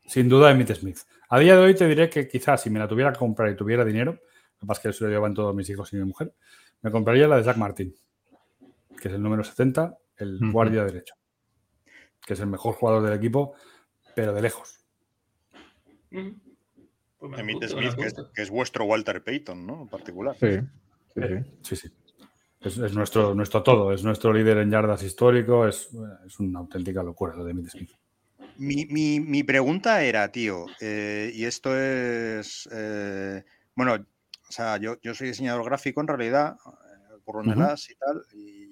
Sin 0.05 0.29
duda, 0.29 0.51
Emmitt 0.51 0.73
Smith. 0.73 0.99
A 1.29 1.39
día 1.39 1.55
de 1.55 1.61
hoy 1.61 1.75
te 1.75 1.87
diré 1.87 2.09
que 2.09 2.27
quizás 2.27 2.61
si 2.61 2.69
me 2.69 2.79
la 2.79 2.87
tuviera 2.87 3.11
que 3.11 3.19
comprar 3.19 3.49
y 3.49 3.55
tuviera 3.55 3.83
dinero, 3.83 4.13
lo 4.13 4.59
que 4.59 4.67
pasa 4.67 4.79
es 4.79 4.83
que 4.83 4.89
eso 4.89 5.05
lo 5.05 5.11
llevan 5.11 5.33
todos 5.33 5.55
mis 5.55 5.69
hijos 5.69 5.91
y 5.93 5.97
mi 5.97 6.03
mujer, 6.03 6.33
me 6.81 6.91
compraría 6.91 7.27
la 7.27 7.37
de 7.37 7.43
Jack 7.43 7.57
Martin 7.57 7.95
que 8.95 9.09
es 9.09 9.13
el 9.13 9.21
número 9.21 9.43
70, 9.43 9.97
el 10.17 10.39
guardia 10.51 10.83
derecho, 10.83 11.15
que 12.25 12.33
es 12.33 12.39
el 12.39 12.47
mejor 12.47 12.75
jugador 12.75 13.03
del 13.03 13.13
equipo, 13.13 13.53
pero 14.15 14.33
de 14.33 14.41
lejos. 14.41 14.79
Pues 16.09 17.31
me 17.31 17.43
me 17.43 17.67
Smith, 17.67 17.95
que 17.95 18.05
es, 18.07 18.13
que 18.33 18.41
es 18.41 18.49
vuestro 18.49 18.85
Walter 18.85 19.23
Payton, 19.23 19.65
¿no? 19.65 19.81
En 19.83 19.87
particular. 19.89 20.35
Sí, 20.39 20.47
sí, 21.13 21.21
sí. 21.21 21.51
Sí, 21.61 21.75
sí. 21.75 21.95
Es, 22.61 22.77
es 22.77 22.93
nuestro, 22.95 23.35
nuestro 23.35 23.61
todo, 23.63 23.93
es 23.93 24.03
nuestro 24.03 24.33
líder 24.33 24.57
en 24.57 24.71
yardas 24.71 25.03
histórico, 25.03 25.67
es, 25.67 25.89
es 26.25 26.39
una 26.39 26.59
auténtica 26.59 27.03
locura 27.03 27.35
lo 27.35 27.43
de 27.43 27.51
Emmitt 27.51 27.69
Smith. 27.69 27.91
Mi, 28.57 28.85
mi- 28.85 29.19
mi 29.19 29.43
pregunta 29.43 30.03
era, 30.03 30.31
tío, 30.31 30.67
eh, 30.79 31.31
y 31.33 31.45
esto 31.45 31.77
es. 31.77 32.67
eh, 32.71 33.43
bueno, 33.75 33.93
O 34.47 34.51
sea, 34.51 34.77
yo, 34.77 34.99
yo 35.01 35.13
soy 35.13 35.27
diseñador 35.27 35.65
gráfico 35.65 36.01
en 36.01 36.07
realidad, 36.07 36.55
eh, 36.65 37.17
por 37.25 37.43
en 37.43 37.51
el 37.51 37.57
Ujú. 37.59 37.67
AS 37.67 37.89
y 37.91 37.95
tal, 37.95 38.23
y 38.33 38.64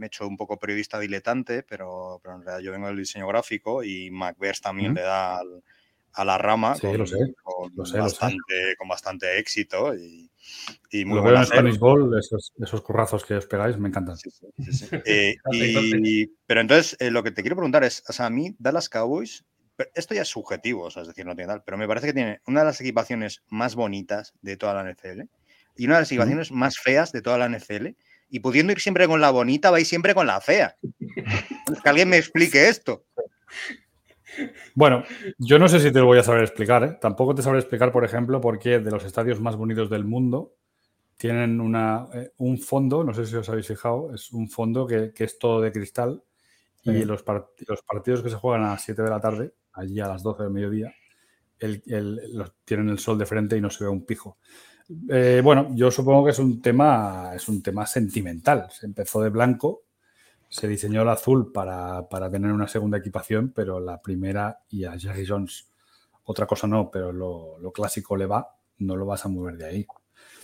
me 0.00 0.06
he 0.06 0.08
hecho 0.08 0.26
un 0.26 0.36
poco 0.36 0.58
periodista 0.58 0.98
diletante, 0.98 1.62
pero, 1.62 2.18
pero 2.22 2.36
en 2.36 2.42
realidad 2.42 2.64
yo 2.64 2.72
vengo 2.72 2.86
del 2.88 2.96
diseño 2.96 3.28
gráfico 3.28 3.84
y 3.84 4.10
Macverse 4.10 4.62
también 4.62 4.94
le 4.94 5.02
da 5.02 5.38
al- 5.38 5.62
a 6.12 6.24
la 6.24 6.38
rama 6.38 6.74
Sí, 6.74 6.88
con, 6.88 6.98
lo 6.98 7.06
sé, 7.06 7.18
con 7.42 7.70
lo 7.76 7.84
sé, 7.84 7.98
lo 7.98 8.08
sé. 8.08 8.16
bastante, 8.16 8.74
con 8.78 8.88
bastante 8.88 9.38
éxito 9.38 9.94
y, 9.94 10.28
y 10.90 11.04
muy 11.04 11.18
Lo 11.18 11.22
Ball, 11.78 12.18
esos, 12.18 12.52
esos 12.60 12.82
currazos 12.82 13.24
que 13.24 13.34
os 13.34 13.46
pegáis, 13.46 13.76
me 13.78 13.88
encantan. 13.88 14.16
Sí, 14.16 14.30
sí. 14.30 14.46
Eh, 15.04 15.36
y- 15.52 16.26
pero 16.46 16.60
entonces, 16.62 16.96
eh, 16.98 17.10
lo 17.10 17.22
que 17.22 17.30
te 17.30 17.42
quiero 17.42 17.56
preguntar 17.56 17.84
es, 17.84 18.02
o 18.08 18.12
sea, 18.12 18.26
a 18.26 18.30
mí, 18.30 18.56
Dallas 18.58 18.88
Cowboys, 18.88 19.44
esto 19.94 20.14
ya 20.14 20.22
es 20.22 20.28
subjetivo, 20.28 20.84
o 20.84 20.90
sea, 20.90 21.02
es 21.02 21.08
decir, 21.08 21.24
no 21.26 21.34
tiene 21.36 21.48
tal, 21.52 21.62
pero 21.62 21.78
me 21.78 21.86
parece 21.86 22.08
que 22.08 22.12
tiene 22.12 22.40
una 22.46 22.60
de 22.60 22.66
las 22.66 22.80
equipaciones 22.80 23.42
más 23.48 23.74
bonitas 23.76 24.34
de 24.42 24.56
toda 24.56 24.74
la 24.74 24.90
NFL 24.90 25.28
y 25.76 25.86
una 25.86 25.94
de 25.96 26.00
las 26.02 26.10
equipaciones 26.10 26.50
más 26.50 26.78
feas 26.78 27.12
de 27.12 27.22
toda 27.22 27.38
la 27.38 27.46
NFL. 27.46 27.94
Y 28.30 28.40
pudiendo 28.40 28.72
ir 28.72 28.80
siempre 28.80 29.06
con 29.08 29.20
la 29.20 29.30
bonita, 29.30 29.70
vais 29.70 29.88
siempre 29.88 30.14
con 30.14 30.26
la 30.26 30.40
fea. 30.40 30.76
Que 31.82 31.88
alguien 31.88 32.08
me 32.08 32.16
explique 32.16 32.68
esto. 32.68 33.04
Bueno, 34.74 35.02
yo 35.38 35.58
no 35.58 35.68
sé 35.68 35.80
si 35.80 35.90
te 35.92 35.98
lo 35.98 36.06
voy 36.06 36.18
a 36.18 36.22
saber 36.22 36.42
explicar. 36.42 36.84
¿eh? 36.84 36.98
Tampoco 37.00 37.34
te 37.34 37.42
sabré 37.42 37.58
explicar, 37.58 37.90
por 37.92 38.04
ejemplo, 38.04 38.40
por 38.40 38.58
qué 38.58 38.78
de 38.78 38.90
los 38.90 39.04
estadios 39.04 39.40
más 39.40 39.56
bonitos 39.56 39.90
del 39.90 40.04
mundo 40.04 40.54
tienen 41.16 41.60
una, 41.60 42.06
eh, 42.14 42.30
un 42.38 42.58
fondo, 42.58 43.04
no 43.04 43.12
sé 43.12 43.26
si 43.26 43.36
os 43.36 43.48
habéis 43.50 43.66
fijado, 43.66 44.14
es 44.14 44.32
un 44.32 44.48
fondo 44.48 44.86
que, 44.86 45.12
que 45.12 45.24
es 45.24 45.38
todo 45.38 45.60
de 45.60 45.70
cristal 45.72 46.22
y 46.82 47.04
los, 47.04 47.24
part- 47.26 47.48
los 47.66 47.82
partidos 47.82 48.22
que 48.22 48.30
se 48.30 48.36
juegan 48.36 48.62
a 48.64 48.70
las 48.70 48.82
7 48.82 49.02
de 49.02 49.10
la 49.10 49.20
tarde, 49.20 49.52
allí 49.74 50.00
a 50.00 50.08
las 50.08 50.22
12 50.22 50.44
del 50.44 50.52
mediodía, 50.52 50.94
el- 51.58 51.82
el- 51.88 52.20
los- 52.38 52.54
tienen 52.64 52.88
el 52.88 52.98
sol 52.98 53.18
de 53.18 53.26
frente 53.26 53.56
y 53.56 53.60
no 53.60 53.68
se 53.68 53.84
ve 53.84 53.90
un 53.90 54.06
pijo. 54.06 54.38
Eh, 55.08 55.40
bueno, 55.44 55.68
yo 55.74 55.90
supongo 55.90 56.24
que 56.24 56.30
es 56.32 56.38
un 56.38 56.60
tema, 56.60 57.32
es 57.34 57.48
un 57.48 57.62
tema 57.62 57.86
sentimental. 57.86 58.68
Se 58.70 58.86
empezó 58.86 59.20
de 59.22 59.30
blanco, 59.30 59.82
se 60.48 60.66
diseñó 60.66 61.02
el 61.02 61.08
azul 61.08 61.52
para, 61.52 62.08
para 62.08 62.30
tener 62.30 62.50
una 62.50 62.66
segunda 62.66 62.98
equipación, 62.98 63.52
pero 63.54 63.78
la 63.80 64.00
primera 64.02 64.60
y 64.68 64.84
a 64.84 64.98
Jerry 64.98 65.24
Jones 65.26 65.68
otra 66.24 66.46
cosa 66.46 66.66
no, 66.66 66.90
pero 66.90 67.12
lo, 67.12 67.58
lo 67.58 67.72
clásico 67.72 68.16
le 68.16 68.26
va, 68.26 68.56
no 68.78 68.94
lo 68.96 69.06
vas 69.06 69.24
a 69.24 69.28
mover 69.28 69.56
de 69.56 69.64
ahí. 69.66 69.86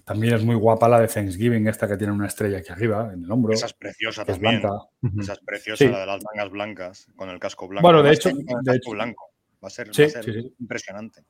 También 0.05 0.35
es 0.35 0.45
muy 0.45 0.55
guapa 0.55 0.89
la 0.89 1.01
de 1.01 1.09
Thanksgiving, 1.09 1.67
esta 1.69 1.87
que 1.89 1.97
tiene 1.97 2.13
una 2.13 2.27
estrella 2.27 2.59
aquí 2.59 2.73
arriba, 2.73 3.11
en 3.13 3.25
el 3.25 3.31
hombro, 3.31 3.53
Esa 3.53 3.67
es 3.67 3.73
preciosa 3.75 4.23
es 4.23 4.27
también. 4.29 4.61
blanca. 4.61 4.79
Esa 5.21 5.33
es 5.35 5.41
preciosa, 5.41 5.85
Sí. 5.85 5.91
la 5.91 6.01
de 6.01 6.07
las 6.07 6.23
mangas 6.25 6.51
blancas, 6.51 7.07
con 7.17 7.29
el 7.31 7.39
casco 7.41 7.67
blanco. 7.69 7.87
Bueno, 7.87 8.03
de 8.03 8.13
hecho- 8.13 8.29
de 8.31 8.45
casco 8.45 8.73
hecho- 8.75 8.91
blanco. 8.93 9.25
Va 9.63 9.69
a 9.69 9.71
ser, 9.71 9.93
Sí, 9.95 10.03
va 10.03 10.07
a 10.09 10.11
ser 10.11 10.25
sí, 10.25 10.33
sí. 10.33 10.55
impresionante. 10.61 11.23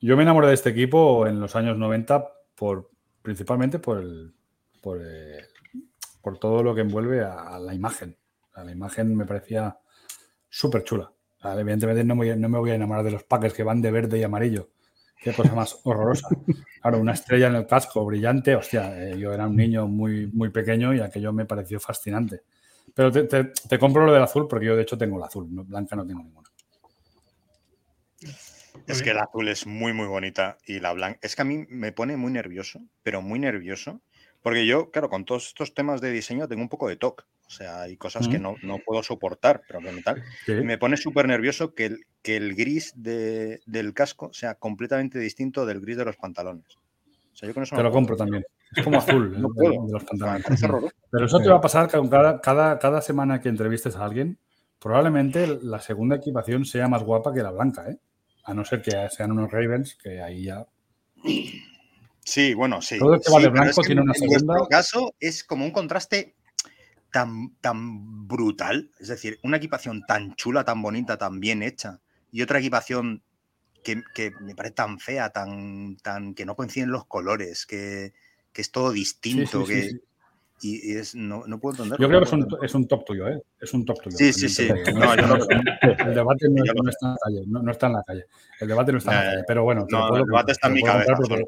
Yo 0.00 0.16
me 0.16 0.22
enamoré 0.22 0.48
de 0.48 0.54
este 0.54 0.70
equipo 0.70 1.26
en 1.26 1.38
los 1.40 1.54
años 1.56 1.76
90 1.76 2.32
por, 2.58 2.90
principalmente 3.22 3.78
por, 3.78 3.98
el, 3.98 4.34
por, 4.82 5.00
eh, 5.02 5.40
por 6.22 6.38
todo 6.38 6.62
lo 6.62 6.74
que 6.74 6.82
envuelve 6.82 7.22
a, 7.24 7.54
a 7.56 7.58
la 7.58 7.74
imagen. 7.74 8.16
A 8.54 8.64
la 8.64 8.72
imagen 8.72 9.16
me 9.16 9.26
parecía 9.26 9.78
súper 10.48 10.84
chula. 10.84 11.12
Evidentemente 11.44 12.02
no 12.04 12.14
me, 12.16 12.20
voy 12.20 12.30
a- 12.30 12.36
no 12.36 12.48
me 12.48 12.58
voy 12.58 12.70
a 12.70 12.74
enamorar 12.74 13.04
de 13.04 13.12
los 13.12 13.24
Packers 13.24 13.54
que 13.54 13.62
van 13.62 13.80
de 13.80 13.90
verde 13.92 14.18
y 14.18 14.24
amarillo. 14.24 14.70
Qué 15.22 15.32
cosa 15.32 15.54
más 15.54 15.78
horrorosa. 15.84 16.28
Claro, 16.82 16.98
una 17.00 17.12
estrella 17.12 17.48
en 17.48 17.56
el 17.56 17.66
casco 17.66 18.04
brillante. 18.04 18.54
Hostia, 18.56 19.10
eh, 19.10 19.18
yo 19.18 19.32
era 19.32 19.46
un 19.46 19.56
niño 19.56 19.86
muy, 19.86 20.26
muy 20.28 20.50
pequeño 20.50 20.94
y 20.94 21.00
aquello 21.00 21.32
me 21.32 21.44
pareció 21.46 21.78
fascinante. 21.80 22.42
Pero 22.94 23.12
te, 23.12 23.24
te- 23.24 23.44
te 23.68 23.78
compro 23.78 24.04
lo 24.06 24.12
del 24.12 24.22
azul 24.22 24.48
porque 24.48 24.66
yo 24.66 24.76
de 24.76 24.82
hecho 24.82 24.98
tengo 24.98 25.16
el 25.18 25.22
azul. 25.24 25.46
blanca 25.48 25.94
no 25.96 26.06
tengo 26.06 26.22
ninguna. 26.22 26.47
Es 28.88 29.02
que 29.02 29.10
el 29.10 29.18
azul 29.18 29.48
es 29.48 29.66
muy, 29.66 29.92
muy 29.92 30.06
bonita 30.06 30.58
y 30.66 30.80
la 30.80 30.92
blanca. 30.92 31.18
Es 31.22 31.36
que 31.36 31.42
a 31.42 31.44
mí 31.44 31.66
me 31.68 31.92
pone 31.92 32.16
muy 32.16 32.32
nervioso, 32.32 32.80
pero 33.02 33.22
muy 33.22 33.38
nervioso, 33.38 34.00
porque 34.42 34.66
yo, 34.66 34.90
claro, 34.90 35.08
con 35.10 35.24
todos 35.24 35.48
estos 35.48 35.74
temas 35.74 36.00
de 36.00 36.10
diseño 36.10 36.48
tengo 36.48 36.62
un 36.62 36.68
poco 36.68 36.88
de 36.88 36.96
TOC. 36.96 37.26
O 37.46 37.50
sea, 37.50 37.82
hay 37.82 37.96
cosas 37.96 38.28
que 38.28 38.38
no, 38.38 38.56
no 38.62 38.78
puedo 38.84 39.02
soportar, 39.02 39.62
pero 39.66 39.80
que 39.80 39.90
me 39.90 40.02
tal. 40.02 40.22
Sí. 40.44 40.52
Y 40.52 40.64
me 40.64 40.76
pone 40.76 40.96
súper 40.98 41.26
nervioso 41.26 41.74
que 41.74 41.86
el, 41.86 42.04
que 42.22 42.36
el 42.36 42.54
gris 42.54 42.92
de- 42.96 43.60
del 43.64 43.94
casco 43.94 44.30
sea 44.34 44.54
completamente 44.56 45.18
distinto 45.18 45.64
del 45.64 45.80
gris 45.80 45.96
de 45.96 46.04
los 46.04 46.16
pantalones. 46.16 46.66
O 47.32 47.36
sea, 47.36 47.48
yo 47.48 47.54
con 47.54 47.62
eso 47.62 47.74
Te 47.74 47.76
no 47.78 47.84
lo 47.84 47.88
puedo. 47.90 47.98
compro 48.00 48.16
también. 48.16 48.44
Es 48.76 48.84
como 48.84 48.98
azul 48.98 49.32
No 49.40 49.48
de- 49.54 49.68
de 49.70 49.92
los 49.92 50.04
O 50.04 50.16
sea. 50.16 50.38
Pero 51.10 51.24
eso 51.24 51.38
te 51.40 51.48
va 51.48 51.56
a 51.56 51.60
pasar 51.62 51.88
cada, 51.88 52.40
cada, 52.42 52.78
cada 52.78 53.00
semana 53.00 53.40
que 53.40 53.48
entrevistes 53.48 53.96
a 53.96 54.04
alguien. 54.04 54.38
Probablemente 54.78 55.46
la 55.62 55.80
segunda 55.80 56.16
equipación 56.16 56.64
sea 56.66 56.86
más 56.86 57.02
guapa 57.02 57.32
que 57.32 57.42
la 57.42 57.50
blanca, 57.50 57.88
¿eh? 57.90 57.96
A 58.48 58.54
no 58.54 58.64
ser 58.64 58.80
que 58.80 58.92
sean 59.10 59.32
unos 59.32 59.50
Ravens, 59.52 59.94
que 59.94 60.22
ahí 60.22 60.44
ya. 60.44 60.66
Sí, 62.24 62.54
bueno, 62.54 62.80
sí. 62.80 62.98
Todo 62.98 63.14
el 63.14 63.20
que 63.20 63.30
va 63.30 63.38
Sí, 63.38 63.42
de 63.44 63.48
blanco 63.50 63.70
es 63.70 63.76
que 63.76 63.82
tiene 63.86 64.00
una 64.00 64.12
en 64.14 64.26
vuestro 64.26 64.38
segunda. 64.40 64.68
caso 64.68 65.14
es 65.20 65.44
como 65.44 65.66
un 65.66 65.70
contraste 65.70 66.34
tan, 67.12 67.54
tan 67.60 68.26
brutal. 68.26 68.90
Es 68.98 69.08
decir, 69.08 69.38
una 69.42 69.58
equipación 69.58 70.02
tan 70.08 70.34
chula, 70.34 70.64
tan 70.64 70.80
bonita, 70.80 71.18
tan 71.18 71.40
bien 71.40 71.62
hecha, 71.62 72.00
y 72.32 72.40
otra 72.40 72.58
equipación 72.58 73.22
que, 73.84 74.02
que 74.14 74.32
me 74.40 74.54
parece 74.54 74.76
tan 74.76 74.98
fea, 74.98 75.28
tan, 75.28 75.96
tan 75.98 76.34
que 76.34 76.46
no 76.46 76.56
coinciden 76.56 76.90
los 76.90 77.04
colores, 77.04 77.66
que, 77.66 78.14
que 78.52 78.62
es 78.62 78.70
todo 78.70 78.92
Sí, 78.92 78.96
sí, 78.96 79.00
distinto. 79.00 79.66
sí, 79.66 79.72
que, 79.74 79.82
sí. 79.82 80.00
Y, 80.60 80.96
es, 80.96 81.14
no, 81.14 81.44
no 81.46 81.60
puedo 81.60 81.76
entenderlo. 81.76 82.02
Yo 82.04 82.08
creo 82.08 82.20
que 82.20 82.26
es 82.26 82.32
un, 82.32 82.48
es 82.64 82.74
un 82.74 82.88
top 82.88 83.04
tuyo, 83.04 83.28
¿eh? 83.28 83.40
Es 83.60 83.72
un 83.74 83.84
top 83.84 84.00
tuyo. 84.02 84.16
Sí, 84.16 84.32
sí, 84.32 84.48
sí. 84.48 84.68
No, 84.94 85.14
yo 85.16 85.26
lo- 85.26 85.48
El 85.48 86.14
debate 86.14 86.48
no, 86.50 86.88
está 86.90 87.06
en 87.06 87.12
la 87.12 87.16
calle. 87.22 87.42
No, 87.46 87.62
no 87.62 87.70
está 87.70 87.86
en 87.86 87.92
la 87.92 88.02
calle. 88.02 88.24
El 88.60 88.68
debate 88.68 88.92
no 88.92 88.98
está 88.98 89.10
en 89.12 89.16
la 89.18 89.24
ya, 89.24 89.30
calle. 89.30 89.44
Pero 89.46 89.64
bueno, 89.64 89.86
No, 89.88 90.08
puedo 90.08 90.22
el 90.22 90.26
debate 90.26 90.52
está 90.52 90.66
en 90.68 90.74
mi 90.74 90.82
cabeza. 90.82 91.14
comprar. 91.14 91.44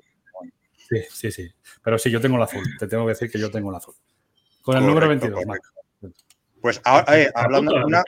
Sí, 0.76 0.96
sí, 1.10 1.30
sí. 1.32 1.48
Pero 1.82 1.98
sí, 1.98 2.10
yo 2.10 2.20
tengo 2.20 2.36
el 2.36 2.42
azul. 2.42 2.62
Te 2.78 2.86
tengo 2.86 3.04
que 3.04 3.10
decir 3.10 3.30
que 3.30 3.38
yo 3.38 3.50
tengo 3.50 3.70
el 3.70 3.76
azul. 3.76 3.94
Con 4.62 4.76
el 4.76 4.86
número 4.86 5.06
Correcto, 5.06 5.26
22, 5.26 5.46
Mac. 5.46 5.60
Pues 6.60 6.80
ahora, 6.84 7.18
eh, 7.20 7.30
hablando, 7.34 7.74
una- 7.86 8.02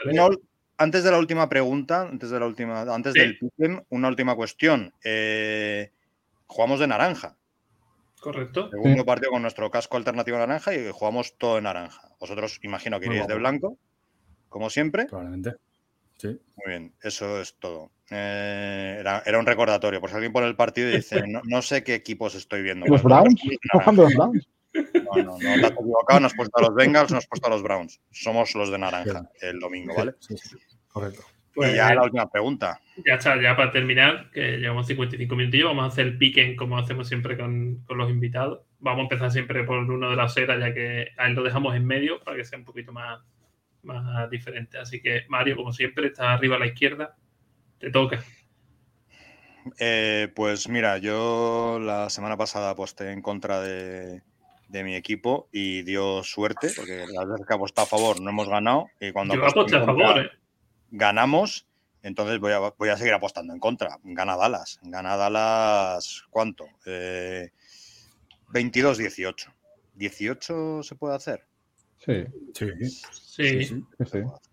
antes 0.78 1.04
de 1.04 1.10
la 1.10 1.18
última 1.18 1.48
pregunta, 1.48 2.02
antes 2.02 2.30
de 2.30 2.38
la 2.40 2.46
última, 2.46 2.82
antes 2.82 3.12
Sí. 3.14 3.20
del 3.56 3.82
una 3.88 4.08
última 4.08 4.34
cuestión. 4.36 4.92
Eh, 5.04 5.90
jugamos 6.46 6.80
de 6.80 6.86
naranja. 6.86 7.36
Correcto. 8.22 8.70
Segundo 8.70 9.04
partido 9.04 9.32
con 9.32 9.42
nuestro 9.42 9.68
casco 9.68 9.96
alternativo 9.96 10.38
naranja 10.38 10.72
y 10.72 10.88
jugamos 10.92 11.36
todo 11.38 11.56
de 11.56 11.62
naranja. 11.62 12.08
Vosotros 12.20 12.60
imagino 12.62 13.00
que 13.00 13.06
iréis 13.06 13.26
de 13.26 13.34
blanco, 13.34 13.76
como 14.48 14.70
siempre. 14.70 15.06
Probablemente. 15.06 15.56
Sí. 16.18 16.28
Muy 16.28 16.68
bien, 16.68 16.94
eso 17.02 17.40
es 17.40 17.56
todo. 17.58 17.90
Eh, 18.10 18.98
era, 19.00 19.24
era 19.26 19.40
un 19.40 19.46
recordatorio, 19.46 20.00
por 20.00 20.08
si 20.10 20.14
alguien 20.14 20.32
pone 20.32 20.46
el 20.46 20.54
partido 20.54 20.88
y 20.88 20.98
dice, 20.98 21.26
no, 21.26 21.40
no 21.42 21.62
sé 21.62 21.82
qué 21.82 21.96
equipos 21.96 22.36
estoy 22.36 22.62
viendo. 22.62 22.86
¿Los 22.86 23.02
Browns? 23.02 23.40
pues, 23.42 23.58
¿Estás 23.60 23.82
jugando 23.82 24.02
los 24.04 24.14
Browns? 24.14 24.48
No, 24.72 25.22
no, 25.24 25.32
no, 25.32 25.38
te 25.38 25.66
has 25.66 25.72
equivocado, 25.72 26.20
no 26.20 26.26
has 26.26 26.34
puesto 26.34 26.58
a 26.58 26.62
los 26.62 26.74
Bengals, 26.76 27.10
no 27.10 27.18
has 27.18 27.26
puesto 27.26 27.48
a 27.48 27.50
los 27.50 27.62
Browns. 27.64 28.00
Somos 28.12 28.54
los 28.54 28.70
de 28.70 28.78
naranja 28.78 29.28
el 29.40 29.58
domingo, 29.58 29.96
¿vale? 29.96 30.14
Sí, 30.20 30.36
sí. 30.36 30.56
Correcto. 30.86 31.24
Pues 31.54 31.72
y 31.72 31.76
ya 31.76 31.94
la 31.94 32.04
última 32.04 32.30
pregunta. 32.30 32.80
ya 33.06 33.14
está, 33.14 33.40
ya 33.40 33.54
para 33.56 33.70
terminar, 33.70 34.30
que 34.30 34.58
llevamos 34.58 34.86
55 34.86 35.36
minutillos, 35.36 35.68
vamos 35.68 35.84
a 35.84 35.88
hacer 35.88 36.06
el 36.06 36.18
piquen 36.18 36.56
como 36.56 36.78
hacemos 36.78 37.08
siempre 37.08 37.36
con, 37.36 37.82
con 37.86 37.98
los 37.98 38.10
invitados. 38.10 38.60
Vamos 38.78 39.00
a 39.00 39.02
empezar 39.02 39.30
siempre 39.30 39.64
por 39.64 39.78
uno 39.78 40.10
de 40.10 40.16
la 40.16 40.24
acera, 40.24 40.58
ya 40.58 40.72
que 40.72 41.08
a 41.16 41.26
él 41.26 41.34
lo 41.34 41.42
dejamos 41.42 41.76
en 41.76 41.86
medio 41.86 42.20
para 42.20 42.36
que 42.36 42.44
sea 42.44 42.58
un 42.58 42.64
poquito 42.64 42.92
más, 42.92 43.20
más 43.82 44.30
diferente. 44.30 44.78
Así 44.78 45.00
que 45.02 45.24
Mario, 45.28 45.56
como 45.56 45.72
siempre, 45.72 46.06
está 46.06 46.32
arriba 46.32 46.56
a 46.56 46.58
la 46.58 46.66
izquierda. 46.66 47.16
Te 47.78 47.90
toca. 47.90 48.22
Eh, 49.78 50.28
pues 50.34 50.68
mira, 50.68 50.98
yo 50.98 51.78
la 51.80 52.10
semana 52.10 52.36
pasada 52.36 52.70
aposté 52.70 53.12
en 53.12 53.22
contra 53.22 53.60
de, 53.60 54.22
de 54.68 54.84
mi 54.84 54.96
equipo 54.96 55.48
y 55.52 55.82
dio 55.82 56.22
suerte, 56.24 56.70
porque 56.74 57.04
las 57.12 57.28
veces 57.28 57.46
que 57.46 57.54
apostado 57.54 57.84
a 57.84 57.88
favor 57.88 58.20
no 58.20 58.30
hemos 58.30 58.48
ganado 58.48 58.88
y 58.98 59.12
cuando 59.12 59.34
Yo 59.34 59.40
aposté 59.42 59.76
aposté 59.76 59.76
a 59.76 59.86
contra 59.86 60.06
favor, 60.06 60.24
¿eh? 60.24 60.41
Ganamos, 60.92 61.66
entonces 62.04 62.38
voy 62.38 62.52
a, 62.52 62.58
voy 62.60 62.88
a 62.90 62.96
seguir 62.96 63.12
apostando 63.14 63.52
en 63.52 63.58
contra. 63.58 63.98
Gana 64.04 64.36
Dallas. 64.36 64.78
Gana 64.82 65.16
Dallas, 65.16 66.22
¿cuánto? 66.30 66.66
Eh, 66.86 67.50
22-18. 68.52 69.52
¿18 69.96 70.82
se 70.82 70.94
puede 70.94 71.14
hacer? 71.16 71.44
Sí, 71.98 72.24
Sí. 72.54 72.66
Sí. 72.80 73.64
sí. 73.64 73.64
sí, 73.64 73.84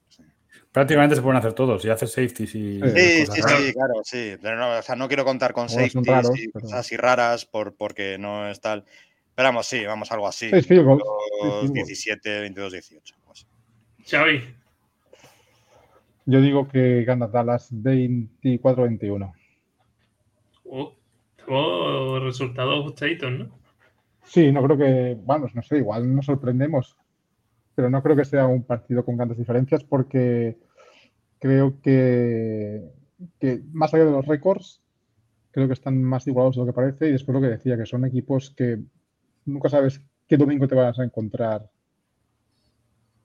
sí. 0.09 0.23
Prácticamente 0.71 1.15
se 1.15 1.21
pueden 1.23 1.37
hacer 1.37 1.53
todos. 1.53 1.81
Si 1.81 1.89
haces 1.89 2.11
safeties 2.11 2.53
y. 2.53 2.79
Sí. 2.79 2.79
Sí, 2.79 3.25
cosas 3.25 3.35
sí, 3.35 3.41
raras. 3.41 3.63
sí, 3.65 3.73
claro, 3.73 3.93
sí. 4.03 4.35
Pero 4.41 4.55
no, 4.57 4.77
o 4.77 4.81
sea, 4.83 4.95
no 4.95 5.07
quiero 5.07 5.25
contar 5.25 5.51
con 5.51 5.63
Algunos 5.63 5.91
safeties 5.91 6.07
raros, 6.07 6.37
y 6.39 6.47
pero- 6.49 6.63
cosas 6.63 6.79
así 6.79 6.95
raras 6.97 7.45
por, 7.45 7.75
porque 7.75 8.17
no 8.19 8.47
es 8.49 8.61
tal. 8.61 8.85
Pero 9.33 9.47
vamos, 9.47 9.65
sí, 9.65 9.83
vamos, 9.85 10.11
algo 10.11 10.27
así. 10.27 10.45
Los 10.49 10.65
Seis 10.65 10.67
field 10.67 10.85
goals. 10.85 11.73
17, 11.73 12.41
22, 12.41 12.71
18. 12.73 13.15
pues. 13.25 13.47
Xavi, 14.07 14.55
Yo 16.29 16.41
digo 16.41 16.67
que 16.67 17.03
gana 17.05 17.27
Dallas 17.27 17.73
24-21. 17.73 19.33
oh, 20.63 20.93
estamos 21.35 22.23
resultados 22.23 22.81
ajustaditos, 22.81 23.31
¿no? 23.31 23.49
Sí, 24.25 24.51
no 24.51 24.61
creo 24.61 24.77
que, 24.77 25.17
vamos, 25.25 25.55
no 25.55 25.63
sé, 25.63 25.77
igual 25.77 26.15
nos 26.15 26.27
sorprendemos, 26.27 26.95
pero 27.73 27.89
no 27.89 28.03
creo 28.03 28.15
que 28.15 28.25
sea 28.25 28.45
un 28.45 28.61
partido 28.61 29.03
con 29.03 29.17
grandes 29.17 29.39
diferencias 29.39 29.83
porque 29.83 30.59
creo 31.39 31.81
que, 31.81 32.83
que 33.39 33.63
más 33.73 33.91
allá 33.95 34.05
de 34.05 34.11
los 34.11 34.27
récords, 34.27 34.83
creo 35.49 35.65
que 35.65 35.73
están 35.73 35.99
más 36.03 36.27
igualados 36.27 36.57
de 36.57 36.61
lo 36.61 36.67
que 36.67 36.73
parece. 36.73 37.09
Y 37.09 37.13
después 37.13 37.33
lo 37.33 37.41
que 37.41 37.47
decía, 37.47 37.75
que 37.75 37.87
son 37.87 38.05
equipos 38.05 38.51
que 38.51 38.77
nunca 39.45 39.67
sabes 39.67 39.99
qué 40.27 40.37
domingo 40.37 40.67
te 40.67 40.75
vas 40.75 40.99
a 40.99 41.03
encontrar 41.03 41.67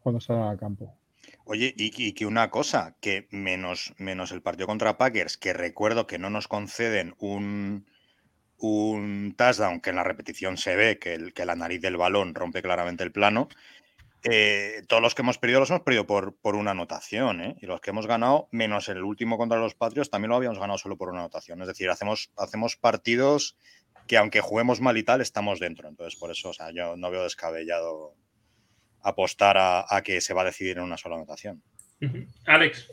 cuando 0.00 0.22
salgan 0.22 0.48
al 0.48 0.58
campo. 0.58 1.03
Oye, 1.44 1.74
y, 1.76 2.12
que 2.12 2.26
una 2.26 2.50
cosa, 2.50 2.96
que 3.00 3.28
menos, 3.30 3.94
menos 3.98 4.32
el 4.32 4.42
partido 4.42 4.66
contra 4.66 4.98
Packers, 4.98 5.36
que 5.36 5.52
recuerdo 5.52 6.06
que 6.06 6.18
no 6.18 6.30
nos 6.30 6.48
conceden 6.48 7.14
un, 7.18 7.86
un 8.58 9.34
touchdown, 9.36 9.80
que 9.80 9.90
en 9.90 9.96
la 9.96 10.04
repetición 10.04 10.56
se 10.56 10.76
ve 10.76 10.98
que, 10.98 11.14
el- 11.14 11.34
que 11.34 11.44
la 11.44 11.56
nariz 11.56 11.80
del 11.80 11.96
balón 11.96 12.34
rompe 12.34 12.62
claramente 12.62 13.04
el 13.04 13.12
plano, 13.12 13.48
eh, 14.22 14.82
todos 14.88 15.02
los 15.02 15.14
que 15.14 15.20
hemos 15.20 15.36
perdido 15.36 15.60
los 15.60 15.68
hemos 15.70 15.82
perdido 15.82 16.06
por, 16.06 16.34
por 16.36 16.56
una 16.56 16.70
anotación, 16.70 17.42
¿eh? 17.42 17.56
Y 17.60 17.66
los 17.66 17.80
que 17.82 17.90
hemos 17.90 18.06
ganado, 18.06 18.48
menos 18.52 18.88
el 18.88 19.02
último 19.02 19.36
contra 19.36 19.58
los 19.58 19.74
Patriots, 19.74 20.08
también 20.08 20.30
lo 20.30 20.36
habíamos 20.36 20.58
ganado 20.58 20.78
solo 20.78 20.96
por 20.96 21.10
una 21.10 21.20
anotación. 21.20 21.60
Es 21.60 21.68
decir, 21.68 21.90
hacemos, 21.90 22.30
hacemos 22.38 22.76
partidos 22.76 23.58
que 24.06 24.16
aunque 24.16 24.40
juguemos 24.40 24.80
mal 24.80 24.96
y 24.96 25.02
tal, 25.02 25.20
estamos 25.20 25.60
dentro. 25.60 25.88
Entonces, 25.88 26.18
por 26.18 26.30
eso, 26.30 26.50
o 26.50 26.52
sea, 26.54 26.70
yo 26.72 26.96
no 26.96 27.10
veo 27.10 27.24
descabellado 27.24 28.14
apostar 29.04 29.56
a, 29.56 29.84
a 29.88 30.02
que 30.02 30.20
se 30.20 30.34
va 30.34 30.42
a 30.42 30.46
decidir 30.46 30.78
en 30.78 30.84
una 30.84 30.96
sola 30.96 31.16
anotación. 31.16 31.62
Alex, 32.46 32.90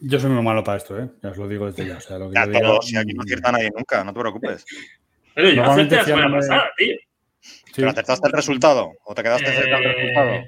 Yo 0.00 0.18
soy 0.20 0.30
muy 0.30 0.42
malo 0.42 0.62
para 0.64 0.78
esto, 0.78 0.98
¿eh? 0.98 1.08
Ya 1.22 1.30
os 1.30 1.36
lo 1.38 1.48
digo 1.48 1.70
desde 1.70 1.86
ya. 1.88 1.96
O 1.96 2.00
sea, 2.00 2.18
lo 2.18 2.28
que 2.28 2.34
Ya 2.34 2.46
yo 2.46 2.52
todos, 2.60 2.86
si 2.86 2.96
aquí 2.96 3.12
no 3.14 3.22
acierta 3.22 3.52
nadie 3.52 3.70
nunca, 3.74 4.04
no 4.04 4.12
te 4.12 4.20
preocupes. 4.20 4.64
pero 5.34 5.48
yo 5.48 5.56
Normalmente 5.56 5.96
acerté 5.96 6.10
la 6.12 6.16
semana 6.22 6.36
pasada, 6.38 6.70
tío. 6.76 6.96
sí. 7.40 7.72
¿Pero 7.76 7.90
acertaste 7.90 8.26
el 8.26 8.32
resultado 8.32 8.92
o 9.04 9.14
te 9.14 9.22
quedaste 9.22 9.52
cerca 9.52 9.78
del 9.78 9.86
Eh, 9.86 9.92
resultado? 9.94 10.44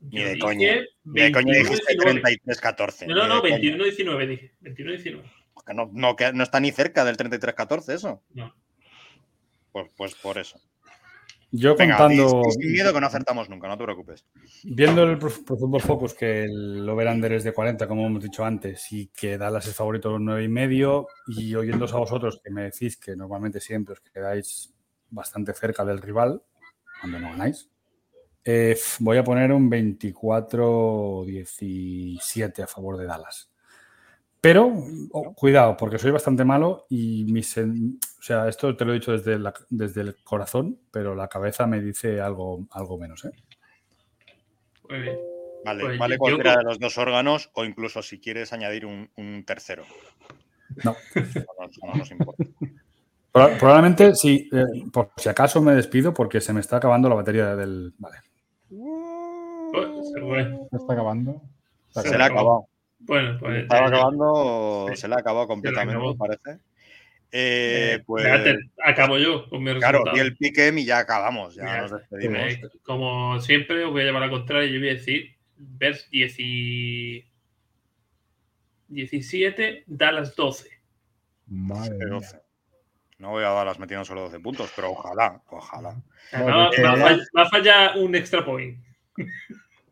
Ni 0.00 0.22
de 0.24 0.38
coña. 0.38 0.74
Ni 1.04 1.22
de 1.22 1.32
coña 1.32 1.52
21, 1.52 1.70
dijiste 1.70 1.92
19. 1.94 2.22
33-14. 2.22 3.06
No, 3.06 3.14
no, 3.14 3.26
no, 3.28 3.40
de 3.40 3.50
coña. 3.50 3.60
21-19 3.62 4.26
dije. 4.28 4.52
21-19. 4.62 5.22
Que 5.66 5.74
no, 5.74 5.90
no, 5.92 6.16
que 6.16 6.32
no 6.32 6.42
está 6.42 6.58
ni 6.60 6.72
cerca 6.72 7.04
del 7.04 7.16
33-14 7.16 7.94
eso. 7.94 8.22
No. 8.34 8.54
Pues, 9.70 9.88
pues 9.96 10.14
por 10.16 10.38
eso. 10.38 10.60
Yo 11.54 11.76
Venga, 11.76 11.98
contando, 11.98 12.44
sin 12.50 12.72
miedo 12.72 12.94
que 12.94 13.00
no 13.00 13.06
acertamos 13.06 13.50
nunca, 13.50 13.68
no 13.68 13.76
te 13.76 13.84
preocupes. 13.84 14.24
viendo 14.64 15.02
el 15.02 15.18
Pro, 15.18 15.28
Football 15.28 15.82
Focus, 15.82 16.14
que 16.14 16.44
el 16.44 16.88
over-under 16.88 17.34
es 17.34 17.44
de 17.44 17.52
40, 17.52 17.86
como 17.86 18.06
hemos 18.06 18.24
dicho 18.24 18.42
antes, 18.42 18.90
y 18.90 19.08
que 19.08 19.36
Dallas 19.36 19.66
es 19.66 19.74
favorito 19.74 20.08
de 20.08 20.14
un 20.14 20.24
9 20.24 20.44
y 20.44 20.48
medio, 20.48 21.08
y 21.26 21.54
oyéndoos 21.54 21.92
a 21.92 21.98
vosotros 21.98 22.40
que 22.42 22.50
me 22.50 22.62
decís 22.62 22.96
que 22.96 23.14
normalmente 23.14 23.60
siempre 23.60 23.92
os 23.92 24.00
quedáis 24.00 24.72
bastante 25.10 25.52
cerca 25.52 25.84
del 25.84 26.00
rival, 26.00 26.42
cuando 27.02 27.18
no 27.18 27.32
ganáis, 27.32 27.68
eh, 28.44 28.78
voy 29.00 29.18
a 29.18 29.24
poner 29.24 29.52
un 29.52 29.70
24-17 29.70 32.62
a 32.62 32.66
favor 32.66 32.96
de 32.96 33.04
Dallas. 33.04 33.51
Pero, 34.42 34.72
oh, 35.12 35.32
cuidado, 35.34 35.76
porque 35.76 35.98
soy 36.00 36.10
bastante 36.10 36.44
malo 36.44 36.84
y 36.90 37.24
mi 37.32 37.40
sen- 37.42 37.96
o 38.18 38.22
sea, 38.22 38.48
esto 38.48 38.76
te 38.76 38.84
lo 38.84 38.90
he 38.90 38.94
dicho 38.96 39.12
desde, 39.12 39.38
la- 39.38 39.54
desde 39.70 40.00
el 40.00 40.16
corazón, 40.24 40.78
pero 40.90 41.14
la 41.14 41.28
cabeza 41.28 41.66
me 41.68 41.80
dice 41.80 42.20
algo, 42.20 42.66
algo 42.72 42.98
menos. 42.98 43.24
¿eh? 43.24 43.30
Muy 44.90 44.98
bien. 45.00 45.16
Vale, 45.64 45.84
Pues 45.84 45.98
vale 45.98 46.14
yo- 46.16 46.18
cualquiera 46.18 46.54
yo- 46.54 46.58
de 46.58 46.64
los 46.64 46.80
dos 46.80 46.98
órganos 46.98 47.50
o 47.54 47.64
incluso 47.64 48.02
si 48.02 48.18
quieres 48.20 48.52
añadir 48.52 48.84
un, 48.84 49.08
un 49.16 49.44
tercero. 49.46 49.84
No. 50.84 50.96
No, 51.14 51.66
nos- 51.66 51.78
no 51.84 51.94
nos 51.94 52.10
importa. 52.10 52.44
Proba- 53.32 53.58
Probablemente, 53.58 54.14
sí, 54.16 54.50
eh, 54.52 54.64
por 54.92 55.10
si 55.16 55.28
acaso 55.28 55.62
me 55.62 55.74
despido 55.76 56.12
porque 56.12 56.40
se 56.40 56.52
me 56.52 56.58
está 56.60 56.78
acabando 56.78 57.08
la 57.08 57.14
batería 57.14 57.54
del. 57.54 57.94
Vale. 57.96 58.16
Pues, 58.68 59.88
se 60.68 60.76
está 60.76 60.92
acabando. 60.94 61.40
Se 61.90 62.00
ha 62.14 62.24
acabado. 62.24 62.66
Bueno, 63.04 63.36
pues. 63.38 63.62
Estaba 63.62 63.86
ya- 63.86 63.90
ya. 63.90 63.96
acabando, 63.98 64.86
Sí. 64.90 64.96
se 64.96 65.08
le 65.08 65.14
ha 65.14 65.18
acabado 65.18 65.46
completamente, 65.48 66.00
me 66.00 66.14
parece. 66.16 66.50
Eh, 67.34 67.94
Eh, 67.94 68.02
pues 68.06 68.24
espérate, 68.26 68.58
acabo 68.84 69.16
yo 69.18 69.48
con 69.48 69.62
mi 69.62 69.74
claro, 69.78 69.98
resultado. 70.00 70.14
di 70.16 70.20
el 70.20 70.36
pique 70.36 70.72
y 70.76 70.84
ya 70.84 70.98
acabamos, 70.98 71.54
ya 71.54 71.64
Ya, 71.64 71.80
nos 71.82 71.92
despedimos. 71.92 72.38
Eh, 72.40 72.60
como 72.84 73.40
siempre, 73.40 73.84
os 73.84 73.90
voy 73.90 74.02
a 74.02 74.04
llevar 74.04 74.22
a 74.22 74.26
la 74.26 74.30
contraria. 74.32 74.70
Yo 74.70 74.78
voy 74.78 74.90
a 74.90 74.94
decir 74.94 75.34
Vers 75.56 76.08
10 76.10 76.36
17, 78.88 79.84
Dallas 79.86 80.34
12. 80.36 80.68
Madre 81.46 81.96
mía. 81.96 82.06
12. 82.08 82.38
No 83.18 83.30
voy 83.30 83.44
a 83.44 83.48
dar 83.50 83.66
las 83.66 83.78
metiendo 83.78 84.04
solo 84.04 84.22
12 84.22 84.40
puntos, 84.40 84.70
pero 84.76 84.90
ojalá, 84.90 85.40
ojalá. 85.48 85.90
Va, 86.34 86.68
pues, 86.68 86.84
va 86.84 86.92
a 86.92 86.96
eh, 86.96 87.00
fall- 87.00 87.26
va 87.36 87.42
a 87.42 87.48
fallar 87.48 87.98
un 87.98 88.14
extra 88.14 88.44
point. 88.44 88.78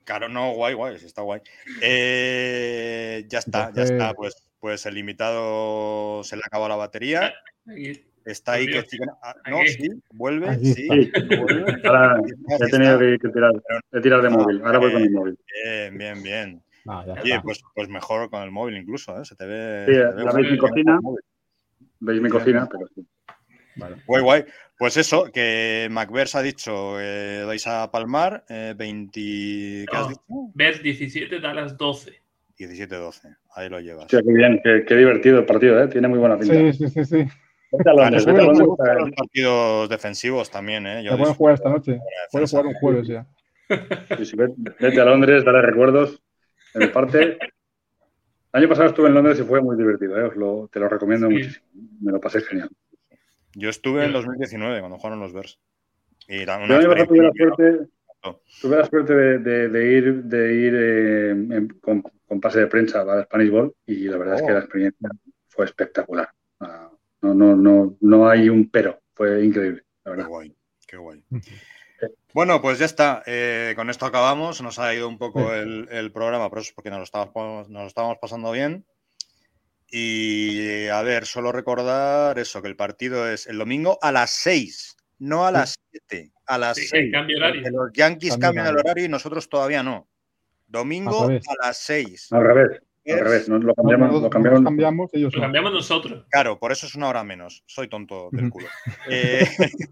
Claro, 0.04 0.28
no, 0.28 0.52
guay, 0.52 0.74
guay, 0.74 0.98
sí 0.98 1.06
está 1.06 1.22
guay. 1.22 1.40
Eh, 1.82 3.24
ya 3.28 3.38
está, 3.38 3.72
ya 3.72 3.82
está. 3.82 4.14
Pues, 4.14 4.34
pues 4.58 4.86
el 4.86 4.98
invitado 4.98 6.22
se 6.24 6.36
le 6.36 6.42
acabó 6.44 6.68
la 6.68 6.76
batería. 6.76 7.32
Aquí. 7.66 8.04
Está 8.24 8.52
ahí 8.52 8.66
que 8.66 8.84
ah, 9.22 9.34
No, 9.48 9.58
sí, 9.66 9.88
vuelve, 10.12 10.58
sí. 10.58 10.86
Vuelve. 10.88 11.80
ahora 11.84 12.20
he 12.60 12.70
tenido 12.70 12.98
que, 12.98 13.18
que 13.18 13.28
tirar, 13.28 13.52
que 13.90 14.00
tirar 14.00 14.22
de 14.22 14.28
móvil. 14.28 14.60
Ahora 14.62 14.78
voy 14.78 14.92
con 14.92 15.02
mi 15.02 15.08
móvil. 15.08 15.38
Bien, 15.64 15.96
bien, 15.96 16.22
bien. 16.22 16.62
Ya 16.84 17.14
Oye, 17.22 17.40
pues, 17.42 17.60
pues 17.74 17.88
mejor 17.88 18.30
con 18.30 18.42
el 18.42 18.50
móvil 18.50 18.76
incluso, 18.76 19.20
¿eh? 19.20 19.24
Se 19.24 19.36
te 19.36 19.46
ve. 19.46 19.84
Sí, 19.86 19.94
se 19.94 20.00
te 20.00 20.14
ve 20.14 20.24
la 20.24 20.32
veis 20.32 20.46
mi 20.46 20.52
el 20.52 20.58
cocina. 20.58 21.00
Veis 22.00 22.20
mi 22.20 22.28
cocina, 22.28 22.68
pero 22.70 22.86
sí. 22.94 23.06
Guay, 24.06 24.22
guay. 24.22 24.44
Pues 24.80 24.96
eso, 24.96 25.30
que 25.30 25.88
MacVers 25.90 26.34
ha 26.36 26.40
dicho, 26.40 26.98
eh, 26.98 27.44
vais 27.46 27.66
a 27.66 27.90
palmar, 27.90 28.46
eh, 28.48 28.72
20. 28.74 29.20
¿Qué 29.20 29.86
has 29.92 30.04
No. 30.04 30.08
dicho? 30.08 30.22
Vers 30.54 30.82
17, 30.82 31.38
Dallas 31.38 31.76
12. 31.76 32.22
17-12. 32.56 33.36
Ahí 33.56 33.68
lo 33.68 33.78
llevas. 33.80 34.04
Hostia, 34.04 34.22
qué 34.22 34.32
bien, 34.32 34.58
qué, 34.64 34.82
qué 34.88 34.96
divertido 34.96 35.38
el 35.40 35.44
partido, 35.44 35.82
¿eh? 35.82 35.88
Tiene 35.88 36.08
muy 36.08 36.18
buena 36.18 36.38
pinta. 36.38 36.54
Sí, 36.54 36.72
sí, 36.72 36.88
sí, 36.88 37.04
sí. 37.04 37.16
Vete 37.70 37.90
a 37.90 37.92
Londres, 37.92 38.24
vete 38.24 38.40
a 38.40 38.44
Londres. 38.44 38.68
los 39.00 39.10
partidos 39.12 39.88
defensivos 39.90 40.50
también, 40.50 40.86
¿eh? 40.86 41.04
Yo 41.04 41.10
Se 41.12 41.18
pueden 41.18 41.34
jugar 41.34 41.54
esta 41.56 41.68
de 41.68 41.74
noche. 41.74 41.98
Pueden 42.32 42.48
jugar 42.48 42.66
un 42.66 42.74
jueves 42.74 43.06
ya. 43.06 43.26
Sí, 44.16 44.24
sí, 44.24 44.36
vete, 44.36 44.54
vete 44.80 44.98
a 44.98 45.04
Londres, 45.04 45.44
dale 45.44 45.60
recuerdos. 45.60 46.22
Mi 46.74 46.86
parte, 46.86 47.22
el 47.22 47.38
año 48.54 48.68
pasado 48.70 48.88
estuve 48.88 49.08
en 49.08 49.14
Londres 49.14 49.38
y 49.40 49.42
fue 49.42 49.60
muy 49.60 49.76
divertido, 49.76 50.18
¿eh? 50.18 50.22
Os 50.24 50.36
lo- 50.36 50.68
te 50.72 50.80
lo 50.80 50.88
recomiendo 50.88 51.26
Sí. 51.28 51.34
muchísimo. 51.34 51.66
Me 52.00 52.12
lo 52.12 52.18
pasé 52.20 52.40
genial. 52.40 52.70
Yo 53.54 53.68
estuve 53.70 54.04
en 54.04 54.12
2019 54.12 54.80
cuando 54.80 54.98
jugaron 54.98 55.20
los 55.20 55.32
Bears. 55.32 55.58
Y 56.28 56.44
Yo 56.44 56.56
una 56.56 56.80
tuve 56.80 57.22
la 57.22 57.32
suerte, 57.32 57.86
No. 58.24 58.40
tuve 58.60 58.76
la 58.76 58.84
suerte 58.86 59.14
de, 59.14 59.38
de- 59.38 59.68
de 59.68 59.92
ir, 59.92 60.14
de 60.24 60.54
ir 60.54 60.74
eh, 60.76 61.30
en- 61.30 61.68
con, 61.80 62.02
con 62.26 62.40
pase 62.40 62.60
de 62.60 62.66
prensa 62.68 63.00
a 63.00 63.04
la 63.04 63.24
Spanish 63.24 63.50
Bowl 63.50 63.74
y 63.86 64.04
la 64.04 64.16
verdad 64.18 64.36
es 64.36 64.42
que 64.42 64.50
Oh. 64.50 64.54
la 64.54 64.60
experiencia 64.60 65.08
fue 65.48 65.64
espectacular. 65.64 66.28
No, 67.22 67.34
no, 67.34 67.54
no, 67.56 67.96
no 68.00 68.28
hay 68.28 68.48
un 68.48 68.70
pero, 68.70 68.98
fue 69.14 69.44
increíble, 69.44 69.82
la 70.04 70.16
Qué 70.16 70.22
guay, 70.22 70.56
qué 70.86 70.96
guay. 70.96 71.22
Bueno, 72.32 72.62
pues 72.62 72.78
ya 72.78 72.86
está. 72.86 73.22
Eh, 73.26 73.74
con 73.76 73.90
esto 73.90 74.06
acabamos. 74.06 74.62
Nos 74.62 74.78
ha 74.78 74.94
ido 74.94 75.06
un 75.08 75.18
poco 75.18 75.52
el, 75.52 75.86
el 75.90 76.12
programa, 76.12 76.48
pero 76.48 76.62
eso 76.62 76.70
es 76.70 76.74
porque 76.74 76.88
nos 76.88 76.98
lo, 77.00 77.04
estábamos, 77.04 77.68
nos 77.68 77.82
lo 77.82 77.86
estábamos 77.88 78.16
pasando 78.18 78.52
bien. 78.52 78.86
Y 79.90 80.86
a 80.88 81.02
ver, 81.02 81.26
solo 81.26 81.50
recordar 81.52 82.38
eso, 82.38 82.62
que 82.62 82.68
el 82.68 82.76
partido 82.76 83.28
es 83.28 83.46
el 83.46 83.58
domingo 83.58 83.98
a 84.02 84.12
las 84.12 84.30
6, 84.30 84.96
no 85.18 85.46
a 85.46 85.50
las 85.50 85.76
7, 85.90 86.30
a 86.46 86.58
las 86.58 86.76
Sí, 86.76 86.86
6. 86.86 87.12
cambio 87.12 87.38
horario. 87.38 87.62
Porque 87.62 87.76
los 87.76 87.92
Yankees 87.92 88.36
cambian 88.38 88.66
el 88.68 88.76
horario. 88.78 89.04
y 89.04 89.08
nosotros 89.08 89.48
todavía 89.48 89.82
no. 89.82 90.08
Domingo 90.68 91.24
a 91.28 91.66
las 91.66 91.76
6. 91.78 92.28
Al 92.32 92.44
revés, 92.44 92.80
al 93.08 93.18
revés, 93.18 93.48
nos 93.48 93.60
lo 93.64 93.68
No, 93.68 93.74
cambiamos, 93.74 94.06
nosotros- 94.08 94.22
lo 94.22 94.30
cambiamos. 94.30 94.60
nosotros 94.60 94.64
cambiamos, 94.70 95.10
ellos 95.14 95.32
Lo 95.34 95.38
no. 95.40 95.44
cambiamos 95.46 95.72
nosotros. 95.72 96.24
Claro, 96.30 96.58
por 96.60 96.70
eso 96.70 96.86
es 96.86 96.94
una 96.94 97.08
hora 97.08 97.24
menos. 97.24 97.64
Soy 97.66 97.88
tonto 97.88 98.28
del 98.32 98.50
culo. 98.50 98.68
Eh, 99.08 99.44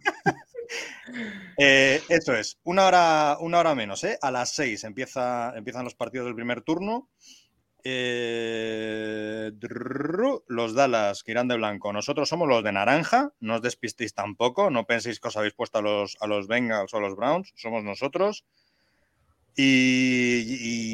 eh, 1.59 2.01
eso 2.09 2.34
es, 2.34 2.59
una 2.62 2.86
hora, 2.86 3.36
una 3.40 3.59
hora 3.61 3.74
menos, 3.74 4.05
¿eh? 4.05 4.18
A 4.22 4.30
las 4.30 4.53
6 4.55 4.84
empieza, 4.84 5.53
empiezan 5.57 5.82
los 5.84 5.94
partidos 5.96 6.26
del 6.26 6.34
primer 6.36 6.61
turno. 6.62 7.09
Eh, 7.91 9.53
los 10.49 10.74
Dallas 10.74 11.22
que 11.22 11.30
irán 11.32 11.49
de 11.49 11.57
blanco. 11.57 11.93
Nosotros 11.93 12.28
somos 12.28 12.49
los 12.49 12.62
de 12.62 12.72
naranja. 12.72 13.32
No 13.41 13.57
os 13.57 13.62
despistéis 13.62 14.14
tampoco. 14.14 14.70
No 14.70 14.84
penséis 14.86 15.20
que 15.20 15.28
os 15.28 15.36
habéis 15.36 15.55
puesto 15.55 15.78
a 15.78 15.82
los, 15.82 16.16
a 16.20 16.26
los 16.26 16.47
Bengals 16.49 16.93
o 16.95 16.99
a 16.99 17.01
los 17.01 17.16
Browns. 17.16 17.53
Somos 17.57 17.82
nosotros. 17.84 18.45
Y, 19.57 20.45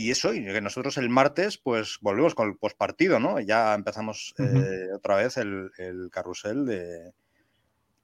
y 0.07 0.11
eso, 0.11 0.33
y 0.33 0.43
que 0.45 0.61
nosotros 0.63 0.97
el 0.97 1.11
martes, 1.11 1.59
pues 1.59 1.99
volvemos 2.01 2.35
con 2.35 2.49
el 2.49 2.57
postpartido, 2.57 3.21
¿no? 3.21 3.39
Ya 3.41 3.75
empezamos 3.75 4.35
eh, 4.39 4.89
otra 4.95 5.17
vez 5.17 5.37
el, 5.37 5.71
el 5.77 6.09
carrusel 6.11 6.65
de, 6.65 7.13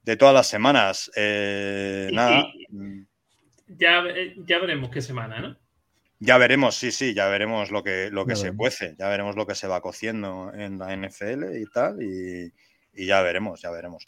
de 0.03 0.17
todas 0.17 0.35
las 0.35 0.47
semanas. 0.47 1.09
Eh, 1.15 2.09
Y- 2.11 2.15
nada, 2.15 2.43
y- 2.69 3.07
Ya, 3.69 4.03
ya 4.45 4.59
veremos 4.59 4.91
qué 4.91 5.01
semana, 5.01 5.39
¿no? 5.41 5.57
Ya 6.21 6.37
veremos, 6.37 6.75
sí, 6.75 6.91
sí, 6.91 7.15
ya 7.15 7.27
veremos 7.27 7.71
lo 7.71 7.83
que, 7.83 8.11
lo 8.11 8.27
que 8.27 8.35
se 8.35 8.55
cuece, 8.55 8.95
ya 8.97 9.09
veremos 9.09 9.35
lo 9.35 9.47
que 9.47 9.55
se 9.55 9.67
va 9.67 9.81
cociendo 9.81 10.53
en 10.53 10.77
la 10.77 10.95
NFL 10.95 11.57
y 11.57 11.65
tal, 11.65 12.01
y, 12.01 12.53
y 12.93 13.05
ya 13.07 13.23
veremos, 13.23 13.59
ya 13.59 13.71
veremos. 13.71 14.07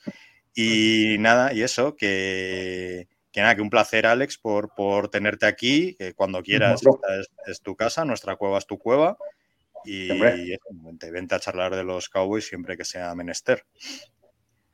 Y 0.54 1.16
nada, 1.18 1.54
y 1.54 1.64
eso, 1.64 1.96
que, 1.96 3.08
que 3.32 3.42
nada, 3.42 3.56
que 3.56 3.64
un 3.64 3.72
placer, 3.72 4.06
Alex, 4.06 4.38
por, 4.38 4.76
por 4.76 5.10
tenerte 5.10 5.48
aquí, 5.48 5.96
que 5.96 6.14
cuando 6.14 6.44
quieras, 6.44 6.84
esta 6.86 7.20
es, 7.20 7.32
es 7.48 7.62
tu 7.62 7.76
casa, 7.76 8.06
nuestra 8.06 8.36
cueva 8.36 8.60
es 8.60 8.68
tu 8.68 8.78
cueva. 8.78 9.18
Y 9.84 10.54
eso, 10.54 10.70
vente, 10.70 11.10
vente 11.10 11.34
a 11.34 11.40
charlar 11.40 11.76
de 11.76 11.84
los 11.84 12.10
Cowboys 12.10 12.48
siempre 12.48 12.78
que 12.78 12.86
sea 12.86 13.16
menester. 13.16 13.66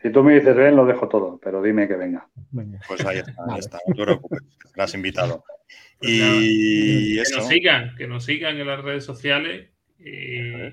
Si 0.01 0.11
tú 0.11 0.23
me 0.23 0.35
dices 0.35 0.55
ven, 0.55 0.75
lo 0.75 0.85
dejo 0.85 1.07
todo, 1.07 1.39
pero 1.41 1.61
dime 1.61 1.87
que 1.87 1.95
venga. 1.95 2.29
Venga. 2.51 2.79
Pues 2.85 3.03
ahí 3.05 3.19
está, 3.19 3.33
ahí 3.49 3.59
está, 3.59 3.79
no 3.87 3.95
te 3.95 4.03
preocupes, 4.03 4.41
serás 4.71 4.93
invitado. 4.93 5.43
Pues 5.99 6.11
Y 6.11 7.15
Que 7.15 7.21
eso, 7.21 7.37
nos 7.37 7.47
sigan, 7.47 7.95
que 7.95 8.07
nos 8.07 8.23
sigan 8.25 8.57
en 8.57 8.67
las 8.67 8.81
redes 8.81 9.03
sociales 9.05 9.69
y 9.97 10.71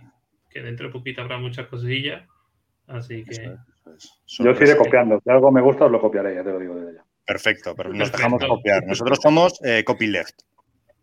que 0.51 0.63
dentro 0.63 0.87
de 0.87 0.93
poquito 0.93 1.23
habrá 1.23 1.39
muchas 1.39 1.67
cosillas. 1.67 2.23
Así 2.87 3.25
eso 3.27 3.31
que 3.31 3.35
es, 3.35 3.39
eso 3.41 3.95
es. 3.95 4.13
Yo 4.39 4.51
os 4.53 4.57
iré 4.59 4.67
Sorpresa. 4.69 4.77
copiando. 4.79 5.21
Si 5.23 5.31
algo 5.31 5.51
me 5.51 5.61
gusta, 5.61 5.87
os 5.87 5.91
lo 5.91 6.01
copiaré, 6.01 6.35
ya 6.37 6.45
te 6.45 6.51
lo 6.51 6.59
digo 6.61 6.77
desde 6.77 6.99
ya. 6.99 7.05
Perfecto, 7.27 7.75
pero 7.75 7.89
nos 7.91 8.11
Perfecto. 8.11 8.17
dejamos 8.19 8.45
copiar. 8.45 8.87
Nosotros 8.87 9.19
somos 9.21 9.61
eh, 9.65 9.83
copyleft. 9.85 10.41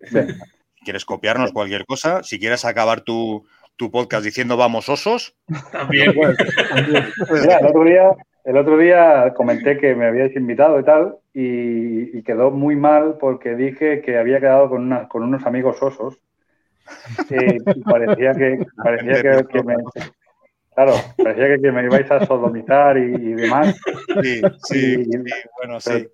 Sí. 0.04 0.20
Si 0.76 0.86
quieres 0.86 1.06
copiarnos 1.06 1.52
cualquier 1.52 1.86
cosa, 1.86 2.24
si 2.24 2.39
quieres 2.39 2.64
acabar 2.66 3.02
tu, 3.02 3.46
tu 3.76 3.91
podcast 3.91 4.24
diciendo 4.24 4.56
vamos 4.58 4.88
osos, 4.89 5.36
también. 5.72 6.14
Mira, 7.32 7.58
el 7.60 7.66
otro 7.68 7.84
día, 7.84 8.10
el 8.44 8.58
otro 8.58 8.78
día 8.78 9.34
comenté 9.36 9.78
que 9.78 9.96
me 9.96 10.06
habíais 10.08 10.36
invitado 10.36 10.80
y 10.80 10.84
tal, 10.84 11.18
y, 11.34 12.18
y 12.18 12.24
quedó 12.24 12.52
muy 12.52 12.76
mal 12.76 13.18
porque 13.20 13.56
dije 13.56 14.02
que 14.02 14.18
había 14.18 14.39
quedado 14.39 14.70
con, 14.70 14.84
una- 14.84 15.08
con 15.08 15.24
unos 15.24 15.46
amigos 15.46 15.82
osos. 15.82 16.20
Eh, 17.30 17.58
y 17.76 17.82
parecía 17.82 18.34
que, 18.36 18.66
parecía 18.76 19.22
que, 19.22 19.46
que 19.52 19.64
me. 19.64 19.76
Claro, 20.76 20.98
parecía 21.22 21.58
que, 21.58 21.72
me 21.72 21.84
ibais 21.84 22.10
a 22.12 22.26
sodomizar 22.26 22.98
y, 22.98 23.02
y 23.02 23.34
demás. 23.34 23.80
sí, 24.22 24.41
sí, 24.64 24.78
Y- 24.78 25.04
sí, 25.04 25.34
bueno, 25.60 25.80
sí. 25.80 26.08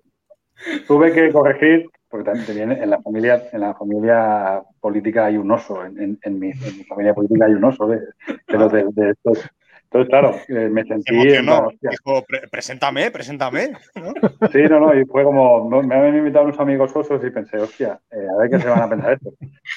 Tuve 0.86 1.12
que 1.12 1.32
corregir, 1.32 1.86
porque 2.10 2.30
también 2.30 2.72
en 2.72 2.90
la 2.90 3.00
familia, 3.00 3.42
en 3.52 3.60
la 3.60 3.74
familia 3.74 4.62
política 4.80 5.26
hay 5.26 5.36
un 5.38 5.50
oso, 5.50 5.84
en, 5.84 5.98
en- 6.00 6.18
en 6.22 6.38
mi, 6.38 6.50
en 6.50 6.76
mi 6.78 6.84
familia 6.84 7.14
política 7.14 7.46
hay 7.46 7.52
un 7.54 7.64
oso 7.64 7.86
de, 7.86 8.00
de, 8.48 8.84
de 8.92 9.10
estos. 9.10 9.48
Entonces, 9.92 10.08
claro, 10.08 10.36
eh, 10.48 10.68
me 10.68 10.82
Se 10.82 10.88
sentí. 10.88 11.14
en 11.14 11.20
emocionó. 11.20 11.66
hostia. 11.66 11.90
Dijo, 11.90 12.24
"Pre- 12.24 12.46
preséntame, 12.48 13.10
preséntame. 13.10 13.72
¿no? 13.96 14.12
Sí, 14.52 14.58
no, 14.70 14.78
no, 14.78 14.98
y 15.00 15.04
fue 15.04 15.24
como, 15.24 15.68
no, 15.68 15.82
me 15.82 15.96
habían 15.96 16.16
invitado 16.18 16.44
unos 16.44 16.60
amigos 16.60 16.94
osos 16.94 17.20
y 17.24 17.30
pensé, 17.30 17.56
hostia, 17.58 17.98
eh, 18.12 18.16
a 18.32 18.38
ver 18.40 18.50
qué 18.50 18.60
se 18.60 18.68
van 18.68 18.82
a 18.82 18.88
pensar 18.88 19.14
esto. 19.14 19.32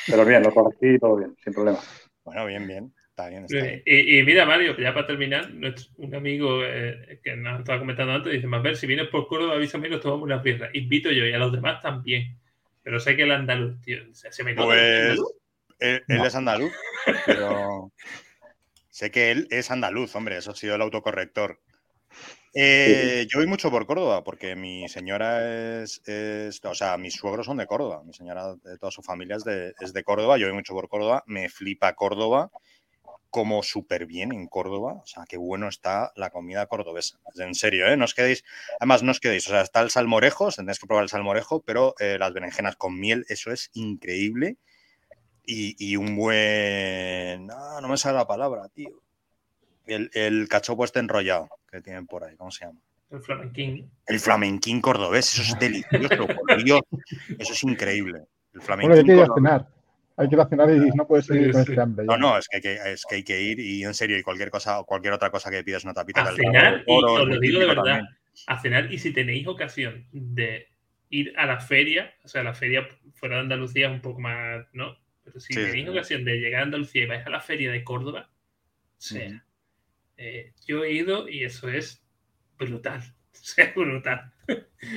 Pero 0.07 0.23
bien, 0.23 0.43
lo 0.43 0.53
corregí 0.53 0.95
y 0.95 0.99
todo 0.99 1.15
bien, 1.15 1.35
sin 1.43 1.53
problema. 1.53 1.79
Bueno, 2.23 2.45
bien, 2.45 2.67
bien. 2.67 2.93
Está 3.09 3.27
bien, 3.29 3.45
está 3.45 3.57
bien. 3.63 3.81
Y, 3.85 4.19
y 4.19 4.23
mira, 4.23 4.45
Mario, 4.45 4.77
ya 4.77 4.93
para 4.93 5.07
terminar, 5.07 5.51
nuestro- 5.51 5.85
un 5.97 6.13
amigo 6.15 6.61
eh, 6.63 7.19
que 7.23 7.35
nos 7.35 7.59
estaba 7.59 7.79
comentando 7.79 8.13
antes 8.13 8.33
dice: 8.33 8.47
Más 8.47 8.61
ver, 8.63 8.75
si 8.75 8.85
vienes 8.87 9.07
por 9.07 9.27
Córdoba, 9.27 9.55
avísame 9.55 9.87
y 9.87 9.91
nos 9.91 10.01
tomamos 10.01 10.23
unas 10.23 10.41
birras. 10.43 10.69
Invito 10.73 11.11
yo 11.11 11.25
y 11.25 11.33
a 11.33 11.37
los 11.39 11.51
demás 11.51 11.81
también. 11.81 12.37
Pero 12.83 12.99
sé 12.99 13.15
que 13.15 13.23
el 13.23 13.31
andaluz, 13.31 13.79
tío, 13.81 13.99
se, 14.13 14.31
se 14.31 14.43
me 14.43 14.53
nota 14.53 14.65
Pues 14.67 15.19
él, 15.79 16.03
él 16.07 16.17
No. 16.17 16.25
es 16.25 16.35
andaluz, 16.35 16.71
pero 17.25 17.91
sé 18.93 19.11
que 19.11 19.31
él 19.31 19.47
es 19.51 19.71
andaluz, 19.71 20.15
hombre, 20.15 20.37
eso 20.37 20.51
ha 20.51 20.55
sido 20.55 20.75
el 20.75 20.81
autocorrector. 20.83 21.59
Eh, 22.53 23.25
yo 23.29 23.39
voy 23.39 23.47
mucho 23.47 23.71
por 23.71 23.85
Córdoba 23.87 24.23
porque 24.23 24.55
mi 24.55 24.87
señora 24.89 25.81
es, 25.83 26.01
es- 26.07 26.63
o 26.65 26.75
sea, 26.75 26.97
mis 26.97 27.15
suegros 27.15 27.45
son 27.47 27.57
de 27.57 27.67
Córdoba, 27.67 28.03
mi 28.05 28.13
señora 28.13 28.55
de 28.63 28.77
toda 28.77 28.91
su 28.91 29.01
familia 29.01 29.37
es 29.37 29.43
de, 29.43 29.73
es 29.79 29.93
de 29.93 30.03
Córdoba, 30.03 30.37
yo 30.37 30.47
voy 30.47 30.55
mucho 30.55 30.73
por 30.73 30.87
Córdoba, 30.89 31.23
me 31.27 31.49
flipa 31.49 31.93
Córdoba, 31.95 32.51
como 33.29 33.63
súper 33.63 34.05
bien 34.05 34.31
en 34.33 34.47
Córdoba, 34.47 34.93
o 35.03 35.05
sea, 35.07 35.25
qué 35.27 35.37
bueno 35.37 35.67
está 35.67 36.11
la 36.15 36.29
comida 36.29 36.67
cordobesa, 36.67 37.19
en 37.35 37.55
serio, 37.55 37.87
¿eh? 37.87 37.97
No 37.97 38.05
os 38.05 38.13
quedéis, 38.13 38.43
además 38.79 39.03
no 39.03 39.11
os 39.11 39.19
quedéis, 39.19 39.47
o 39.47 39.51
sea, 39.51 39.61
está 39.61 39.81
el 39.81 39.89
salmorejo, 39.89 40.45
os 40.45 40.55
tendréis 40.57 40.79
que 40.79 40.87
probar 40.87 41.03
el 41.03 41.09
salmorejo, 41.09 41.63
pero 41.63 41.95
eh, 41.99 42.17
las 42.19 42.33
berenjenas 42.33 42.75
con 42.75 42.99
miel, 42.99 43.25
eso 43.29 43.51
es 43.51 43.71
increíble 43.73 44.57
y, 45.45 45.75
y 45.91 45.95
un 45.95 46.15
buen. 46.15 47.47
No, 47.47 47.81
no 47.81 47.87
me 47.87 47.97
sale 47.97 48.17
la 48.17 48.27
palabra, 48.27 48.67
tío. 48.69 48.89
El, 49.85 50.09
el 50.13 50.47
cachopo 50.47 50.85
este 50.85 50.99
enrollado 50.99 51.49
que 51.69 51.81
tienen 51.81 52.07
por 52.07 52.23
ahí, 52.23 52.35
¿cómo 52.37 52.51
se 52.51 52.65
llama? 52.65 52.79
El 53.11 53.19
flamenquín. 53.21 53.91
El 54.07 54.19
flamenquín 54.19 54.81
cordobés, 54.81 55.33
eso 55.37 55.41
es 55.53 55.59
delicioso, 55.59 56.27
por 56.27 56.63
Dios. 56.63 56.81
Eso 57.37 57.53
es 57.53 57.63
increíble. 57.63 58.19
El 58.53 58.59
Bueno, 58.61 58.93
hay 58.93 59.01
flamenquín 59.01 59.05
que 59.05 59.13
ir 59.15 59.21
a 59.21 59.33
cenar. 59.35 59.67
Hay 60.15 60.29
que 60.29 60.35
ir 60.35 60.41
a 60.41 60.47
cenar 60.47 60.69
y 60.69 60.89
no 60.95 61.07
puedes 61.07 61.25
seguir 61.25 61.47
Sí, 61.47 61.51
con 61.51 61.65
sí. 61.65 61.71
este 61.71 61.81
hambre. 61.81 62.05
No, 62.05 62.17
no, 62.17 62.37
es 62.37 62.47
que, 62.47 62.57
hay 62.57 62.61
que, 62.61 62.91
es 62.93 63.03
que 63.07 63.15
hay 63.15 63.23
que 63.23 63.41
ir 63.41 63.59
y 63.59 63.83
en 63.83 63.93
serio, 63.93 64.17
y 64.17 64.21
cualquier 64.23 64.49
cosa, 64.51 64.79
o 64.79 64.85
cualquier 64.85 65.13
otra 65.13 65.29
cosa 65.31 65.49
que 65.51 65.63
pidas 65.63 65.83
una 65.83 65.93
tapita 65.93 66.21
A 66.23 66.35
cenar, 66.35 66.83
y 66.85 66.91
Oro, 66.91 67.13
os 67.13 67.27
lo 67.27 67.39
digo 67.39 67.59
de 67.59 67.65
verdad, 67.65 67.83
también. 67.83 68.07
a 68.47 68.61
cenar. 68.61 68.93
Y 68.93 68.99
si 68.99 69.11
tenéis 69.11 69.47
ocasión 69.47 70.05
de 70.11 70.67
ir 71.09 71.33
a 71.37 71.45
la 71.47 71.59
feria, 71.59 72.13
o 72.23 72.27
sea, 72.27 72.43
la 72.43 72.53
feria 72.53 72.87
fuera 73.13 73.35
de 73.37 73.41
Andalucía 73.41 73.87
es 73.87 73.93
un 73.93 74.01
poco 74.01 74.19
más, 74.19 74.65
¿no? 74.73 74.95
Pero 75.23 75.39
si 75.39 75.53
Sí, 75.53 75.59
tenéis 75.61 75.85
sí. 75.85 75.89
ocasión 75.89 76.25
de 76.25 76.37
llegar 76.37 76.61
a 76.61 76.63
Andalucía 76.65 77.03
y 77.03 77.07
vais 77.07 77.25
a 77.25 77.29
la 77.29 77.41
feria 77.41 77.71
de 77.71 77.83
Córdoba, 77.83 78.29
o 78.97 79.01
sea, 79.01 79.45
eh, 80.17 80.53
yo 80.65 80.83
he 80.83 80.91
ido 80.91 81.27
y 81.27 81.43
eso 81.43 81.69
es 81.69 82.03
brutal. 82.57 83.01
O 83.33 83.45
sea, 83.45 83.73
brutal. 83.75 84.31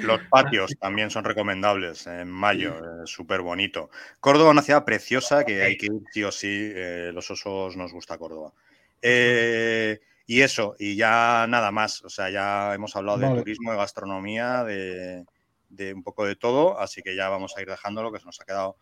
Los 0.02 0.20
patios 0.30 0.72
también 0.78 1.10
son 1.10 1.24
recomendables 1.24 2.06
en 2.06 2.28
mayo, 2.28 3.06
súper 3.06 3.40
bonito. 3.40 3.90
Córdoba, 4.20 4.50
una 4.50 4.62
ciudad 4.62 4.84
preciosa 4.84 5.42
que 5.44 5.62
hay 5.62 5.76
que 5.78 5.86
ir 5.86 6.02
sí 6.12 6.22
o 6.22 6.30
sí. 6.30 6.70
eh, 6.74 7.10
los 7.14 7.28
osos 7.30 7.76
nos 7.76 7.92
gusta 7.92 8.18
Córdoba. 8.18 8.52
Eh, 9.00 9.98
y 10.26 10.42
eso, 10.42 10.76
y 10.78 10.96
ya 10.96 11.46
nada 11.48 11.70
más. 11.72 12.04
O 12.04 12.10
sea, 12.10 12.28
ya 12.30 12.74
hemos 12.74 12.94
hablado 12.94 13.18
de 13.18 13.28
turismo, 13.38 13.70
de 13.72 13.78
gastronomía, 13.78 14.64
de, 14.64 15.24
de 15.70 15.94
un 15.94 16.02
poco 16.02 16.26
de 16.26 16.36
todo, 16.36 16.78
así 16.78 17.02
que 17.02 17.16
ya 17.16 17.28
vamos 17.28 17.56
a 17.56 17.62
ir 17.62 17.68
dejándolo, 17.68 18.12
que 18.12 18.20
se 18.20 18.26
nos 18.26 18.40
ha 18.40 18.44
quedado 18.44 18.76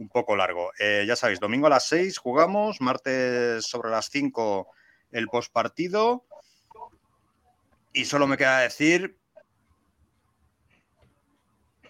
un 0.00 0.08
poco 0.08 0.34
largo. 0.34 0.72
Eh, 0.80 1.04
ya 1.06 1.14
sabéis, 1.14 1.38
domingo 1.38 1.66
a 1.66 1.70
las 1.70 1.86
6 1.86 2.18
jugamos, 2.18 2.80
martes 2.80 3.64
sobre 3.66 3.90
las 3.90 4.06
5 4.10 4.66
el 5.12 5.26
postpartido. 5.28 6.24
Y 7.92 8.04
solo 8.06 8.26
me 8.26 8.36
queda 8.36 8.60
decir. 8.60 9.16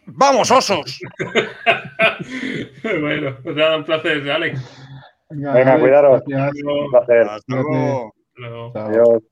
¡Vamos, 0.06 0.50
osos! 0.50 0.98
bueno, 3.00 3.38
pues 3.42 3.54
nada, 3.56 3.76
un 3.76 3.84
placer, 3.84 4.28
Alex. 4.28 4.60
Venga, 5.28 5.52
Venga, 5.52 5.78
cuidaros. 5.78 6.22
gracias. 6.26 6.64
Un 6.64 6.90
placer. 6.90 7.28
Hasta 7.28 7.54
luego. 7.54 8.14
Luego. 8.34 8.72
Chao. 8.72 8.86
Adiós. 8.88 9.22